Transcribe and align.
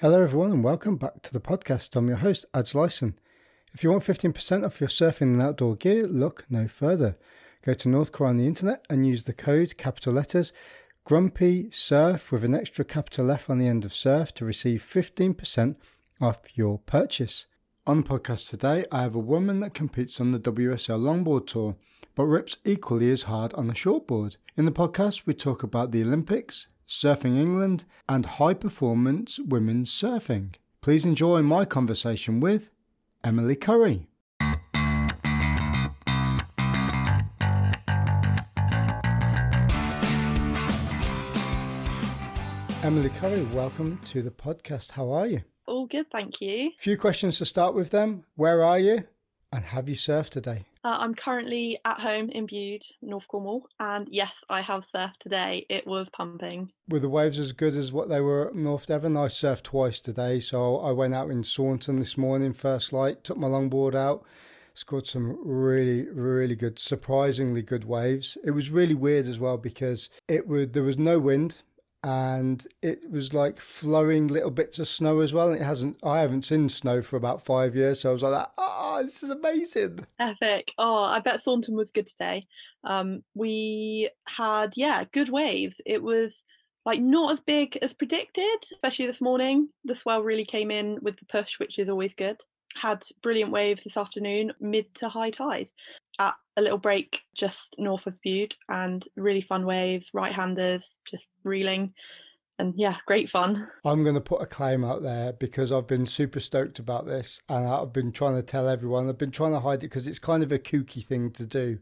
Hello, 0.00 0.22
everyone, 0.22 0.50
and 0.50 0.64
welcome 0.64 0.96
back 0.96 1.20
to 1.20 1.30
the 1.30 1.42
podcast. 1.42 1.94
I'm 1.94 2.08
your 2.08 2.16
host, 2.16 2.46
Adz 2.54 2.74
Lyson. 2.74 3.18
If 3.74 3.84
you 3.84 3.90
want 3.90 4.02
15% 4.02 4.64
off 4.64 4.80
your 4.80 4.88
surfing 4.88 5.34
and 5.34 5.42
outdoor 5.42 5.76
gear, 5.76 6.06
look 6.06 6.46
no 6.48 6.68
further. 6.68 7.18
Go 7.66 7.74
to 7.74 7.88
Northcore 7.90 8.26
on 8.26 8.38
the 8.38 8.46
internet 8.46 8.86
and 8.88 9.06
use 9.06 9.24
the 9.24 9.34
code 9.34 9.76
capital 9.76 10.14
letters 10.14 10.54
Grumpy 11.04 11.70
Surf 11.70 12.32
with 12.32 12.44
an 12.44 12.54
extra 12.54 12.82
capital 12.82 13.30
F 13.30 13.50
on 13.50 13.58
the 13.58 13.66
end 13.66 13.84
of 13.84 13.92
surf 13.92 14.32
to 14.36 14.46
receive 14.46 14.82
15% 14.82 15.76
off 16.18 16.38
your 16.54 16.78
purchase. 16.78 17.44
On 17.86 18.00
the 18.00 18.08
podcast 18.08 18.48
today, 18.48 18.86
I 18.90 19.02
have 19.02 19.14
a 19.14 19.18
woman 19.18 19.60
that 19.60 19.74
competes 19.74 20.18
on 20.18 20.32
the 20.32 20.40
WSL 20.40 20.98
Longboard 20.98 21.46
Tour, 21.46 21.76
but 22.14 22.24
rips 22.24 22.56
equally 22.64 23.10
as 23.10 23.24
hard 23.24 23.52
on 23.52 23.66
the 23.66 23.74
shortboard. 23.74 24.38
In 24.56 24.64
the 24.64 24.72
podcast, 24.72 25.26
we 25.26 25.34
talk 25.34 25.62
about 25.62 25.90
the 25.90 26.02
Olympics, 26.02 26.68
Surfing 26.90 27.38
England, 27.38 27.84
and 28.08 28.26
high 28.26 28.52
performance 28.52 29.38
women's 29.38 29.92
surfing. 29.92 30.56
Please 30.80 31.04
enjoy 31.04 31.40
my 31.40 31.64
conversation 31.64 32.40
with 32.40 32.70
Emily 33.22 33.54
Currie. 33.54 34.08
Emily 42.82 43.10
Currie, 43.20 43.44
welcome 43.54 44.00
to 44.06 44.20
the 44.20 44.32
podcast. 44.32 44.90
How 44.90 45.12
are 45.12 45.28
you? 45.28 45.42
All 45.66 45.86
good, 45.86 46.10
thank 46.10 46.40
you. 46.40 46.70
A 46.70 46.74
Few 46.76 46.98
questions 46.98 47.38
to 47.38 47.44
start 47.44 47.76
with 47.76 47.90
them. 47.90 48.24
Where 48.34 48.64
are 48.64 48.80
you? 48.80 49.04
And 49.52 49.64
have 49.64 49.88
you 49.88 49.96
surfed 49.96 50.30
today? 50.30 50.64
Uh, 50.84 50.98
I'm 51.00 51.14
currently 51.14 51.76
at 51.84 52.00
home 52.00 52.30
in 52.30 52.46
Bude, 52.46 52.84
North 53.02 53.26
Cornwall, 53.26 53.66
and 53.80 54.08
yes, 54.08 54.44
I 54.48 54.60
have 54.60 54.86
surfed 54.86 55.16
today. 55.18 55.66
It 55.68 55.86
was 55.88 56.08
pumping. 56.08 56.70
Were 56.88 57.00
the 57.00 57.08
waves 57.08 57.38
as 57.38 57.52
good 57.52 57.74
as 57.74 57.92
what 57.92 58.08
they 58.08 58.20
were 58.20 58.48
at 58.48 58.54
North 58.54 58.86
Devon? 58.86 59.16
I 59.16 59.26
surfed 59.26 59.64
twice 59.64 59.98
today, 59.98 60.38
so 60.38 60.78
I 60.78 60.92
went 60.92 61.14
out 61.14 61.30
in 61.30 61.42
Saunton 61.42 61.96
this 61.96 62.16
morning, 62.16 62.52
first 62.52 62.92
light, 62.92 63.24
took 63.24 63.38
my 63.38 63.48
longboard 63.48 63.96
out, 63.96 64.24
scored 64.74 65.08
some 65.08 65.36
really, 65.44 66.08
really 66.08 66.54
good, 66.54 66.78
surprisingly 66.78 67.62
good 67.62 67.84
waves. 67.84 68.38
It 68.44 68.52
was 68.52 68.70
really 68.70 68.94
weird 68.94 69.26
as 69.26 69.40
well 69.40 69.58
because 69.58 70.08
it 70.28 70.46
would 70.46 70.74
there 70.74 70.84
was 70.84 70.96
no 70.96 71.18
wind, 71.18 71.62
and 72.02 72.66
it 72.82 73.10
was 73.10 73.34
like 73.34 73.60
flowing 73.60 74.28
little 74.28 74.50
bits 74.50 74.78
of 74.78 74.88
snow 74.88 75.20
as 75.20 75.32
well. 75.32 75.48
And 75.48 75.60
it 75.60 75.64
hasn't, 75.64 75.98
I 76.02 76.20
haven't 76.20 76.44
seen 76.44 76.68
snow 76.68 77.02
for 77.02 77.16
about 77.16 77.44
five 77.44 77.76
years, 77.76 78.00
so 78.00 78.10
I 78.10 78.12
was 78.12 78.22
like, 78.22 78.46
oh, 78.56 79.02
this 79.02 79.22
is 79.22 79.30
amazing. 79.30 80.06
Epic. 80.18 80.72
Oh, 80.78 81.04
I 81.04 81.20
bet 81.20 81.42
Saunton 81.42 81.74
was 81.74 81.90
good 81.90 82.06
today. 82.06 82.46
Um, 82.84 83.22
we 83.34 84.08
had, 84.26 84.72
yeah, 84.76 85.04
good 85.12 85.28
waves. 85.28 85.80
It 85.84 86.02
was 86.02 86.44
like 86.86 87.00
not 87.00 87.32
as 87.32 87.40
big 87.40 87.76
as 87.82 87.92
predicted, 87.92 88.58
especially 88.72 89.06
this 89.06 89.20
morning. 89.20 89.68
The 89.84 89.94
swell 89.94 90.22
really 90.22 90.44
came 90.44 90.70
in 90.70 90.98
with 91.02 91.18
the 91.18 91.26
push, 91.26 91.58
which 91.58 91.78
is 91.78 91.88
always 91.88 92.14
good. 92.14 92.40
Had 92.76 93.02
brilliant 93.20 93.50
waves 93.50 93.84
this 93.84 93.96
afternoon, 93.96 94.52
mid 94.60 94.94
to 94.94 95.08
high 95.08 95.30
tide, 95.30 95.70
at 96.20 96.34
a 96.56 96.62
little 96.62 96.78
break 96.78 97.22
just 97.34 97.74
north 97.78 98.06
of 98.06 98.20
Bude, 98.22 98.54
and 98.68 99.06
really 99.16 99.40
fun 99.40 99.66
waves, 99.66 100.10
right 100.14 100.30
handers, 100.30 100.94
just 101.10 101.30
reeling. 101.42 101.94
And 102.60 102.74
yeah, 102.76 102.96
great 103.06 103.30
fun. 103.30 103.66
I'm 103.86 104.02
going 104.02 104.16
to 104.16 104.20
put 104.20 104.42
a 104.42 104.46
claim 104.46 104.84
out 104.84 105.02
there 105.02 105.32
because 105.32 105.72
I've 105.72 105.86
been 105.86 106.04
super 106.04 106.40
stoked 106.40 106.78
about 106.78 107.06
this 107.06 107.40
and 107.48 107.66
I've 107.66 107.94
been 107.94 108.12
trying 108.12 108.34
to 108.34 108.42
tell 108.42 108.68
everyone. 108.68 109.08
I've 109.08 109.16
been 109.16 109.30
trying 109.30 109.52
to 109.52 109.60
hide 109.60 109.78
it 109.78 109.88
because 109.88 110.06
it's 110.06 110.18
kind 110.18 110.42
of 110.42 110.52
a 110.52 110.58
kooky 110.58 111.02
thing 111.02 111.30
to 111.32 111.46
do. 111.46 111.78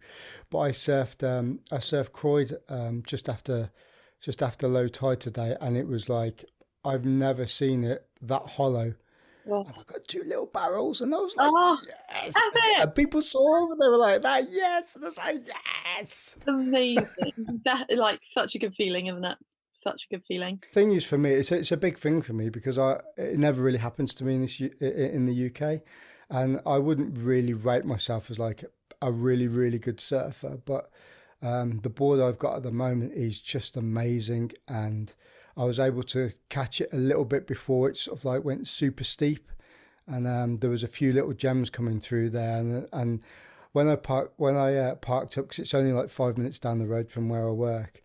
But 0.51 0.59
I 0.61 0.71
surfed, 0.71 1.29
um, 1.29 1.59
I 1.73 1.79
surfed 1.79 2.13
Croyde 2.13 2.53
um, 2.69 3.03
just 3.05 3.29
after, 3.29 3.73
just 4.21 4.41
after 4.41 4.69
low 4.69 4.87
tide 4.87 5.19
today, 5.19 5.57
and 5.61 5.77
it 5.77 5.89
was 5.89 6.09
like 6.09 6.45
I've 6.85 7.05
never 7.05 7.47
seen 7.47 7.83
it 7.83 8.07
that 8.23 8.43
hollow. 8.43 8.95
Well, 9.49 9.65
And 9.67 9.77
I 9.77 9.93
got 9.93 10.07
two 10.07 10.23
little 10.25 10.47
barrels, 10.47 11.01
and 11.01 11.15
I 11.15 11.19
was 11.19 11.35
like, 11.37 11.51
Oh, 11.53 11.81
yes. 12.23 12.35
And 12.81 12.95
people 12.95 13.23
saw 13.23 13.61
them, 13.61 13.73
and 13.73 13.81
they 13.81 13.89
were 13.89 13.97
like, 13.97 14.23
that, 14.23 14.45
yes. 14.51 14.95
And 14.95 15.05
I 15.05 15.09
was 15.09 15.19
like, 15.19 15.37
yes. 15.97 16.37
amazing. 16.47 17.61
that, 17.65 17.87
like 17.97 18.21
such 18.23 18.55
a 18.55 18.59
good 18.59 18.75
feeling, 18.75 19.07
isn't 19.07 19.25
it? 19.25 19.39
Such 19.81 20.07
a 20.11 20.15
good 20.15 20.25
feeling. 20.27 20.61
thing 20.73 20.91
is 20.93 21.05
for 21.05 21.17
me 21.17 21.31
it's 21.31 21.53
a, 21.53 21.57
it's 21.59 21.71
a 21.71 21.77
big 21.77 21.97
thing 21.99 22.21
for 22.21 22.33
me 22.33 22.49
because 22.49 22.77
I 22.77 23.01
it 23.17 23.39
never 23.39 23.63
really 23.63 23.79
happens 23.79 24.13
to 24.17 24.25
me 24.25 24.35
in 24.35 24.41
this 24.43 24.61
in 24.61 25.25
the 25.27 25.47
UK 25.47 25.83
and 26.29 26.61
I 26.67 26.79
wouldn't 26.79 27.17
really 27.17 27.55
rate 27.55 27.85
myself 27.85 28.29
as 28.29 28.41
like 28.41 28.65
a 29.01 29.13
really 29.13 29.47
really 29.47 29.79
good 29.79 30.01
surfer 30.01 30.59
but 30.65 30.91
um, 31.43 31.79
the 31.85 31.91
board 31.91 32.19
I've 32.19 32.41
got 32.41 32.57
at 32.57 32.63
the 32.65 32.73
moment 32.73 33.13
is 33.13 33.41
just 33.41 33.77
amazing 33.77 34.51
and 34.67 35.15
I 35.59 35.65
was 35.65 35.79
able 35.79 36.05
to 36.05 36.31
catch 36.49 36.81
it 36.81 36.89
a 36.93 36.97
little 36.97 37.25
bit 37.25 37.47
before 37.47 37.91
it 37.91 37.97
sort 37.97 38.19
of 38.19 38.25
like 38.25 38.45
went 38.45 38.69
super 38.69 39.05
steep 39.05 39.51
and 40.07 40.27
um, 40.27 40.59
there 40.59 40.71
was 40.71 40.83
a 40.83 40.89
few 40.89 41.13
little 41.13 41.35
gems 41.35 41.69
coming 41.69 42.01
through 42.01 42.31
there 42.31 42.59
and 42.59 42.89
and 42.93 43.23
when 43.73 43.89
I 43.89 43.97
park 43.97 44.33
when 44.37 44.57
I 44.57 44.77
uh, 44.77 44.95
parked 44.95 45.37
up 45.37 45.47
because 45.47 45.59
it's 45.59 45.75
only 45.75 45.93
like 45.93 46.09
five 46.09 46.39
minutes 46.39 46.59
down 46.59 46.79
the 46.79 46.87
road 46.87 47.11
from 47.11 47.29
where 47.29 47.47
I 47.47 47.53
work 47.53 48.03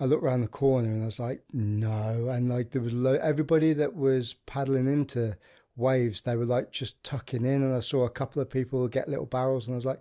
I 0.00 0.06
looked 0.06 0.24
around 0.24 0.40
the 0.40 0.48
corner 0.48 0.88
and 0.88 1.02
I 1.02 1.06
was 1.06 1.18
like, 1.18 1.42
no. 1.52 2.28
And 2.30 2.48
like 2.48 2.70
there 2.70 2.80
was 2.80 2.94
lo- 2.94 3.18
everybody 3.22 3.74
that 3.74 3.94
was 3.94 4.34
paddling 4.46 4.86
into 4.86 5.36
waves, 5.76 6.22
they 6.22 6.36
were 6.36 6.46
like 6.46 6.72
just 6.72 7.04
tucking 7.04 7.44
in. 7.44 7.62
And 7.62 7.74
I 7.74 7.80
saw 7.80 8.04
a 8.04 8.10
couple 8.10 8.40
of 8.40 8.48
people 8.48 8.88
get 8.88 9.10
little 9.10 9.26
barrels 9.26 9.66
and 9.66 9.74
I 9.74 9.76
was 9.76 9.84
like, 9.84 10.00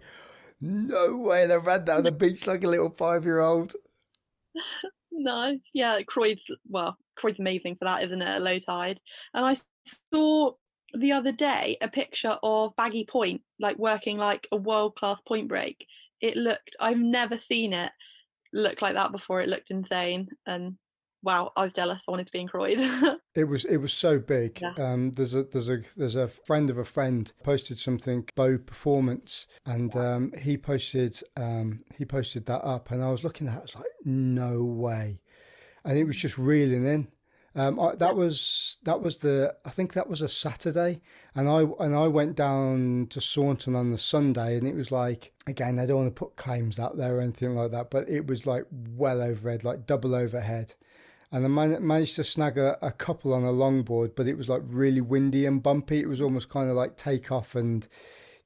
no 0.61 1.17
way. 1.17 1.47
They 1.47 1.57
ran 1.57 1.83
down 1.83 2.03
the 2.03 2.13
beach 2.13 2.47
like 2.47 2.63
a 2.63 2.69
little 2.69 2.89
five 2.89 3.25
year 3.25 3.41
old. 3.41 3.73
Nice. 5.19 5.69
Yeah, 5.73 6.01
Croyde's 6.03 6.45
well, 6.69 6.97
Croyde's 7.17 7.41
amazing 7.41 7.75
for 7.75 7.85
that, 7.85 8.03
isn't 8.03 8.21
it? 8.21 8.41
Low 8.41 8.57
tide. 8.57 8.99
And 9.33 9.45
I 9.45 9.57
saw 10.13 10.53
the 10.93 11.11
other 11.11 11.33
day 11.33 11.75
a 11.81 11.89
picture 11.89 12.37
of 12.41 12.75
Baggy 12.77 13.05
Point, 13.05 13.41
like 13.59 13.77
working 13.77 14.17
like 14.17 14.47
a 14.51 14.57
world 14.57 14.95
class 14.95 15.19
point 15.27 15.49
break. 15.49 15.85
It 16.21 16.37
looked 16.37 16.77
I've 16.79 16.99
never 16.99 17.37
seen 17.37 17.73
it 17.73 17.91
look 18.53 18.81
like 18.81 18.93
that 18.93 19.11
before. 19.11 19.41
It 19.41 19.49
looked 19.49 19.71
insane. 19.71 20.29
And 20.47 20.77
wow, 21.23 21.51
I 21.55 21.63
was 21.63 21.73
jealous. 21.73 22.03
I 22.07 22.11
wanted 22.11 22.27
to 22.27 22.33
be 22.33 22.39
in 22.39 22.47
Croyde. 22.47 22.79
It 23.35 23.43
was 23.47 23.63
it 23.65 23.77
was 23.77 23.93
so 23.93 24.19
big. 24.19 24.59
Yeah. 24.59 24.73
Um, 24.77 25.11
there's 25.11 25.35
a 25.35 25.43
there's 25.43 25.69
a 25.69 25.81
there's 25.95 26.15
a 26.15 26.27
friend 26.27 26.69
of 26.69 26.77
a 26.77 26.83
friend 26.83 27.31
posted 27.43 27.79
something 27.79 28.27
bow 28.35 28.57
performance, 28.57 29.47
and 29.65 29.95
um, 29.95 30.33
he 30.37 30.57
posted 30.57 31.21
um, 31.37 31.85
he 31.95 32.05
posted 32.05 32.47
that 32.47 32.65
up, 32.65 32.91
and 32.91 33.03
I 33.03 33.11
was 33.11 33.23
looking 33.23 33.47
at 33.47 33.53
it, 33.53 33.57
I 33.57 33.61
was 33.61 33.75
like, 33.75 33.85
no 34.03 34.63
way, 34.63 35.21
and 35.85 35.97
it 35.97 36.05
was 36.05 36.17
just 36.17 36.37
reeling 36.37 36.85
in. 36.85 37.07
Um, 37.55 37.79
I, 37.79 37.95
that 37.95 38.15
was 38.15 38.77
that 38.83 39.01
was 39.01 39.19
the 39.19 39.55
I 39.63 39.69
think 39.69 39.93
that 39.93 40.09
was 40.09 40.21
a 40.21 40.27
Saturday, 40.27 40.99
and 41.35 41.47
I 41.47 41.61
and 41.79 41.95
I 41.95 42.07
went 42.07 42.35
down 42.35 43.07
to 43.11 43.21
Saunton 43.21 43.75
on 43.75 43.91
the 43.91 43.97
Sunday, 43.97 44.57
and 44.57 44.67
it 44.67 44.75
was 44.75 44.91
like 44.91 45.33
again 45.47 45.79
I 45.79 45.85
don't 45.85 45.97
want 45.97 46.15
to 46.15 46.19
put 46.19 46.35
claims 46.35 46.79
out 46.79 46.97
there 46.97 47.17
or 47.17 47.21
anything 47.21 47.55
like 47.55 47.71
that, 47.71 47.89
but 47.89 48.09
it 48.09 48.27
was 48.27 48.45
like 48.45 48.65
well 48.71 49.21
overhead, 49.21 49.63
like 49.63 49.85
double 49.85 50.15
overhead 50.15 50.73
and 51.31 51.45
I 51.45 51.47
man- 51.47 51.85
managed 51.85 52.15
to 52.15 52.23
snag 52.23 52.57
a, 52.57 52.77
a 52.81 52.91
couple 52.91 53.33
on 53.33 53.43
a 53.43 53.51
longboard, 53.51 54.15
but 54.15 54.27
it 54.27 54.37
was 54.37 54.49
like 54.49 54.61
really 54.65 55.01
windy 55.01 55.45
and 55.45 55.61
bumpy. 55.61 55.99
It 55.99 56.09
was 56.09 56.21
almost 56.21 56.49
kind 56.49 56.69
of 56.69 56.75
like 56.75 56.97
take 56.97 57.31
off 57.31 57.55
and 57.55 57.87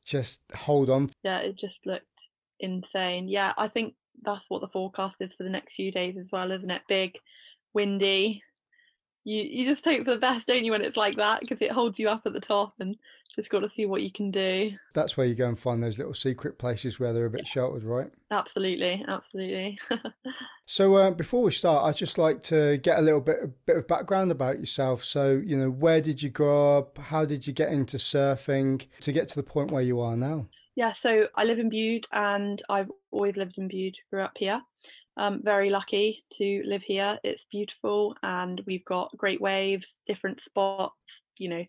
just 0.05 0.41
hold 0.55 0.89
on. 0.89 1.09
yeah, 1.23 1.39
it 1.39 1.57
just 1.57 1.85
looked 1.85 2.29
insane. 2.59 3.27
Yeah, 3.27 3.53
I 3.57 3.67
think 3.67 3.95
that's 4.21 4.49
what 4.49 4.61
the 4.61 4.67
forecast 4.67 5.21
is 5.21 5.33
for 5.33 5.43
the 5.43 5.49
next 5.49 5.75
few 5.75 5.91
days 5.91 6.17
as 6.17 6.27
well, 6.31 6.51
isn't 6.51 6.71
it? 6.71 6.81
Big, 6.87 7.17
windy. 7.73 8.43
You 9.23 9.43
you 9.43 9.65
just 9.65 9.85
hope 9.85 10.05
for 10.05 10.11
the 10.11 10.17
best, 10.17 10.47
don't 10.47 10.65
you, 10.65 10.71
when 10.71 10.81
it's 10.81 10.97
like 10.97 11.15
that, 11.17 11.41
because 11.41 11.61
it 11.61 11.71
holds 11.71 11.99
you 11.99 12.09
up 12.09 12.23
at 12.25 12.33
the 12.33 12.39
top, 12.39 12.73
and 12.79 12.97
just 13.33 13.49
got 13.49 13.61
to 13.61 13.69
see 13.69 13.85
what 13.85 14.03
you 14.03 14.11
can 14.11 14.31
do. 14.31 14.73
That's 14.93 15.17
where 15.17 15.25
you 15.25 15.33
go 15.33 15.47
and 15.47 15.57
find 15.57 15.81
those 15.81 15.97
little 15.97 16.13
secret 16.13 16.59
places 16.59 16.99
where 16.99 17.13
they're 17.13 17.25
a 17.25 17.31
bit 17.31 17.47
sheltered, 17.47 17.83
right? 17.83 18.11
Absolutely, 18.31 19.03
absolutely. 19.07 19.79
So 20.65 20.95
uh, 20.95 21.11
before 21.11 21.43
we 21.43 21.51
start, 21.51 21.85
I'd 21.85 21.97
just 21.97 22.17
like 22.17 22.41
to 22.43 22.77
get 22.77 22.97
a 22.97 23.01
little 23.01 23.19
bit 23.19 23.37
a 23.43 23.47
bit 23.47 23.75
of 23.75 23.85
background 23.85 24.31
about 24.31 24.59
yourself. 24.59 25.03
So 25.03 25.41
you 25.45 25.57
know, 25.57 25.69
where 25.69 25.99
did 25.99 26.23
you 26.23 26.29
grow 26.29 26.77
up? 26.77 26.97
How 26.97 27.25
did 27.25 27.45
you 27.45 27.51
get 27.51 27.69
into 27.69 27.97
surfing 27.97 28.85
to 29.01 29.11
get 29.11 29.27
to 29.27 29.35
the 29.35 29.43
point 29.43 29.71
where 29.71 29.81
you 29.81 29.99
are 29.99 30.15
now? 30.15 30.47
yeah, 30.75 30.91
so 30.91 31.27
I 31.35 31.43
live 31.45 31.59
in 31.59 31.69
Bude, 31.69 32.07
and 32.11 32.61
I've 32.69 32.91
always 33.11 33.37
lived 33.37 33.57
in 33.57 33.67
Bude. 33.67 33.97
Grew 34.09 34.23
up 34.23 34.37
here. 34.37 34.61
Um, 35.17 35.41
very 35.43 35.69
lucky 35.69 36.23
to 36.33 36.63
live 36.65 36.83
here. 36.83 37.19
It's 37.23 37.45
beautiful, 37.45 38.15
and 38.23 38.61
we've 38.65 38.85
got 38.85 39.15
great 39.17 39.41
waves, 39.41 40.01
different 40.07 40.41
spots. 40.41 41.23
You 41.37 41.49
know, 41.49 41.65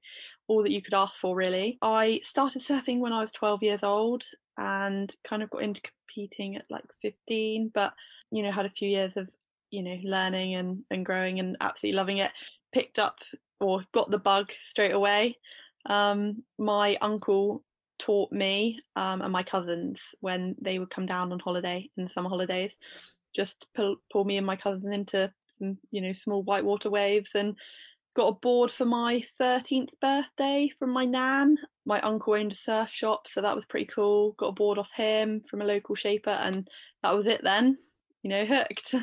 all 0.48 0.62
that 0.62 0.72
you 0.72 0.82
could 0.82 0.94
ask 0.94 1.16
for, 1.16 1.36
really. 1.36 1.78
I 1.82 2.20
started 2.22 2.62
surfing 2.62 3.00
when 3.00 3.12
I 3.12 3.20
was 3.20 3.32
12 3.32 3.62
years 3.62 3.82
old, 3.82 4.24
and 4.56 5.14
kind 5.24 5.42
of 5.42 5.50
got 5.50 5.62
into 5.62 5.82
competing 5.82 6.56
at 6.56 6.64
like 6.70 6.84
15. 7.02 7.70
But 7.74 7.92
you 8.30 8.42
know, 8.42 8.50
had 8.50 8.66
a 8.66 8.70
few 8.70 8.88
years 8.88 9.16
of 9.16 9.28
you 9.70 9.82
know 9.82 9.98
learning 10.02 10.54
and 10.54 10.82
and 10.90 11.04
growing, 11.04 11.38
and 11.38 11.56
absolutely 11.60 11.96
loving 11.96 12.18
it. 12.18 12.32
Picked 12.72 12.98
up 12.98 13.18
or 13.60 13.84
got 13.92 14.10
the 14.10 14.18
bug 14.18 14.52
straight 14.58 14.94
away. 14.94 15.36
Um, 15.86 16.42
my 16.58 16.96
uncle 17.02 17.62
taught 17.98 18.32
me 18.32 18.80
um, 18.96 19.22
and 19.22 19.32
my 19.32 19.42
cousins 19.42 20.14
when 20.20 20.56
they 20.60 20.78
would 20.78 20.90
come 20.90 21.06
down 21.06 21.32
on 21.32 21.38
holiday 21.38 21.88
in 21.96 22.04
the 22.04 22.10
summer 22.10 22.28
holidays 22.28 22.74
just 23.34 23.66
pull, 23.74 23.96
pull 24.12 24.24
me 24.24 24.36
and 24.36 24.46
my 24.46 24.56
cousins 24.56 24.94
into 24.94 25.32
some 25.58 25.78
you 25.90 26.00
know 26.00 26.12
small 26.12 26.42
whitewater 26.42 26.90
waves 26.90 27.30
and 27.34 27.56
got 28.14 28.28
a 28.28 28.32
board 28.32 28.70
for 28.70 28.84
my 28.84 29.22
13th 29.40 29.88
birthday 30.00 30.70
from 30.78 30.90
my 30.90 31.04
nan. 31.04 31.58
My 31.84 32.00
uncle 32.00 32.34
owned 32.34 32.52
a 32.52 32.56
surf 32.56 32.88
shop, 32.88 33.26
so 33.28 33.40
that 33.40 33.56
was 33.56 33.66
pretty 33.66 33.86
cool. 33.86 34.32
Got 34.32 34.48
a 34.48 34.52
board 34.52 34.78
off 34.78 34.92
him 34.92 35.42
from 35.48 35.60
a 35.60 35.66
local 35.66 35.94
shaper, 35.94 36.30
and 36.30 36.68
that 37.02 37.14
was 37.14 37.26
it 37.26 37.42
then. 37.42 37.76
You 38.22 38.30
know, 38.30 38.44
hooked. 38.46 38.94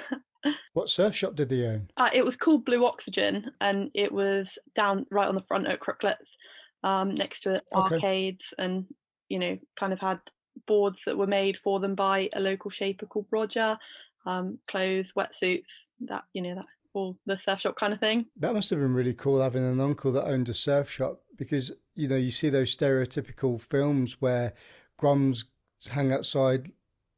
what 0.74 0.89
surf 0.89 1.16
shop 1.16 1.36
did 1.36 1.51
he 1.51 1.66
own? 1.66 1.89
Uh, 1.98 2.10
it 2.13 2.25
was 2.25 2.38
called 2.38 2.66
Blue 2.66 2.86
Oxygen, 2.86 3.51
and 3.60 3.92
it 3.94 4.12
was 4.12 4.57
down 4.75 5.06
right 5.12 5.28
on 5.28 5.36
the 5.36 5.42
front 5.42 5.68
at 5.68 5.81
Crooklets, 5.81 6.38
um, 6.83 7.13
next 7.13 7.42
to 7.42 7.62
okay. 7.75 7.95
arcades, 7.95 8.54
and 8.57 8.86
you 9.30 9.39
know, 9.39 9.57
kind 9.78 9.94
of 9.94 10.00
had 10.00 10.19
boards 10.68 11.04
that 11.06 11.18
were 11.18 11.28
made 11.28 11.57
for 11.57 11.80
them 11.80 11.95
by 11.95 12.30
a 12.33 12.39
local 12.39 12.72
shaper 12.72 13.06
called 13.06 13.28
Roger. 13.31 13.78
Um, 14.25 14.59
clothes, 14.68 15.13
wetsuits, 15.13 15.85
that 16.01 16.25
you 16.33 16.41
know, 16.41 16.56
that 16.56 16.65
all 16.94 17.18
the 17.25 17.38
surf 17.38 17.62
shop 17.62 17.75
kind 17.75 17.94
of 17.94 18.00
thing. 18.00 18.25
That 18.38 18.53
must 18.53 18.69
have 18.69 18.79
been 18.79 18.94
really 18.94 19.13
cool 19.13 19.41
having 19.41 19.65
an 19.65 19.79
uncle 19.79 20.12
that 20.13 20.25
owned 20.25 20.50
a 20.50 20.53
surf 20.53 20.89
shop 20.89 21.21
because 21.38 21.71
you 21.95 22.07
know 22.07 22.18
you 22.18 22.31
see 22.31 22.50
those 22.50 22.75
stereotypical 22.75 23.59
films 23.59 24.21
where 24.21 24.53
Groms 25.00 25.45
hang 25.89 26.12
outside 26.12 26.71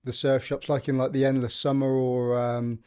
the 0.03 0.13
surf 0.13 0.43
shops, 0.43 0.69
like 0.69 0.87
in 0.87 0.97
like 0.97 1.11
the 1.11 1.25
Endless 1.25 1.55
Summer 1.55 1.89
or 1.89 2.39
um, 2.39 2.79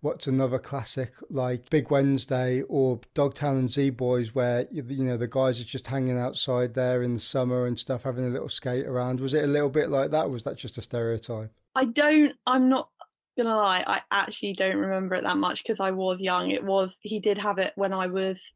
what's 0.00 0.26
another 0.26 0.58
classic 0.58 1.12
like 1.30 1.68
Big 1.70 1.90
Wednesday 1.90 2.62
or 2.62 3.00
Dogtown 3.14 3.56
and 3.56 3.70
Z 3.70 3.90
Boys, 3.90 4.34
where 4.34 4.66
you 4.70 5.04
know 5.04 5.16
the 5.16 5.28
guys 5.28 5.60
are 5.60 5.64
just 5.64 5.86
hanging 5.86 6.18
outside 6.18 6.74
there 6.74 7.02
in 7.02 7.14
the 7.14 7.20
summer 7.20 7.66
and 7.66 7.78
stuff, 7.78 8.02
having 8.02 8.26
a 8.26 8.30
little 8.30 8.48
skate 8.48 8.86
around. 8.86 9.20
Was 9.20 9.34
it 9.34 9.44
a 9.44 9.48
little 9.48 9.70
bit 9.70 9.90
like 9.90 10.10
that? 10.10 10.30
was 10.30 10.44
that 10.44 10.56
just 10.56 10.78
a 10.78 10.82
stereotype? 10.82 11.52
I 11.74 11.86
don't. 11.86 12.36
I'm 12.46 12.68
not 12.68 12.88
gonna 13.38 13.56
lie. 13.56 13.84
I 13.86 14.02
actually 14.10 14.52
don't 14.52 14.76
remember 14.76 15.14
it 15.14 15.24
that 15.24 15.38
much 15.38 15.62
because 15.62 15.80
I 15.80 15.90
was 15.92 16.20
young. 16.20 16.50
It 16.50 16.64
was 16.64 16.98
he 17.02 17.20
did 17.20 17.38
have 17.38 17.58
it 17.58 17.72
when 17.76 17.92
I 17.92 18.06
was, 18.06 18.54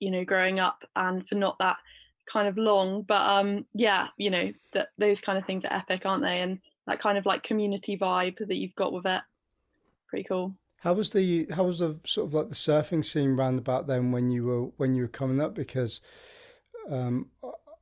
you 0.00 0.10
know, 0.10 0.24
growing 0.24 0.60
up, 0.60 0.84
and 0.96 1.26
for 1.26 1.36
not 1.36 1.58
that 1.60 1.78
kind 2.26 2.48
of 2.48 2.58
long. 2.58 3.02
But 3.02 3.22
um, 3.28 3.64
yeah, 3.74 4.08
you 4.18 4.30
know 4.30 4.52
that 4.72 4.88
those 4.98 5.20
kind 5.20 5.38
of 5.38 5.46
things 5.46 5.64
are 5.64 5.72
epic, 5.72 6.04
aren't 6.04 6.22
they? 6.22 6.40
And 6.40 6.58
that 6.86 7.00
kind 7.00 7.16
of 7.16 7.26
like 7.26 7.42
community 7.42 7.96
vibe 7.96 8.38
that 8.38 8.56
you've 8.56 8.74
got 8.74 8.92
with 8.92 9.06
it, 9.06 9.22
pretty 10.08 10.24
cool. 10.24 10.54
How 10.80 10.92
was 10.92 11.12
the 11.12 11.46
how 11.50 11.64
was 11.64 11.78
the 11.78 11.98
sort 12.04 12.26
of 12.28 12.34
like 12.34 12.48
the 12.50 12.54
surfing 12.54 13.04
scene 13.04 13.36
round 13.36 13.58
about 13.58 13.86
then 13.86 14.12
when 14.12 14.30
you 14.30 14.44
were 14.44 14.62
when 14.76 14.94
you 14.94 15.02
were 15.02 15.08
coming 15.08 15.40
up? 15.40 15.54
Because 15.54 16.00
um, 16.90 17.30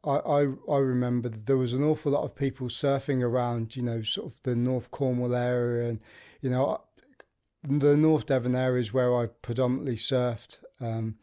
I, 0.05 0.11
I 0.11 0.47
I 0.71 0.79
remember 0.79 1.29
there 1.29 1.57
was 1.57 1.73
an 1.73 1.83
awful 1.83 2.13
lot 2.13 2.25
of 2.25 2.37
people 2.37 2.69
surfing 2.69 3.23
around, 3.23 3.75
you 3.75 3.83
know, 3.83 4.03
sort 4.03 4.29
of 4.29 4.41
the 4.43 4.55
North 4.55 4.91
Cornwall 4.91 5.35
area, 5.35 5.89
and 5.89 6.01
you 6.43 6.51
know, 6.51 6.83
the 7.63 7.97
North 7.97 8.27
Devon 8.27 8.55
area 8.55 8.81
is 8.81 8.93
where 8.93 9.17
I 9.17 9.27
predominantly 9.27 9.97
surfed. 9.97 10.59
Um, 10.81 11.17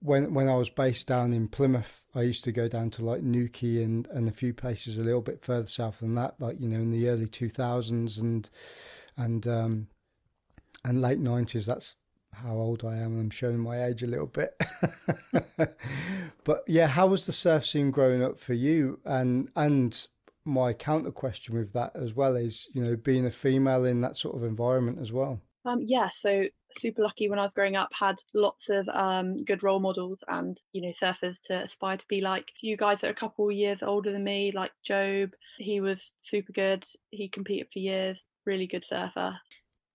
when 0.00 0.32
when 0.32 0.48
I 0.48 0.54
was 0.54 0.70
based 0.70 1.08
down 1.08 1.32
in 1.32 1.48
Plymouth, 1.48 2.04
I 2.14 2.22
used 2.22 2.44
to 2.44 2.52
go 2.52 2.68
down 2.68 2.90
to 2.90 3.04
like 3.04 3.22
Newquay 3.22 3.82
and, 3.82 4.06
and 4.08 4.28
a 4.28 4.32
few 4.32 4.54
places 4.54 4.96
a 4.96 5.02
little 5.02 5.20
bit 5.20 5.44
further 5.44 5.66
south 5.66 5.98
than 5.98 6.14
that, 6.14 6.40
like 6.40 6.60
you 6.60 6.68
know 6.68 6.78
in 6.78 6.92
the 6.92 7.08
early 7.08 7.26
two 7.26 7.48
thousands 7.48 8.16
and 8.16 8.48
and 9.16 9.46
um, 9.48 9.88
and 10.84 11.02
late 11.02 11.20
90s. 11.20 11.66
That's 11.66 11.96
how 12.32 12.54
old 12.54 12.84
I 12.84 12.96
am. 12.96 13.18
I'm 13.18 13.30
showing 13.30 13.58
my 13.58 13.84
age 13.84 14.04
a 14.04 14.06
little 14.06 14.26
bit. 14.26 14.60
but 16.44 16.64
yeah, 16.68 16.86
how 16.86 17.08
was 17.08 17.26
the 17.26 17.32
surf 17.32 17.66
scene 17.66 17.90
growing 17.90 18.22
up 18.22 18.38
for 18.38 18.54
you? 18.54 19.00
And 19.04 19.50
and 19.56 20.06
my 20.48 20.72
counter 20.72 21.10
question 21.10 21.54
with 21.54 21.72
that 21.74 21.92
as 21.94 22.14
well 22.14 22.34
is, 22.34 22.66
you 22.72 22.82
know, 22.82 22.96
being 22.96 23.26
a 23.26 23.30
female 23.30 23.84
in 23.84 24.00
that 24.00 24.16
sort 24.16 24.34
of 24.34 24.42
environment 24.42 24.98
as 25.00 25.12
well. 25.12 25.40
Um, 25.64 25.82
yeah, 25.86 26.08
so 26.08 26.46
super 26.72 27.02
lucky 27.02 27.28
when 27.28 27.38
I 27.38 27.42
was 27.42 27.52
growing 27.52 27.76
up, 27.76 27.92
had 27.92 28.16
lots 28.32 28.70
of 28.70 28.88
um, 28.88 29.36
good 29.44 29.62
role 29.62 29.80
models 29.80 30.24
and 30.28 30.60
you 30.72 30.80
know 30.80 30.88
surfers 30.88 31.42
to 31.42 31.64
aspire 31.64 31.98
to 31.98 32.06
be 32.08 32.22
like. 32.22 32.50
You 32.62 32.76
guys 32.76 33.04
are 33.04 33.10
a 33.10 33.14
couple 33.14 33.52
years 33.52 33.82
older 33.82 34.10
than 34.10 34.24
me, 34.24 34.50
like 34.52 34.72
Job, 34.82 35.32
he 35.58 35.80
was 35.80 36.14
super 36.16 36.52
good. 36.52 36.84
He 37.10 37.28
competed 37.28 37.68
for 37.70 37.80
years, 37.80 38.24
really 38.46 38.66
good 38.66 38.84
surfer. 38.84 39.36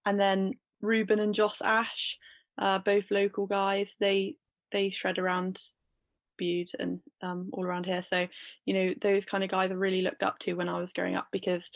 And 0.06 0.20
then 0.20 0.54
Reubyn 0.84 1.22
and 1.22 1.34
Joss 1.34 1.62
Ash, 1.62 2.20
uh, 2.60 2.78
both 2.80 3.10
local 3.10 3.48
guys. 3.48 3.96
They 4.00 4.36
they 4.72 4.92
shred 4.92 5.18
around 5.18 5.60
And 6.80 7.00
um, 7.22 7.50
all 7.54 7.66
around 7.66 7.86
here. 7.86 8.02
So 8.02 8.28
you 8.66 8.74
know 8.74 8.94
those 9.02 9.26
kind 9.26 9.44
of 9.44 9.50
guys 9.50 9.72
I 9.72 9.76
really 9.76 10.02
looked 10.02 10.24
up 10.24 10.40
to 10.40 10.54
when 10.54 10.70
I 10.70 10.80
was 10.80 10.94
growing 10.94 11.16
up 11.16 11.28
because 11.32 11.70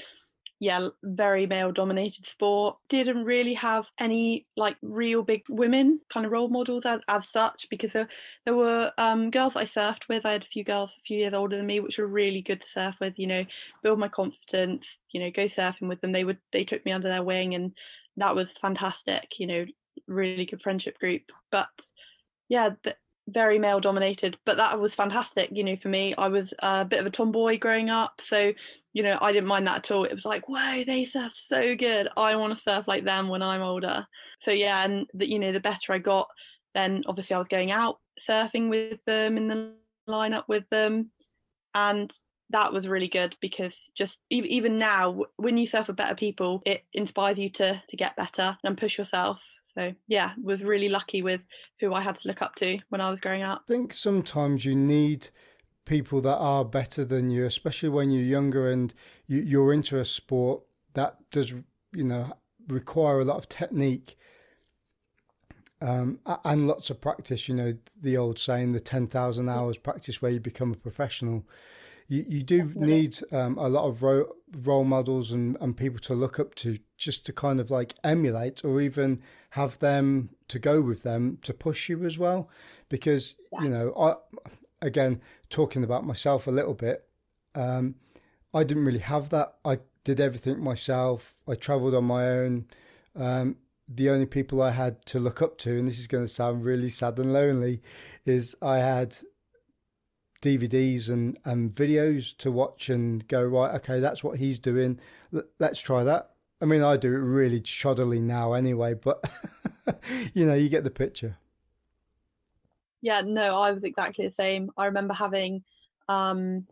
yeah, 0.59 0.89
very 1.03 1.45
male 1.45 1.71
dominated 1.71 2.25
sport. 2.25 2.77
Didn't 2.89 3.25
really 3.25 3.53
have 3.53 3.91
any 3.99 4.47
like 4.55 4.75
real 4.81 5.21
big 5.21 5.43
women 5.49 5.99
kind 6.09 6.25
of 6.25 6.31
role 6.31 6.49
models 6.49 6.85
as, 6.85 6.99
as 7.07 7.29
such 7.29 7.67
because 7.69 7.93
there, 7.93 8.07
there 8.45 8.55
were 8.55 8.91
um, 8.97 9.29
girls 9.29 9.55
I 9.55 9.65
surfed 9.65 10.07
with. 10.09 10.25
I 10.25 10.31
had 10.31 10.43
a 10.43 10.47
few 10.47 10.63
girls 10.63 10.95
a 10.97 11.01
few 11.01 11.19
years 11.19 11.33
older 11.33 11.57
than 11.57 11.67
me, 11.67 11.79
which 11.79 11.99
were 11.99 12.07
really 12.07 12.41
good 12.41 12.61
to 12.61 12.69
surf 12.69 12.95
with, 12.99 13.19
you 13.19 13.27
know, 13.27 13.45
build 13.83 13.99
my 13.99 14.07
confidence, 14.07 15.01
you 15.11 15.19
know, 15.19 15.29
go 15.29 15.45
surfing 15.45 15.87
with 15.87 16.01
them. 16.01 16.11
They 16.11 16.23
would, 16.23 16.39
they 16.51 16.63
took 16.63 16.83
me 16.85 16.91
under 16.91 17.07
their 17.07 17.23
wing 17.23 17.53
and 17.53 17.73
that 18.17 18.35
was 18.35 18.51
fantastic, 18.53 19.39
you 19.39 19.45
know, 19.45 19.65
really 20.07 20.45
good 20.45 20.63
friendship 20.63 20.97
group. 20.97 21.31
But 21.51 21.69
yeah, 22.49 22.71
very 23.27 23.59
male 23.59 23.79
dominated, 23.79 24.37
but 24.45 24.57
that 24.57 24.79
was 24.79 24.95
fantastic, 24.95 25.49
you 25.51 25.63
know, 25.63 25.75
for 25.75 25.89
me. 25.89 26.15
I 26.17 26.27
was 26.27 26.53
a 26.59 26.85
bit 26.85 26.99
of 26.99 27.05
a 27.05 27.09
tomboy 27.09 27.59
growing 27.59 27.89
up, 27.89 28.21
so 28.21 28.53
you 28.93 29.03
know, 29.03 29.17
I 29.21 29.31
didn't 29.31 29.49
mind 29.49 29.67
that 29.67 29.77
at 29.77 29.91
all. 29.91 30.05
It 30.05 30.13
was 30.13 30.25
like, 30.25 30.47
whoa, 30.47 30.83
they 30.85 31.05
surf 31.05 31.33
so 31.35 31.75
good. 31.75 32.07
I 32.17 32.35
want 32.35 32.55
to 32.55 32.61
surf 32.61 32.85
like 32.87 33.03
them 33.03 33.27
when 33.27 33.43
I'm 33.43 33.61
older. 33.61 34.07
So 34.39 34.51
yeah, 34.51 34.83
and 34.85 35.07
the, 35.13 35.29
you 35.29 35.39
know, 35.39 35.51
the 35.51 35.59
better 35.59 35.93
I 35.93 35.99
got, 35.99 36.27
then 36.73 37.03
obviously 37.05 37.35
I 37.35 37.39
was 37.39 37.47
going 37.47 37.71
out 37.71 37.99
surfing 38.27 38.69
with 38.69 38.99
them 39.05 39.37
in 39.37 39.47
the 39.47 39.73
lineup 40.09 40.45
with 40.47 40.67
them, 40.69 41.11
and 41.75 42.11
that 42.49 42.71
was 42.71 42.87
really 42.87 43.09
good 43.09 43.35
because 43.41 43.91
just 43.93 44.21
even 44.29 44.77
now 44.77 45.23
when 45.35 45.57
you 45.57 45.67
surf 45.67 45.87
with 45.87 45.97
better 45.97 46.15
people 46.15 46.61
it 46.65 46.81
inspires 46.93 47.37
you 47.37 47.49
to 47.49 47.83
to 47.89 47.97
get 47.97 48.15
better 48.15 48.57
and 48.63 48.77
push 48.77 48.97
yourself 48.97 49.53
so 49.77 49.93
yeah 50.07 50.33
was 50.41 50.63
really 50.63 50.89
lucky 50.89 51.21
with 51.21 51.45
who 51.79 51.93
i 51.93 52.01
had 52.01 52.15
to 52.15 52.27
look 52.27 52.41
up 52.41 52.55
to 52.55 52.79
when 52.89 53.01
i 53.01 53.09
was 53.09 53.19
growing 53.19 53.43
up. 53.43 53.63
I 53.67 53.71
think 53.71 53.93
sometimes 53.93 54.65
you 54.65 54.75
need 54.75 55.29
people 55.85 56.21
that 56.21 56.37
are 56.37 56.65
better 56.65 57.05
than 57.05 57.29
you 57.29 57.45
especially 57.45 57.89
when 57.89 58.11
you're 58.11 58.23
younger 58.23 58.69
and 58.69 58.93
you, 59.27 59.39
you're 59.39 59.73
into 59.73 59.99
a 59.99 60.05
sport 60.05 60.63
that 60.93 61.17
does 61.31 61.53
you 61.93 62.03
know 62.03 62.33
require 62.67 63.19
a 63.19 63.25
lot 63.25 63.37
of 63.37 63.47
technique 63.47 64.17
um, 65.79 66.19
and 66.43 66.67
lots 66.67 66.89
of 66.89 66.99
practice 66.99 67.47
you 67.47 67.55
know 67.55 67.73
the 68.01 68.17
old 68.17 68.39
saying 68.39 68.73
the 68.73 68.79
10,000 68.79 69.47
hours 69.47 69.77
practice 69.77 70.21
where 70.21 70.31
you 70.31 70.39
become 70.39 70.73
a 70.73 70.75
professional 70.77 71.45
you, 72.07 72.25
you 72.27 72.43
do 72.43 72.63
Definitely. 72.63 72.87
need 72.87 73.19
um, 73.31 73.57
a 73.57 73.67
lot 73.67 73.85
of 73.85 74.01
ro- 74.01 74.33
role 74.63 74.83
models 74.83 75.31
and, 75.31 75.57
and 75.59 75.75
people 75.75 75.99
to 75.99 76.13
look 76.13 76.39
up 76.39 76.55
to 76.55 76.77
just 76.97 77.25
to 77.25 77.33
kind 77.33 77.59
of 77.59 77.69
like 77.69 77.93
emulate 78.03 78.63
or 78.63 78.81
even 78.81 79.21
have 79.51 79.77
them 79.79 80.29
to 80.47 80.59
go 80.59 80.81
with 80.81 81.03
them 81.03 81.37
to 81.43 81.53
push 81.53 81.89
you 81.89 82.05
as 82.05 82.17
well. 82.17 82.49
Because, 82.89 83.35
yeah. 83.51 83.63
you 83.63 83.69
know, 83.69 83.93
I, 83.99 84.15
again, 84.81 85.21
talking 85.49 85.83
about 85.83 86.05
myself 86.05 86.47
a 86.47 86.51
little 86.51 86.73
bit, 86.73 87.07
um, 87.55 87.95
I 88.53 88.63
didn't 88.63 88.85
really 88.85 88.99
have 88.99 89.29
that. 89.29 89.55
I 89.65 89.79
did 90.03 90.19
everything 90.19 90.63
myself. 90.63 91.35
I 91.47 91.55
traveled 91.55 91.95
on 91.95 92.05
my 92.05 92.27
own. 92.29 92.67
Um, 93.15 93.57
the 93.89 94.09
only 94.09 94.25
people 94.25 94.61
I 94.61 94.71
had 94.71 95.05
to 95.07 95.19
look 95.19 95.41
up 95.41 95.57
to, 95.59 95.77
and 95.77 95.87
this 95.87 95.99
is 95.99 96.07
going 96.07 96.23
to 96.23 96.29
sound 96.29 96.63
really 96.63 96.89
sad 96.89 97.19
and 97.19 97.33
lonely, 97.33 97.81
is 98.25 98.55
I 98.61 98.77
had 98.77 99.17
DVDs 100.41 101.09
and, 101.09 101.37
and 101.45 101.71
videos 101.73 102.35
to 102.37 102.51
watch 102.51 102.89
and 102.89 103.27
go, 103.27 103.43
right, 103.43 103.75
okay, 103.75 103.99
that's 103.99 104.23
what 104.23 104.39
he's 104.39 104.59
doing. 104.59 104.99
L- 105.33 105.43
let's 105.59 105.79
try 105.79 106.03
that. 106.03 106.31
I 106.61 106.65
mean, 106.65 106.81
I 106.81 106.97
do 106.97 107.13
it 107.13 107.17
really 107.17 107.61
shoddily 107.61 108.21
now 108.21 108.53
anyway, 108.53 108.95
but 108.95 109.23
you 110.33 110.45
know, 110.45 110.55
you 110.55 110.69
get 110.69 110.83
the 110.83 110.89
picture. 110.91 111.37
Yeah, 113.01 113.21
no, 113.25 113.61
I 113.61 113.71
was 113.71 113.83
exactly 113.83 114.25
the 114.25 114.31
same. 114.31 114.71
I 114.75 114.85
remember 114.85 115.13
having 115.13 115.63
um, 116.09 116.65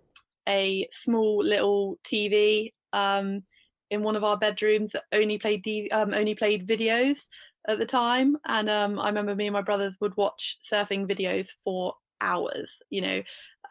a 0.48 0.88
small 0.91 1.43
little 1.43 2.00
TV 2.03 2.74
um, 2.93 3.43
in 3.89 4.01
one 4.01 4.15
of 4.15 4.24
our 4.24 4.38
bedrooms 4.38 4.91
that 4.91 5.03
only 5.12 5.38
played 5.38 5.62
D- 5.63 5.89
um, 5.89 6.13
only 6.13 6.36
played 6.36 6.67
videos 6.67 7.27
at 7.67 7.79
the 7.79 7.86
time, 7.86 8.38
and 8.45 8.69
um, 8.69 9.00
I 9.00 9.07
remember 9.07 9.36
me 9.36 9.48
and 9.48 9.53
my 9.53 9.62
brothers 9.62 9.98
would 10.01 10.17
watch 10.17 10.57
surfing 10.62 11.07
videos 11.07 11.50
for 11.63 11.93
hours. 12.22 12.81
You 12.89 13.01
know, 13.01 13.22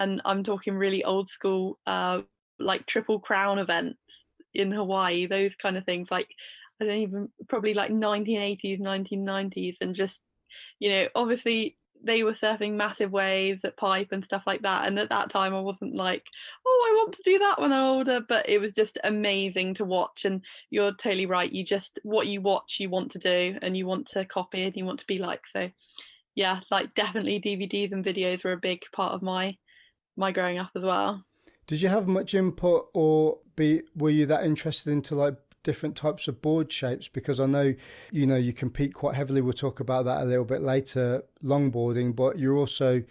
and 0.01 0.21
I'm 0.25 0.43
talking 0.43 0.75
really 0.75 1.05
old 1.05 1.29
school, 1.29 1.79
uh, 1.87 2.23
like 2.59 2.87
triple 2.87 3.21
crown 3.21 3.59
events 3.59 3.99
in 4.53 4.71
Hawaii, 4.73 5.27
those 5.27 5.57
kind 5.57 5.77
of 5.77 5.85
things. 5.85 6.11
Like 6.11 6.31
I 6.81 6.85
don't 6.85 6.99
even 6.99 7.29
probably 7.49 7.75
like 7.75 7.91
1980s, 7.91 8.81
1990s, 8.81 9.77
and 9.81 9.95
just 9.95 10.23
you 10.79 10.91
know, 10.91 11.09
obviously 11.15 11.77
they 12.05 12.23
were 12.23 12.33
surfing 12.33 12.75
massive 12.75 13.11
waves 13.11 13.65
at 13.65 13.77
pipe 13.77 14.09
and 14.13 14.25
stuff 14.25 14.43
like 14.47 14.63
that. 14.63 14.87
And 14.87 14.99
at 14.99 15.09
that 15.09 15.31
time, 15.31 15.55
I 15.55 15.61
wasn't 15.61 15.95
like, 15.95 16.27
oh, 16.67 16.89
I 16.91 16.97
want 16.99 17.15
to 17.15 17.23
do 17.25 17.39
that 17.39 17.61
when 17.61 17.73
I'm 17.73 17.85
older. 17.85 18.21
But 18.21 18.49
it 18.49 18.61
was 18.61 18.75
just 18.75 18.99
amazing 19.05 19.75
to 19.75 19.85
watch. 19.85 20.25
And 20.25 20.45
you're 20.71 20.93
totally 20.93 21.27
right. 21.27 21.51
You 21.51 21.65
just 21.65 21.99
what 22.03 22.27
you 22.27 22.41
watch, 22.41 22.79
you 22.79 22.91
want 22.91 23.11
to 23.13 23.19
do, 23.19 23.59
and 23.63 23.77
you 23.77 23.87
want 23.87 24.07
to 24.09 24.25
copy, 24.25 24.65
and 24.65 24.77
you 24.77 24.85
want 24.85 25.01
to 25.01 25.07
be 25.07 25.19
like. 25.19 25.47
So 25.47 25.71
yeah, 26.35 26.61
like 26.71 26.95
definitely 26.95 27.41
DVDs 27.41 27.93
and 27.93 28.05
videos 28.05 28.45
were 28.45 28.53
a 28.53 28.59
big 28.59 28.83
part 28.93 29.15
of 29.15 29.23
my 29.23 29.57
my 30.17 30.33
growing 30.33 30.59
up 30.59 30.71
as 30.75 30.83
well. 30.83 31.25
Did 31.67 31.81
you 31.81 31.89
have 31.89 32.07
much 32.07 32.35
input, 32.35 32.89
or 32.93 33.39
be 33.57 33.83
were 33.97 34.11
you 34.11 34.27
that 34.27 34.45
interested 34.45 34.93
into 34.93 35.15
like 35.15 35.37
different 35.63 35.97
types 35.97 36.29
of 36.29 36.43
board 36.43 36.71
shapes? 36.71 37.09
Because 37.09 37.41
I 37.41 37.47
know, 37.47 37.75
you 38.13 38.27
know, 38.27 38.37
you 38.37 38.53
compete 38.53 38.95
quite 38.95 39.15
heavily. 39.15 39.41
We'll 39.41 39.55
talk 39.55 39.81
about 39.81 40.05
that 40.05 40.23
a 40.23 40.25
little 40.25 40.45
bit 40.45 40.61
later. 40.61 41.25
Longboarding, 41.43 42.15
but 42.15 42.39
you're 42.39 42.57
also 42.57 43.03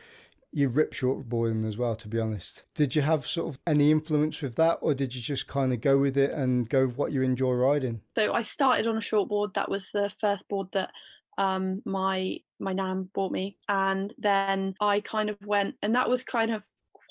you 0.55 0.69
rip 0.69 0.93
shortboarding 0.93 1.67
as 1.67 1.77
well. 1.77 1.95
To 1.95 2.07
be 2.07 2.19
honest, 2.19 2.63
did 2.75 2.95
you 2.95 3.01
have 3.01 3.25
sort 3.25 3.53
of 3.53 3.59
any 3.65 3.89
influence 3.89 4.41
with 4.41 4.55
that, 4.55 4.77
or 4.81 4.93
did 4.93 5.15
you 5.15 5.21
just 5.21 5.47
kind 5.47 5.73
of 5.73 5.81
go 5.81 5.97
with 5.97 6.15
it 6.15 6.31
and 6.31 6.69
go 6.69 6.85
with 6.85 6.97
what 6.97 7.11
you 7.11 7.23
enjoy 7.23 7.53
riding? 7.53 8.01
So 8.15 8.33
I 8.33 8.43
started 8.43 8.87
on 8.87 8.95
a 8.95 9.01
shortboard. 9.01 9.55
That 9.55 9.69
was 9.69 9.89
the 9.93 10.09
first 10.11 10.47
board 10.47 10.71
that 10.73 10.91
um, 11.39 11.81
my 11.85 12.37
my 12.59 12.73
nan 12.73 13.09
bought 13.13 13.31
me, 13.31 13.57
and 13.67 14.13
then 14.19 14.75
I 14.79 14.99
kind 14.99 15.29
of 15.29 15.37
went, 15.43 15.75
and 15.81 15.95
that 15.95 16.09
was 16.09 16.23
kind 16.23 16.51
of 16.51 16.63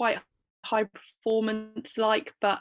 quite 0.02 0.18
high 0.64 0.82
performance 0.82 1.96
like, 1.96 2.34
but 2.40 2.60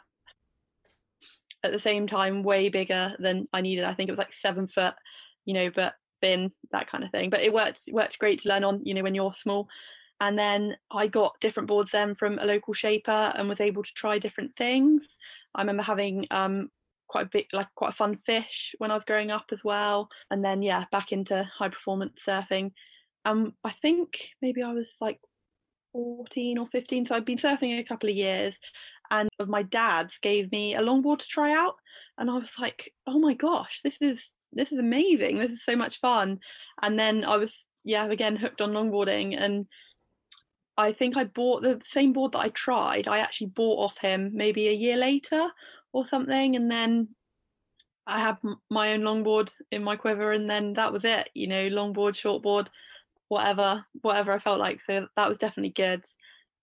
at 1.64 1.72
the 1.72 1.80
same 1.80 2.06
time 2.06 2.44
way 2.44 2.70
bigger 2.70 3.16
than 3.18 3.48
I 3.52 3.62
needed. 3.62 3.84
I 3.84 3.94
think 3.94 4.10
it 4.10 4.12
was 4.12 4.20
like 4.20 4.32
seven 4.32 4.68
foot, 4.68 4.94
you 5.46 5.56
know, 5.56 5.72
but 5.72 5.96
thin, 6.22 6.52
that 6.72 6.86
kind 6.86 7.04
of 7.04 7.10
thing. 7.10 7.32
But 7.32 7.42
it 7.42 7.52
worked 7.52 7.90
worked 7.92 8.20
great 8.20 8.42
to 8.42 8.50
learn 8.50 8.64
on, 8.64 8.82
you 8.84 8.94
know, 8.94 9.02
when 9.02 9.16
you're 9.16 9.34
small. 9.34 9.68
And 10.20 10.38
then 10.38 10.78
I 10.92 11.08
got 11.08 11.40
different 11.42 11.66
boards 11.66 11.90
then 11.90 12.14
from 12.14 12.38
a 12.38 12.46
local 12.46 12.76
shaper 12.76 13.34
and 13.36 13.50
was 13.50 13.60
able 13.60 13.82
to 13.82 13.94
try 13.96 14.20
different 14.20 14.56
things. 14.56 15.18
I 15.56 15.64
remember 15.64 15.82
having 15.82 16.28
um, 16.30 16.70
quite 17.08 17.26
a 17.26 17.30
bit 17.30 17.48
like 17.54 17.70
quite 17.74 17.90
a 17.90 17.94
fun 17.94 18.18
fish 18.18 18.76
when 18.78 18.92
I 18.92 18.96
was 18.96 19.06
growing 19.06 19.32
up 19.32 19.46
as 19.52 19.64
well. 19.64 20.10
And 20.30 20.46
then 20.46 20.62
yeah, 20.62 20.86
back 20.92 21.12
into 21.12 21.44
high 21.58 21.70
performance 21.70 22.22
surfing. 22.24 22.74
Um, 23.26 23.54
I 23.64 23.72
think 23.72 24.30
maybe 24.44 24.62
I 24.62 24.74
was 24.74 24.94
like 25.02 25.20
14 25.94 26.58
or 26.58 26.66
15 26.66 27.06
so 27.06 27.16
i'd 27.16 27.26
been 27.26 27.38
surfing 27.38 27.78
a 27.80 27.84
couple 27.84 28.10
of 28.10 28.16
years 28.16 28.60
and 29.10 29.30
of 29.40 29.50
my 29.50 29.62
dad's 29.62 30.18
gave 30.20 30.52
me 30.52 30.74
a 30.76 30.80
longboard 30.82 31.20
to 31.20 31.28
try 31.28 31.54
out 31.54 31.76
and 32.18 32.30
i 32.30 32.38
was 32.38 32.54
like 32.60 32.94
oh 33.08 33.20
my 33.20 33.34
gosh 33.34 33.82
this 33.82 33.98
is 34.02 34.32
this 34.54 34.72
is 34.72 34.80
amazing 34.80 35.38
this 35.38 35.52
is 35.52 35.64
so 35.64 35.76
much 35.76 36.00
fun. 36.00 36.40
And 36.82 37.00
then 37.00 37.26
i 37.26 37.38
was 37.38 37.66
yeah 37.84 38.06
again 38.06 38.36
hooked 38.36 38.62
on 38.62 38.72
longboarding 38.72 39.36
and 39.38 39.66
i 40.78 40.92
think 40.92 41.18
i 41.18 41.24
bought 41.24 41.62
the 41.62 41.82
same 41.84 42.14
board 42.14 42.32
that 42.34 42.40
i 42.40 42.50
tried 42.50 43.08
i 43.08 43.20
actually 43.20 43.48
bought 43.48 43.84
off 43.84 43.98
him 44.00 44.32
maybe 44.34 44.68
a 44.68 44.74
year 44.74 44.98
later 44.98 45.50
or 45.94 46.06
something 46.06 46.56
and 46.56 46.72
then 46.72 47.10
i 48.08 48.20
had 48.20 48.38
my 48.70 48.94
own 48.94 49.02
longboard 49.02 49.52
in 49.72 49.84
my 49.84 49.96
quiver 49.96 50.32
and 50.32 50.50
then 50.50 50.74
that 50.74 50.94
was 50.94 51.06
it 51.06 51.30
you 51.34 51.48
know 51.48 51.68
longboard 51.70 52.14
shortboard 52.14 52.68
whatever 53.32 53.86
whatever 54.02 54.34
I 54.34 54.40
felt 54.40 54.60
like. 54.60 54.82
So 54.82 55.08
that 55.16 55.30
was 55.30 55.40
definitely 55.40 55.72
good. 55.72 56.04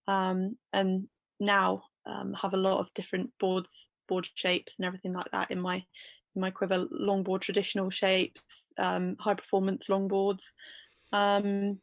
Um, 0.06 0.58
and 0.74 1.08
now 1.40 1.84
um, 2.04 2.34
have 2.34 2.52
a 2.52 2.58
lot 2.58 2.78
of 2.78 2.92
different 2.92 3.30
boards, 3.40 3.88
board 4.06 4.28
shapes, 4.34 4.74
and 4.76 4.84
everything 4.84 5.14
like 5.14 5.30
that 5.32 5.50
in 5.50 5.60
my 5.60 5.76
in 5.76 6.42
my 6.42 6.50
quiver. 6.50 6.86
Longboard 6.92 7.40
traditional 7.40 7.88
shapes, 7.88 8.74
um, 8.76 9.16
high 9.18 9.32
performance 9.32 9.86
longboards, 9.88 10.44
um, 11.10 11.78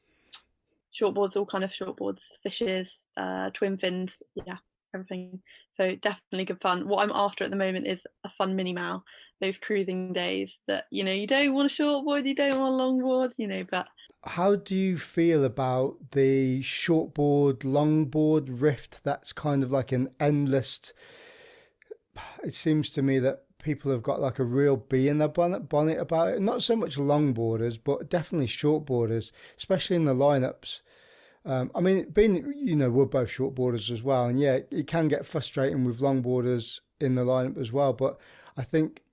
shortboards, 0.93 1.35
all 1.35 1.47
kind 1.47 1.63
of 1.63 1.71
shortboards, 1.71 2.21
fishes, 2.43 3.07
uh, 3.17 3.49
twin 3.49 3.79
fins. 3.79 4.21
Yeah, 4.35 4.57
everything. 4.93 5.41
So 5.73 5.95
definitely 5.95 6.45
good 6.45 6.61
fun. 6.61 6.87
What 6.87 7.03
I'm 7.03 7.11
after 7.15 7.43
at 7.43 7.49
the 7.49 7.55
moment 7.55 7.87
is 7.87 8.05
a 8.23 8.29
fun 8.29 8.55
mini 8.55 8.73
mal, 8.73 9.03
those 9.41 9.57
cruising 9.57 10.13
days 10.13 10.59
that 10.67 10.85
you 10.91 11.03
know 11.03 11.11
you 11.11 11.25
don't 11.25 11.55
want 11.55 11.71
a 11.71 11.73
shortboard, 11.73 12.27
you 12.27 12.35
don't 12.35 12.59
want 12.59 12.79
a 12.79 12.83
longboard, 12.83 13.33
you 13.39 13.47
know, 13.47 13.63
but 13.71 13.87
how 14.25 14.55
do 14.55 14.75
you 14.75 14.97
feel 14.97 15.45
about 15.45 16.11
the 16.11 16.61
shortboard, 16.61 17.59
longboard 17.59 18.47
rift? 18.49 19.03
That's 19.03 19.31
kind 19.33 19.63
of 19.63 19.71
like 19.71 19.91
an 19.91 20.09
endless. 20.19 20.93
It 22.43 22.53
seems 22.53 22.89
to 22.91 23.01
me 23.01 23.19
that 23.19 23.43
people 23.59 23.91
have 23.91 24.03
got 24.03 24.21
like 24.21 24.39
a 24.39 24.43
real 24.43 24.77
bee 24.77 25.09
in 25.09 25.17
their 25.17 25.27
bonnet, 25.27 25.69
bonnet 25.69 25.99
about 25.99 26.29
it. 26.29 26.41
Not 26.41 26.63
so 26.63 26.75
much 26.75 26.97
longboarders, 26.97 27.79
but 27.83 28.09
definitely 28.09 28.47
shortboarders, 28.47 29.31
especially 29.57 29.95
in 29.95 30.05
the 30.05 30.13
lineups. 30.13 30.81
Um, 31.45 31.71
I 31.75 31.79
mean, 31.79 32.09
being 32.09 32.53
you 32.55 32.75
know 32.75 32.89
we're 32.89 33.05
both 33.05 33.29
shortboarders 33.29 33.91
as 33.91 34.01
well, 34.01 34.25
and 34.25 34.39
yeah, 34.39 34.59
it 34.71 34.87
can 34.87 35.07
get 35.07 35.25
frustrating 35.25 35.83
with 35.83 35.99
longboarders 35.99 36.79
in 36.99 37.15
the 37.15 37.23
lineup 37.25 37.59
as 37.59 37.71
well. 37.71 37.93
But 37.93 38.19
I 38.57 38.63
think 38.63 39.03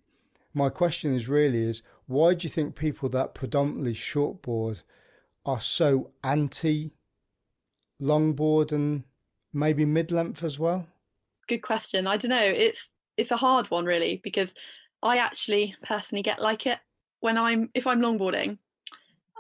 my 0.55 0.71
question 0.71 1.15
is 1.15 1.29
really 1.29 1.65
is 1.65 1.83
why 2.07 2.35
do 2.35 2.45
you 2.45 2.51
think 2.51 2.75
people 2.75 3.09
that 3.11 3.35
predominantly 3.35 3.95
shortboard 3.95 4.83
are 5.45 5.61
so 5.61 6.11
anti 6.23 6.93
longboard 8.01 8.73
and 8.73 9.05
maybe 9.53 9.85
mid 9.85 10.11
length 10.11 10.45
as 10.45 10.59
well? 10.59 10.87
Good 11.49 11.63
question. 11.63 12.07
I 12.07 12.17
don't 12.17 12.31
know. 12.31 12.43
It's 12.43 12.91
it's 13.17 13.31
a 13.31 13.37
hard 13.37 13.71
one 13.71 13.85
really 13.85 14.21
because 14.23 14.55
I 15.03 15.19
actually 15.19 15.77
personally 15.83 16.23
get 16.23 16.41
like 16.41 16.67
it 16.67 16.79
when 17.21 17.37
I'm 17.39 17.71
if 17.75 17.87
I'm 17.87 18.01
longboarding 18.01 18.59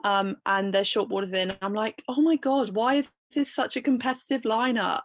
um, 0.04 0.36
and 0.46 0.72
there's 0.72 0.88
shortboarders 0.88 1.32
in. 1.32 1.56
I'm 1.62 1.74
like, 1.74 2.02
oh 2.08 2.20
my 2.20 2.36
god, 2.36 2.70
why 2.70 2.94
is 2.94 3.10
this 3.34 3.54
such 3.54 3.76
a 3.76 3.82
competitive 3.82 4.42
lineup? 4.42 5.02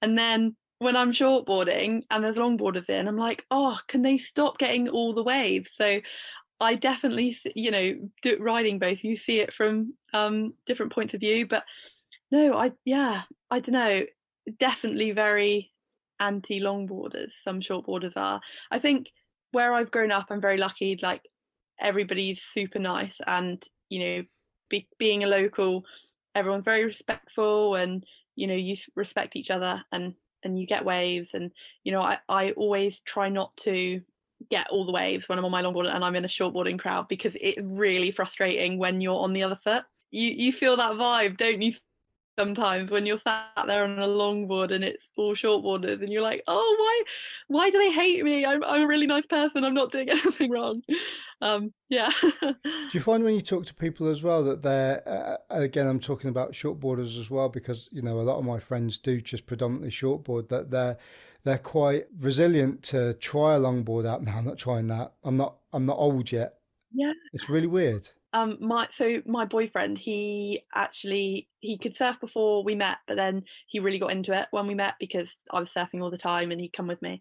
And 0.00 0.18
then 0.18 0.56
when 0.78 0.96
I'm 0.96 1.12
shortboarding 1.12 2.02
and 2.10 2.24
there's 2.24 2.36
longboarders 2.36 2.90
in, 2.90 3.06
I'm 3.06 3.16
like, 3.16 3.46
oh, 3.50 3.78
can 3.86 4.02
they 4.02 4.16
stop 4.16 4.58
getting 4.58 4.88
all 4.88 5.12
the 5.12 5.22
waves? 5.22 5.72
So 5.74 6.00
I 6.62 6.76
definitely, 6.76 7.36
you 7.56 7.70
know, 7.70 7.94
do, 8.22 8.36
riding 8.40 8.78
both, 8.78 9.02
you 9.02 9.16
see 9.16 9.40
it 9.40 9.52
from 9.52 9.94
um, 10.14 10.54
different 10.64 10.92
points 10.92 11.12
of 11.12 11.20
view. 11.20 11.46
But 11.46 11.64
no, 12.30 12.54
I, 12.54 12.70
yeah, 12.84 13.22
I 13.50 13.60
don't 13.60 13.74
know, 13.74 14.02
definitely 14.58 15.10
very 15.10 15.72
anti 16.20 16.60
longboarders. 16.60 17.32
Some 17.42 17.60
shortboarders 17.60 18.16
are. 18.16 18.40
I 18.70 18.78
think 18.78 19.12
where 19.50 19.74
I've 19.74 19.90
grown 19.90 20.12
up, 20.12 20.26
I'm 20.30 20.40
very 20.40 20.56
lucky. 20.56 20.96
Like 21.02 21.28
everybody's 21.80 22.40
super 22.40 22.78
nice, 22.78 23.20
and 23.26 23.62
you 23.90 23.98
know, 24.04 24.24
be, 24.70 24.88
being 24.98 25.24
a 25.24 25.26
local, 25.26 25.84
everyone's 26.34 26.64
very 26.64 26.84
respectful, 26.84 27.74
and 27.74 28.04
you 28.36 28.46
know, 28.46 28.54
you 28.54 28.76
respect 28.94 29.36
each 29.36 29.50
other, 29.50 29.82
and 29.90 30.14
and 30.44 30.58
you 30.58 30.66
get 30.66 30.84
waves, 30.84 31.34
and 31.34 31.50
you 31.82 31.92
know, 31.92 32.00
I 32.00 32.18
I 32.28 32.52
always 32.52 33.02
try 33.02 33.28
not 33.28 33.56
to 33.58 34.00
get 34.48 34.68
all 34.70 34.84
the 34.84 34.92
waves 34.92 35.28
when 35.28 35.38
I'm 35.38 35.44
on 35.44 35.50
my 35.50 35.62
longboard 35.62 35.92
and 35.92 36.04
I'm 36.04 36.16
in 36.16 36.24
a 36.24 36.28
shortboarding 36.28 36.78
crowd 36.78 37.08
because 37.08 37.36
it's 37.40 37.60
really 37.62 38.10
frustrating 38.10 38.78
when 38.78 39.00
you're 39.00 39.20
on 39.20 39.32
the 39.32 39.42
other 39.42 39.56
foot. 39.56 39.84
You 40.10 40.30
you 40.30 40.52
feel 40.52 40.76
that 40.76 40.92
vibe, 40.92 41.36
don't 41.36 41.62
you? 41.62 41.72
Sometimes 42.38 42.90
when 42.90 43.04
you're 43.04 43.18
sat 43.18 43.52
there 43.66 43.84
on 43.84 43.98
a 43.98 44.06
longboard 44.06 44.70
and 44.70 44.82
it's 44.82 45.10
all 45.18 45.34
shortboarders 45.34 46.00
and 46.00 46.08
you're 46.08 46.22
like, 46.22 46.42
oh, 46.48 46.76
why, 46.78 47.02
why 47.48 47.70
do 47.70 47.76
they 47.76 47.92
hate 47.92 48.24
me? 48.24 48.46
I'm 48.46 48.64
I'm 48.64 48.84
a 48.84 48.86
really 48.86 49.06
nice 49.06 49.26
person. 49.26 49.64
I'm 49.64 49.74
not 49.74 49.92
doing 49.92 50.08
anything 50.10 50.50
wrong. 50.50 50.82
Um, 51.42 51.74
yeah. 51.88 52.10
do 52.40 52.54
you 52.92 53.00
find 53.00 53.22
when 53.22 53.34
you 53.34 53.42
talk 53.42 53.66
to 53.66 53.74
people 53.74 54.06
as 54.08 54.22
well 54.22 54.44
that 54.44 54.62
they're 54.62 55.06
uh, 55.06 55.36
again? 55.50 55.86
I'm 55.86 56.00
talking 56.00 56.30
about 56.30 56.52
shortboarders 56.52 57.18
as 57.18 57.30
well 57.30 57.48
because 57.48 57.88
you 57.92 58.00
know 58.00 58.20
a 58.20 58.22
lot 58.22 58.38
of 58.38 58.44
my 58.44 58.58
friends 58.58 58.96
do 58.96 59.20
just 59.20 59.44
predominantly 59.44 59.90
shortboard 59.90 60.48
that 60.48 60.70
they're 60.70 60.96
they're 61.44 61.58
quite 61.58 62.06
resilient 62.18 62.82
to 62.84 63.14
try 63.14 63.54
a 63.54 63.58
longboard 63.58 64.06
out. 64.06 64.22
No, 64.22 64.32
I'm 64.32 64.44
not 64.44 64.58
trying 64.58 64.88
that. 64.88 65.14
I'm 65.24 65.36
not. 65.36 65.56
I'm 65.72 65.86
not 65.86 65.98
old 65.98 66.30
yet. 66.30 66.54
Yeah, 66.92 67.12
it's 67.32 67.48
really 67.48 67.66
weird. 67.66 68.08
Um, 68.34 68.56
my 68.60 68.86
so 68.90 69.22
my 69.26 69.44
boyfriend, 69.44 69.98
he 69.98 70.62
actually 70.74 71.48
he 71.60 71.76
could 71.76 71.96
surf 71.96 72.18
before 72.20 72.64
we 72.64 72.74
met, 72.74 72.98
but 73.06 73.16
then 73.16 73.44
he 73.66 73.78
really 73.78 73.98
got 73.98 74.12
into 74.12 74.32
it 74.32 74.46
when 74.52 74.66
we 74.66 74.74
met 74.74 74.94
because 74.98 75.38
I 75.50 75.60
was 75.60 75.72
surfing 75.72 76.02
all 76.02 76.10
the 76.10 76.18
time 76.18 76.50
and 76.50 76.60
he'd 76.60 76.72
come 76.72 76.86
with 76.86 77.02
me. 77.02 77.20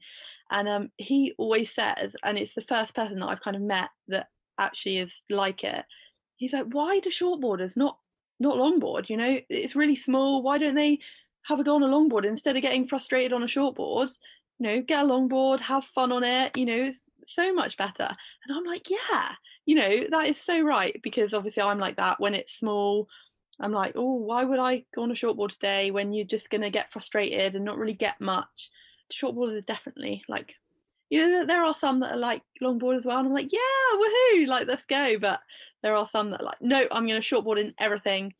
And 0.51 0.67
um, 0.69 0.89
he 0.97 1.33
always 1.37 1.73
says, 1.73 2.15
and 2.23 2.37
it's 2.37 2.53
the 2.53 2.61
first 2.61 2.93
person 2.93 3.19
that 3.19 3.29
I've 3.29 3.41
kind 3.41 3.55
of 3.55 3.61
met 3.61 3.89
that 4.09 4.27
actually 4.59 4.99
is 4.99 5.21
like 5.29 5.63
it. 5.63 5.85
He's 6.35 6.53
like, 6.53 6.67
why 6.71 6.99
do 6.99 7.09
shortboarders 7.09 7.75
not 7.75 7.97
not 8.39 8.57
longboard? 8.57 9.09
You 9.09 9.17
know, 9.17 9.39
it's 9.49 9.75
really 9.75 9.95
small. 9.95 10.41
Why 10.41 10.57
don't 10.57 10.75
they 10.75 10.99
have 11.43 11.59
a 11.59 11.63
go 11.63 11.75
on 11.75 11.83
a 11.83 11.87
longboard 11.87 12.25
instead 12.25 12.55
of 12.55 12.61
getting 12.61 12.87
frustrated 12.87 13.33
on 13.33 13.43
a 13.43 13.47
shortboard. 13.47 14.17
You 14.59 14.67
know, 14.67 14.81
get 14.81 15.05
a 15.05 15.07
longboard, 15.07 15.59
have 15.61 15.83
fun 15.83 16.11
on 16.11 16.23
it. 16.23 16.57
You 16.57 16.65
know, 16.65 16.91
so 17.27 17.53
much 17.53 17.77
better. 17.77 18.07
And 18.07 18.57
I'm 18.57 18.63
like, 18.65 18.89
yeah, 18.89 19.31
you 19.65 19.75
know, 19.75 20.05
that 20.11 20.27
is 20.27 20.39
so 20.39 20.61
right 20.61 20.99
because 21.01 21.33
obviously 21.33 21.63
I'm 21.63 21.79
like 21.79 21.97
that 21.97 22.19
when 22.19 22.35
it's 22.35 22.53
small. 22.53 23.07
I'm 23.59 23.71
like, 23.71 23.93
oh, 23.95 24.15
why 24.15 24.43
would 24.43 24.59
I 24.59 24.85
go 24.93 25.03
on 25.03 25.11
a 25.11 25.15
shortboard 25.15 25.49
today 25.49 25.91
when 25.91 26.13
you're 26.13 26.25
just 26.25 26.49
gonna 26.49 26.69
get 26.69 26.91
frustrated 26.91 27.55
and 27.55 27.65
not 27.65 27.77
really 27.77 27.93
get 27.93 28.19
much? 28.19 28.69
Shortboarders 29.11 29.57
are 29.57 29.61
definitely 29.61 30.23
like, 30.27 30.55
you 31.09 31.19
know, 31.19 31.45
there 31.45 31.63
are 31.63 31.75
some 31.75 31.99
that 31.99 32.13
are 32.13 32.17
like 32.17 32.41
longboard 32.61 32.97
as 32.97 33.05
well, 33.05 33.19
and 33.19 33.27
I'm 33.27 33.33
like, 33.33 33.51
yeah, 33.51 33.59
woohoo, 33.97 34.47
like 34.47 34.67
let's 34.67 34.85
go. 34.85 35.17
But 35.19 35.41
there 35.83 35.95
are 35.95 36.07
some 36.07 36.31
that 36.31 36.41
are 36.41 36.45
like, 36.45 36.61
no, 36.61 36.85
I'm 36.91 37.07
gonna 37.07 37.19
shortboard 37.19 37.59
in 37.59 37.73
everything, 37.79 38.33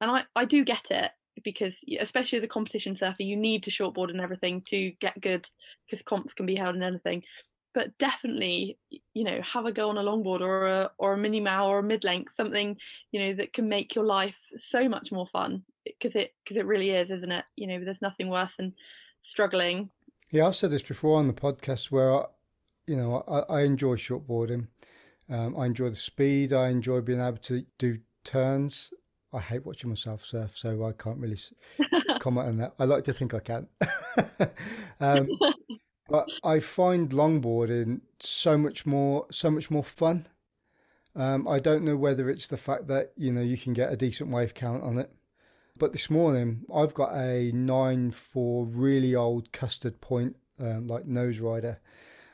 and 0.00 0.10
I 0.10 0.24
I 0.34 0.44
do 0.44 0.64
get 0.64 0.90
it 0.90 1.10
because 1.44 1.84
especially 2.00 2.38
as 2.38 2.44
a 2.44 2.48
competition 2.48 2.96
surfer 2.96 3.22
you 3.22 3.36
need 3.36 3.62
to 3.62 3.70
shortboard 3.70 4.10
and 4.10 4.20
everything 4.20 4.60
to 4.62 4.90
get 5.00 5.20
good 5.20 5.48
because 5.86 6.02
comps 6.02 6.34
can 6.34 6.46
be 6.46 6.54
held 6.54 6.76
in 6.76 6.82
anything. 6.82 7.22
But 7.74 7.96
definitely 7.98 8.78
you 9.14 9.24
know 9.24 9.40
have 9.42 9.64
a 9.64 9.72
go 9.72 9.88
on 9.88 9.96
a 9.96 10.02
longboard 10.02 10.40
or 10.40 10.66
a 10.66 10.90
or 10.98 11.14
a 11.14 11.18
mini 11.18 11.40
mal 11.40 11.68
or 11.68 11.78
a 11.78 11.82
mid 11.82 12.04
length 12.04 12.34
something 12.34 12.76
you 13.12 13.20
know 13.20 13.32
that 13.34 13.54
can 13.54 13.68
make 13.68 13.94
your 13.94 14.04
life 14.04 14.40
so 14.58 14.88
much 14.88 15.10
more 15.10 15.26
fun 15.26 15.64
because 15.84 16.14
it 16.14 16.34
because 16.44 16.58
it 16.58 16.66
really 16.66 16.90
is 16.90 17.10
isn't 17.10 17.32
it? 17.32 17.44
You 17.56 17.66
know 17.66 17.82
there's 17.82 18.02
nothing 18.02 18.28
worse 18.28 18.56
than 18.56 18.74
struggling. 19.22 19.90
Yeah 20.30 20.46
i've 20.46 20.56
said 20.56 20.70
this 20.70 20.82
before 20.82 21.18
on 21.18 21.28
the 21.28 21.32
podcast 21.32 21.90
where 21.90 22.14
I, 22.14 22.24
you 22.86 22.96
know 22.96 23.24
i, 23.26 23.60
I 23.60 23.62
enjoy 23.62 23.96
shortboarding. 23.96 24.68
Um, 25.30 25.56
i 25.56 25.64
enjoy 25.64 25.88
the 25.88 25.96
speed 25.96 26.52
i 26.52 26.68
enjoy 26.68 27.00
being 27.00 27.20
able 27.20 27.38
to 27.38 27.64
do 27.78 27.98
turns 28.24 28.92
I 29.32 29.40
hate 29.40 29.64
watching 29.64 29.88
myself 29.88 30.24
surf, 30.24 30.56
so 30.56 30.84
I 30.84 30.92
can't 30.92 31.18
really 31.18 31.38
comment 32.20 32.48
on 32.48 32.56
that. 32.58 32.74
I 32.78 32.84
like 32.84 33.04
to 33.04 33.14
think 33.14 33.32
I 33.32 33.40
can. 33.40 33.66
um, 35.00 35.28
but 36.08 36.28
I 36.44 36.60
find 36.60 37.10
longboarding 37.10 38.02
so 38.20 38.58
much 38.58 38.84
more, 38.84 39.26
so 39.30 39.50
much 39.50 39.70
more 39.70 39.82
fun. 39.84 40.26
Um, 41.16 41.48
I 41.48 41.58
don't 41.58 41.84
know 41.84 41.96
whether 41.96 42.28
it's 42.28 42.48
the 42.48 42.56
fact 42.56 42.88
that 42.88 43.12
you 43.16 43.32
know 43.32 43.40
you 43.40 43.56
can 43.56 43.72
get 43.72 43.92
a 43.92 43.96
decent 43.96 44.30
wave 44.30 44.54
count 44.54 44.82
on 44.82 44.98
it, 44.98 45.10
but 45.76 45.92
this 45.92 46.10
morning 46.10 46.64
I've 46.74 46.94
got 46.94 47.14
a 47.14 47.52
nine 47.52 48.10
four 48.10 48.66
really 48.66 49.14
old 49.14 49.52
custard 49.52 50.00
point 50.00 50.36
um, 50.60 50.86
like 50.86 51.06
nose 51.06 51.38
rider, 51.38 51.80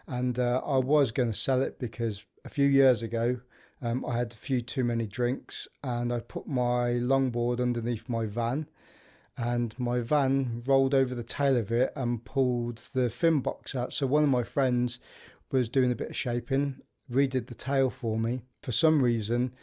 and 0.07 0.39
uh, 0.39 0.61
I 0.65 0.79
was 0.79 1.13
going 1.13 1.31
to 1.31 1.39
sell 1.39 1.63
it 1.63 1.79
because 1.79 2.25
a 2.45 2.49
few 2.49 2.67
years 2.67 3.03
ago 3.03 3.41
um, 3.81 4.05
I 4.05 4.17
had 4.17 4.33
a 4.33 4.37
few 4.37 4.61
too 4.61 4.85
many 4.85 5.07
drinks 5.07 5.69
and 5.83 6.13
I 6.13 6.21
put 6.21 6.47
my 6.47 6.95
longboard 6.95 7.61
underneath 7.61 8.09
my 8.09 8.27
van 8.27 8.69
and 9.37 9.79
my 9.79 10.01
van 10.01 10.63
rolled 10.67 10.95
over 10.95 11.15
the 11.15 11.23
tail 11.23 11.57
of 11.57 11.71
it 11.71 11.93
and 11.95 12.25
pulled 12.25 12.89
the 12.93 13.09
fin 13.09 13.41
box 13.41 13.77
out. 13.77 13.93
So 13.93 14.07
one 14.07 14.25
of 14.25 14.31
my 14.31 14.43
friends 14.43 14.99
was 15.53 15.69
doing 15.69 15.93
a 15.93 15.97
bit 15.97 16.11
of 16.11 16.17
shaping, 16.17 16.81
redid 17.11 17.47
the 17.47 17.55
tail 17.55 17.89
for 17.89 18.19
me. 18.19 18.43
For 18.63 18.73
some 18.73 19.01
reason, 19.01 19.55